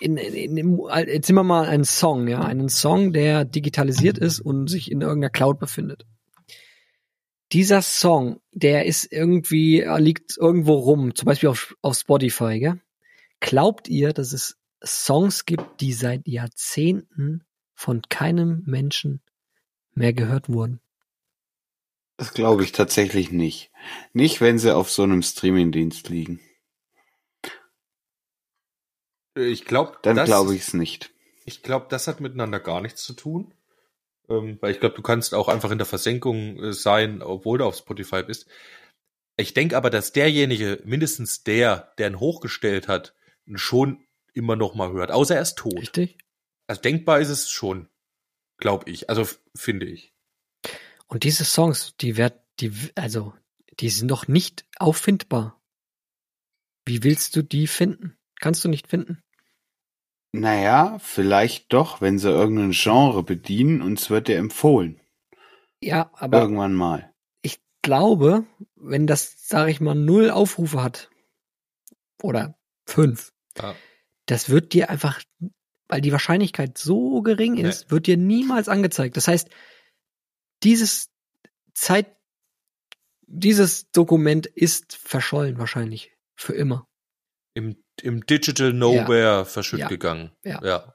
in, 0.00 0.16
in, 0.16 0.56
in, 0.56 0.78
jetzt 1.06 1.28
nehmen 1.28 1.38
wir 1.38 1.44
mal 1.44 1.66
einen 1.66 1.84
Song, 1.84 2.28
ja, 2.28 2.40
einen 2.40 2.68
Song, 2.68 3.12
der 3.12 3.44
digitalisiert 3.44 4.18
ist 4.18 4.40
und 4.40 4.68
sich 4.68 4.90
in 4.90 5.00
irgendeiner 5.00 5.30
Cloud 5.30 5.58
befindet. 5.58 6.04
Dieser 7.52 7.80
Song, 7.82 8.40
der 8.52 8.84
ist 8.84 9.10
irgendwie, 9.10 9.80
äh, 9.80 9.98
liegt 9.98 10.36
irgendwo 10.36 10.74
rum, 10.74 11.14
zum 11.14 11.26
Beispiel 11.26 11.48
auf, 11.48 11.74
auf 11.80 11.96
Spotify, 11.96 12.60
gell? 12.60 12.80
Glaubt 13.40 13.88
ihr, 13.88 14.12
dass 14.12 14.32
es 14.32 14.58
Songs 14.84 15.46
gibt, 15.46 15.80
die 15.80 15.92
seit 15.92 16.26
Jahrzehnten 16.26 17.44
von 17.74 18.02
keinem 18.08 18.64
Menschen 18.66 19.22
mehr 19.94 20.12
gehört 20.12 20.48
wurden? 20.48 20.80
Das 22.16 22.34
glaube 22.34 22.64
ich 22.64 22.72
tatsächlich 22.72 23.30
nicht. 23.30 23.70
Nicht, 24.12 24.40
wenn 24.40 24.58
sie 24.58 24.74
auf 24.74 24.90
so 24.90 25.04
einem 25.04 25.22
Streamingdienst 25.22 26.08
liegen. 26.08 26.40
Ich 29.38 29.64
glaube, 29.64 29.98
Dann 30.02 30.24
glaube 30.24 30.54
ich 30.54 30.62
es 30.62 30.74
nicht. 30.74 31.10
Ich 31.44 31.62
glaube, 31.62 31.86
das 31.88 32.06
hat 32.06 32.20
miteinander 32.20 32.60
gar 32.60 32.80
nichts 32.80 33.02
zu 33.04 33.14
tun. 33.14 33.54
Ähm, 34.28 34.58
weil 34.60 34.72
ich 34.72 34.80
glaube, 34.80 34.94
du 34.94 35.02
kannst 35.02 35.34
auch 35.34 35.48
einfach 35.48 35.70
in 35.70 35.78
der 35.78 35.86
Versenkung 35.86 36.62
äh, 36.62 36.72
sein, 36.72 37.22
obwohl 37.22 37.58
du 37.58 37.64
auf 37.64 37.76
Spotify 37.76 38.22
bist. 38.22 38.46
Ich 39.36 39.54
denke 39.54 39.76
aber, 39.76 39.88
dass 39.88 40.12
derjenige, 40.12 40.82
mindestens 40.84 41.44
der, 41.44 41.92
der 41.98 42.08
ihn 42.08 42.20
hochgestellt 42.20 42.88
hat, 42.88 43.14
ihn 43.46 43.56
schon 43.56 44.04
immer 44.34 44.56
noch 44.56 44.74
mal 44.74 44.92
hört. 44.92 45.10
Außer 45.10 45.36
er 45.36 45.42
ist 45.42 45.56
tot. 45.56 45.78
Richtig? 45.78 46.18
Also 46.66 46.82
denkbar 46.82 47.20
ist 47.20 47.30
es 47.30 47.48
schon. 47.48 47.88
Glaube 48.58 48.90
ich. 48.90 49.08
Also 49.08 49.26
finde 49.54 49.86
ich. 49.86 50.12
Und 51.06 51.24
diese 51.24 51.44
Songs, 51.44 51.94
die 52.00 52.16
werd, 52.16 52.38
die, 52.60 52.72
also, 52.96 53.32
die 53.80 53.88
sind 53.88 54.08
doch 54.08 54.28
nicht 54.28 54.66
auffindbar. 54.78 55.62
Wie 56.84 57.02
willst 57.04 57.36
du 57.36 57.42
die 57.42 57.66
finden? 57.66 58.18
Kannst 58.40 58.64
du 58.64 58.68
nicht 58.68 58.88
finden. 58.88 59.22
Naja, 60.32 60.98
vielleicht 61.00 61.72
doch, 61.72 62.00
wenn 62.00 62.18
sie 62.18 62.28
irgendein 62.30 62.72
Genre 62.72 63.22
bedienen 63.22 63.80
und 63.82 63.98
es 63.98 64.10
wird 64.10 64.28
dir 64.28 64.36
empfohlen. 64.36 65.00
Ja, 65.82 66.10
aber 66.14 66.40
Irgendwann 66.40 66.74
mal. 66.74 67.12
ich 67.42 67.60
glaube, 67.82 68.44
wenn 68.76 69.06
das, 69.06 69.48
sage 69.48 69.70
ich 69.70 69.80
mal, 69.80 69.94
null 69.94 70.30
Aufrufe 70.30 70.82
hat 70.82 71.10
oder 72.22 72.58
fünf, 72.86 73.32
Ja. 73.56 73.74
das 74.26 74.48
wird 74.50 74.72
dir 74.74 74.90
einfach, 74.90 75.22
weil 75.88 76.00
die 76.02 76.12
Wahrscheinlichkeit 76.12 76.76
so 76.76 77.22
gering 77.22 77.54
Nee. 77.54 77.68
ist, 77.68 77.90
wird 77.90 78.06
dir 78.06 78.16
niemals 78.16 78.68
angezeigt. 78.68 79.16
Das 79.16 79.28
heißt, 79.28 79.48
dieses 80.62 81.10
Zeit, 81.72 82.14
dieses 83.26 83.90
Dokument 83.92 84.46
ist 84.46 84.96
verschollen 84.96 85.58
wahrscheinlich 85.58 86.12
für 86.36 86.54
immer. 86.54 86.86
Im, 87.54 87.82
im 88.02 88.26
Digital 88.26 88.72
Nowhere 88.72 89.44
verschütt 89.44 89.80
Ja. 89.80 89.88
gegangen. 89.88 90.30
Ja. 90.44 90.60
ja. 90.64 90.94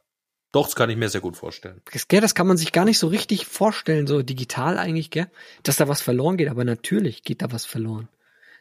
Doch, 0.52 0.68
das 0.68 0.76
kann 0.76 0.90
ich 0.92 0.98
mir 0.98 1.10
sehr 1.10 1.22
gut 1.22 1.36
vorstellen. 1.36 1.82
Das, 1.92 2.08
gell, 2.08 2.22
das 2.22 2.36
kann 2.36 2.46
man 2.46 2.58
sich 2.58 2.72
gar 2.72 2.86
nicht 2.86 3.00
so 3.00 3.08
richtig 3.08 3.48
vorstellen, 3.48 4.06
so 4.06 4.22
digital 4.22 4.78
eigentlich, 4.78 5.10
gell? 5.10 5.28
Dass 5.64 5.78
da 5.78 5.88
was 5.88 6.02
verloren 6.02 6.38
geht, 6.38 6.50
aber 6.50 6.64
natürlich 6.64 7.24
geht 7.24 7.42
da 7.42 7.52
was 7.52 7.66
verloren. 7.66 8.08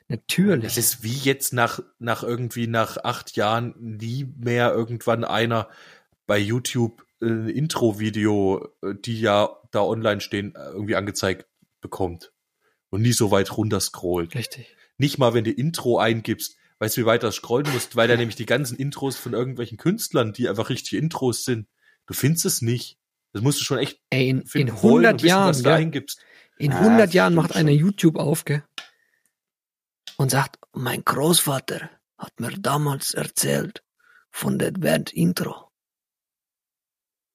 Natürlich. 0.09 0.65
Das 0.65 0.79
ist 0.79 1.03
wie 1.03 1.19
jetzt 1.19 1.53
nach, 1.53 1.81
nach 1.99 2.23
irgendwie 2.23 2.67
nach 2.67 2.97
acht 3.05 3.37
Jahren 3.37 3.75
nie 3.79 4.27
mehr 4.39 4.73
irgendwann 4.73 5.25
einer 5.25 5.69
bei 6.27 6.39
YouTube 6.39 7.05
äh, 7.21 7.27
ein 7.27 7.49
Intro-Video, 7.49 8.69
äh, 8.83 8.95
die 8.95 9.21
ja 9.21 9.51
da 9.71 9.83
online 9.83 10.21
stehen, 10.21 10.55
äh, 10.55 10.71
irgendwie 10.71 10.97
angezeigt 10.97 11.47
bekommt. 11.81 12.33
Und 12.91 13.03
nie 13.03 13.13
so 13.13 13.31
weit 13.31 13.57
runter 13.57 13.81
scrollt. 13.81 14.35
Richtig. 14.35 14.77
Nicht 14.99 15.19
mal, 15.19 15.35
wenn 15.35 15.45
du 15.45 15.51
Intro 15.51 15.99
eingibst, 15.99 16.57
weißt 16.83 16.97
du, 16.97 17.03
wie 17.03 17.07
weit 17.07 17.23
das 17.23 17.37
scrollen 17.37 17.73
musst, 17.73 17.95
weil 17.95 18.09
da 18.09 18.17
nämlich 18.17 18.35
die 18.35 18.45
ganzen 18.45 18.77
Intros 18.77 19.17
von 19.17 19.35
irgendwelchen 19.35 19.79
Künstlern, 19.79 20.33
die 20.33 20.49
einfach 20.49 20.69
richtige 20.69 21.01
Intros 21.01 21.45
sind, 21.45 21.69
du 22.07 22.13
findest 22.15 22.45
es 22.45 22.61
nicht. 22.61 22.99
Das 23.33 23.41
musst 23.41 23.61
du 23.61 23.65
schon 23.65 23.79
echt 23.79 24.01
Ey, 24.11 24.29
in, 24.29 24.47
finden 24.47 24.75
in 24.75 24.83
wollen 24.83 25.07
100 25.07 25.13
und 25.13 25.23
wissen, 25.23 25.29
Jahren, 25.29 25.49
was 25.49 25.59
du 25.59 25.63
da 25.63 25.71
gell? 25.77 25.81
eingibst. 25.87 26.21
In 26.59 26.73
Ja, 26.73 26.79
100 26.79 27.07
das 27.07 27.15
Jahren 27.15 27.35
macht 27.37 27.55
einer. 27.55 27.71
YouTube 27.71 28.17
auf, 28.17 28.45
gell? 28.45 28.65
Und 30.17 30.33
sagt, 30.33 30.59
mein 30.73 31.05
Großvater 31.05 31.89
hat 32.19 32.41
mir 32.41 32.51
damals 32.51 33.15
erzählt 33.15 33.85
von 34.33 34.59
der 34.59 34.73
Band 34.73 35.13
Intro. 35.13 35.71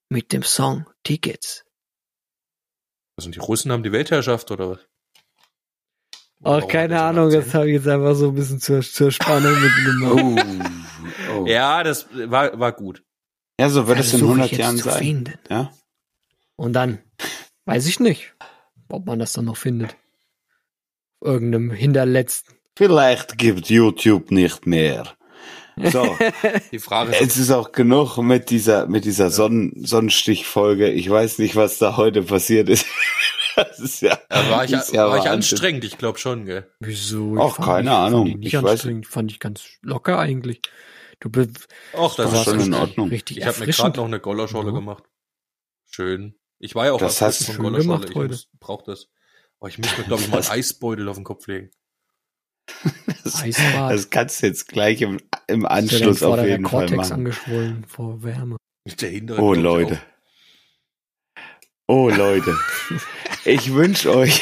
Mit 0.10 0.34
dem 0.34 0.44
Song 0.44 0.86
Tickets. 1.04 1.64
Also 3.16 3.30
die 3.30 3.40
Russen 3.40 3.72
haben 3.72 3.84
die 3.84 3.94
Weltherrschaft 3.94 4.52
oder 4.52 4.72
was? 4.72 4.80
Ach, 6.44 6.52
Warum 6.52 6.70
keine 6.70 7.02
Ahnung, 7.02 7.32
das 7.32 7.54
habe 7.54 7.68
ich 7.68 7.76
jetzt 7.76 7.88
einfach 7.88 8.14
so 8.16 8.30
ein 8.30 8.36
bisschen 8.36 8.60
zur, 8.60 8.82
zur 8.82 9.12
Spannung 9.12 9.54
mitgemacht. 9.60 10.46
Oh, 11.34 11.40
oh. 11.42 11.46
Ja, 11.48 11.84
das 11.84 12.08
war, 12.14 12.60
war 12.60 12.72
gut. 12.74 13.04
Ja, 13.60 13.70
so 13.70 13.88
wird 13.88 14.00
es 14.00 14.14
in 14.14 14.20
Versuch 14.20 14.30
100 14.30 14.46
ich 14.46 14.52
jetzt 14.52 14.60
Jahren 14.60 14.78
zu 14.78 14.90
sein. 14.90 15.00
Finden. 15.00 15.34
Ja? 15.50 15.72
Und 16.56 16.74
dann, 16.74 17.00
weiß 17.66 17.88
ich 17.88 18.00
nicht, 18.00 18.36
ob 18.90 19.06
man 19.08 19.20
das 19.20 19.34
dann 19.34 19.46
noch 19.46 19.58
findet. 19.58 19.96
Irgendeinem 21.22 21.72
hinterletzten. 21.72 22.56
Vielleicht 22.76 23.40
gibt 23.40 23.70
YouTube 23.70 24.30
nicht 24.30 24.68
mehr. 24.68 25.18
So, 25.92 26.18
Die 26.72 26.80
Frage 26.80 27.12
ist, 27.12 27.22
es 27.22 27.38
ist 27.38 27.52
auch 27.52 27.72
genug 27.72 28.18
mit 28.18 28.50
dieser, 28.50 28.88
mit 28.88 29.06
dieser 29.06 29.30
Sonnen 29.30 29.74
Sonnenstichfolge. 29.84 30.90
Ich 30.90 31.10
weiß 31.10 31.40
nicht, 31.40 31.56
was 31.56 31.78
da 31.78 31.98
heute 31.98 32.24
passiert 32.24 32.70
ist. 32.70 32.86
Das 33.58 33.80
ist 33.80 34.02
ja, 34.02 34.18
da 34.30 34.50
war 34.52 34.66
ich, 34.66 34.72
ist 34.72 34.94
ja 34.94 35.10
war 35.10 35.18
ich 35.18 35.28
anstrengend, 35.30 35.84
ich 35.84 35.98
glaube 35.98 36.20
schon, 36.20 36.46
gell? 36.46 36.72
Wieso? 36.80 37.36
Ach, 37.40 37.58
keine 37.58 37.90
ich, 37.90 37.96
Ahnung. 37.96 38.22
Fand 38.28 38.30
ich 38.30 38.38
nicht 38.38 38.54
Ich 38.54 38.60
weiß- 38.60 38.70
anstrengend, 38.72 39.08
fand 39.08 39.32
ich 39.32 39.40
ganz 39.40 39.64
locker 39.82 40.20
eigentlich. 40.20 40.62
Du 41.20 41.30
bist 41.32 41.68
Ach, 41.98 42.16
das 42.16 42.32
ist 42.34 42.44
schon 42.44 42.60
in. 42.60 42.74
Ordnung. 42.76 43.10
richtig 43.10 43.38
Ich 43.38 43.46
habe 43.48 43.60
mir 43.60 43.66
gerade 43.68 43.98
noch 43.98 44.06
eine 44.06 44.20
Gollerscholle 44.20 44.68
Ja. 44.70 44.74
gemacht. 44.76 45.04
Schön. 45.90 46.36
Ich 46.60 46.76
war 46.76 46.86
ja 46.86 46.92
auch 46.94 47.00
Das 47.00 47.20
hast 47.22 47.46
von 47.46 47.56
schön 47.56 47.64
Gollerscholle. 47.64 47.98
gemacht 47.98 48.10
Ich 48.12 48.16
heute. 48.16 48.30
muss, 48.30 48.50
brauch 48.60 48.84
das. 48.84 49.08
Oh, 49.60 49.66
ich 49.68 49.80
muss 49.80 49.98
mir, 49.98 50.04
glaube 50.04 50.22
ich, 50.22 50.28
mal 50.30 50.38
einen 50.42 50.48
Eisbeutel 50.52 51.10
auf 51.10 51.16
den 51.16 51.24
Kopf 51.24 51.48
legen. 51.48 51.72
das, 53.24 53.42
Eisbad. 53.42 53.92
das 53.92 54.10
kannst 54.10 54.44
du 54.44 54.48
jetzt 54.48 54.68
gleich 54.68 55.02
im, 55.02 55.20
im 55.48 55.66
Anschluss 55.66 56.22
auf 56.22 56.38
jeden 56.46 56.64
Fall 56.66 56.82
Cortex 56.82 56.98
machen. 56.98 57.14
angeschwollen 57.14 57.86
vor 57.86 58.22
Wärme. 58.24 58.58
Der 59.02 59.40
Oh 59.40 59.54
Leute. 59.54 60.00
Oh 61.88 62.10
Leute. 62.10 62.54
Ich 63.46 63.74
wünsche 63.74 64.14
euch 64.14 64.42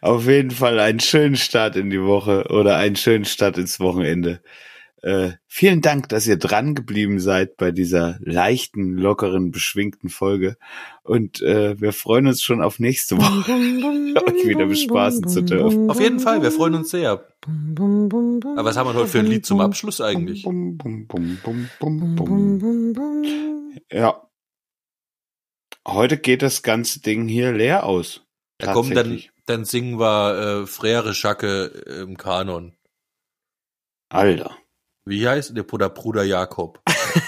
auf 0.00 0.26
jeden 0.28 0.52
Fall 0.52 0.78
einen 0.78 1.00
schönen 1.00 1.36
Start 1.36 1.74
in 1.74 1.90
die 1.90 2.00
Woche 2.00 2.46
oder 2.48 2.76
einen 2.76 2.94
schönen 2.94 3.24
Start 3.24 3.58
ins 3.58 3.80
Wochenende. 3.80 4.40
Äh, 5.02 5.32
vielen 5.48 5.80
Dank, 5.80 6.08
dass 6.08 6.28
ihr 6.28 6.36
dran 6.36 6.76
geblieben 6.76 7.18
seid 7.18 7.56
bei 7.56 7.72
dieser 7.72 8.18
leichten, 8.20 8.96
lockeren, 8.96 9.50
beschwingten 9.50 10.10
Folge. 10.10 10.56
Und 11.02 11.42
äh, 11.42 11.80
wir 11.80 11.92
freuen 11.92 12.28
uns 12.28 12.42
schon 12.42 12.62
auf 12.62 12.78
nächste 12.78 13.16
Woche, 13.18 13.52
euch 13.52 14.46
wieder 14.46 14.66
bespaßen 14.66 15.26
zu 15.26 15.42
dürfen. 15.42 15.90
Auf 15.90 16.00
jeden 16.00 16.20
Fall, 16.20 16.40
wir 16.42 16.52
freuen 16.52 16.74
uns 16.74 16.90
sehr. 16.90 17.26
Aber 17.46 18.64
was 18.64 18.76
haben 18.76 18.88
wir 18.88 18.94
heute 18.94 19.08
für 19.08 19.18
ein 19.18 19.26
Lied 19.26 19.44
zum 19.44 19.60
Abschluss 19.60 20.00
eigentlich? 20.00 20.44
Ja. 23.90 24.25
Heute 25.86 26.18
geht 26.18 26.42
das 26.42 26.62
ganze 26.62 27.00
Ding 27.00 27.28
hier 27.28 27.52
leer 27.52 27.84
aus. 27.84 28.22
Ja, 28.60 28.72
komm, 28.72 28.92
dann, 28.92 29.22
dann 29.46 29.64
singen 29.64 30.00
wir 30.00 30.62
äh, 30.62 30.66
Frère 30.66 31.14
Schacke 31.14 31.66
im 31.66 32.16
Kanon. 32.16 32.74
Alter. 34.08 34.56
Wie 35.04 35.28
heißt 35.28 35.56
der 35.56 35.62
Bruder 35.62 35.88
Bruder 35.88 36.24
Jakob? 36.24 36.80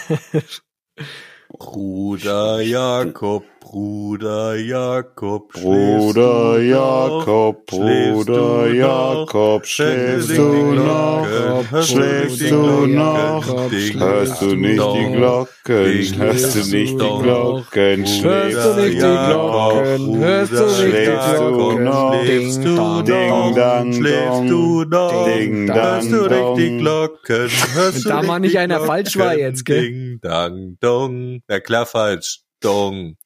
Bruder 1.48 2.60
Jakob, 2.60 3.44
Bruder 3.60 4.56
Jakob, 4.56 5.52
Bruder 5.52 6.60
schläfst 6.62 6.66
du 6.66 6.70
Jakob, 6.70 7.66
noch? 7.66 7.68
Schläfst 7.68 8.30
Bruder 8.30 8.68
du 8.68 8.74
Jakob, 8.74 9.62
noch? 9.62 9.64
schläfst 9.64 10.30
Hörst 10.30 10.36
du 10.36 10.52
die 10.52 10.62
noch? 10.64 11.28
Glocken? 11.28 11.70
Hörst 11.70 11.90
Schläfst 11.90 12.40
die 12.40 12.50
du 12.50 12.86
Glocken? 12.86 12.94
noch? 12.94 13.46
Hörst 13.94 14.40
du 14.42 14.54
nicht 14.56 14.92
die 14.92 15.08
Glocken? 15.10 16.14
Hörst 16.18 16.54
du 16.54 16.64
nicht 16.64 17.02
die. 17.02 17.18
Glocken? 17.22 18.06
Hörst 18.22 18.62
Schläfst 18.62 18.64
du 18.64 18.74
nicht 18.74 19.02
die 19.02 19.18
noch? 19.22 19.26
Glocken? 19.26 20.18
Hörst 20.18 20.58
du 20.60 20.76
nicht 20.76 21.06
die 21.06 21.20
Schläfst 21.20 21.38
du 21.38 21.52
Glocken? 21.52 21.84
noch? 21.84 22.24
Schläfst 22.24 22.64
du 22.64 23.02
Ding, 23.02 23.04
Ding, 23.04 23.28
noch? 23.28 23.54
dang, 23.54 23.92
Schläfst 23.92 24.44
dong. 24.44 24.48
du 24.48 24.84
noch? 24.84 25.24
Ding, 25.26 25.68
Hörst 25.72 26.10
dang, 26.12 26.12
du 26.12 26.28
nicht 26.28 26.56
die. 26.56 26.78
Glocken? 26.78 27.50
Hörst 27.74 27.96
Wenn 27.96 28.02
du 28.02 28.08
da 28.08 28.22
mal 28.22 28.40
nicht 28.40 28.58
einer 28.58 28.80
falsch 28.80 29.16
war 29.18 29.36
jetzt, 29.36 29.64
gell? 29.64 29.82
Ding, 29.82 30.18
dang, 30.22 30.78
dong. 30.80 31.42
Ja 31.48 31.60
klar 31.60 31.86
falsch. 31.86 32.40
Dong. 32.60 33.16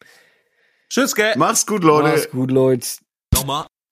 Tschüss, 0.93 1.15
gell? 1.15 1.33
Mach's 1.39 1.65
gut, 1.65 1.85
Leute. 1.85 2.09
Mach's 2.09 2.31
gut, 2.31 2.51
Leute. 2.51 2.87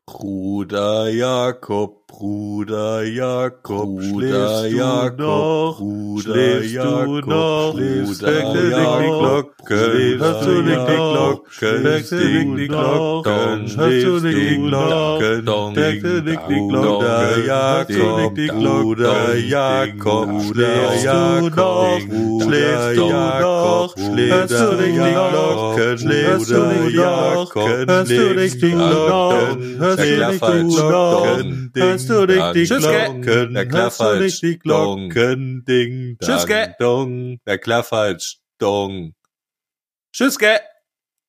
Bruder 0.07 1.09
Jakob, 1.09 2.00
Bruder 2.11 3.05
Jakob, 3.05 3.97
Bruder 3.97 4.59
schläfst 4.61 4.77
Jakob, 4.77 5.17
du 5.17 5.23
noch? 5.25 5.79
Bruder 5.79 6.23
schläfst 6.23 6.75
du 6.75 6.79
Jakob, 6.79 7.27
noch? 7.27 7.73
Bruder 7.73 8.27
Weckte 8.27 8.63
dich 8.63 8.75
die 8.75 8.81
Jakob, 8.83 9.57
Glocken? 9.61 10.19
Hörst 10.19 10.43
du 10.43 10.63
nicht 10.63 10.87
die 10.89 12.67
Glocken? 12.69 13.67
Die? 13.67 13.77
Hörst 13.77 14.05
du 14.05 14.21
nicht 14.21 14.39
die 14.39 14.57
Glocken? 14.59 15.47
Dong, 15.47 15.77
Weckte 15.77 16.23
dich 16.23 16.39
die 16.49 16.55
Bruder 16.55 16.81
Glocken? 16.83 17.47
Jakob, 17.47 17.89
Hörst 17.89 18.01
du 18.01 18.17
nicht 18.17 18.37
die 18.37 18.47
Glocken? 18.49 18.83
Bruder 18.83 19.35
Jakob, 19.35 20.29
Bruder 20.29 20.67
schläfst 20.99 21.07
du 21.07 21.51
noch? 21.57 21.99
Schläfst 22.43 22.97
du 22.97 23.09
noch? 23.09 23.95
Schläfst 23.97 24.61
du 24.61 24.73
nicht 24.77 24.99
die 24.99 25.13
Glocken? 25.31 25.99
Schläfst 25.99 26.51
du 26.51 26.59
nicht 26.67 26.87
die 26.89 26.93
Glocken? 26.93 27.89
Hörst 27.89 28.11
du 28.11 28.35
nicht 28.35 28.63
die 28.63 28.71
Glocken? 28.73 29.79
Hörst 29.79 30.03
du 30.03 30.27
nicht 30.27 30.43
die 30.43 30.77
Glocken? 30.77 31.71
Hörst 32.09 32.11
du 32.11 32.27
nicht 32.27 32.55
die 32.55 32.65
Tschüss? 32.67 32.87
Glocken? 32.87 33.23
Klar, 33.69 33.83
Hörst 33.85 34.01
du 34.01 34.21
nicht 34.21 34.43
die 34.43 34.59
Glocken? 34.59 35.65
Ding, 35.67 36.17
Tschüss, 36.23 36.47
dang, 36.47 36.75
dong. 36.79 37.39
Klar 37.61 37.85
falsch. 37.85 38.39
Dong. 38.59 39.15
Tschüss, 40.13 40.39
gell? 40.39 40.61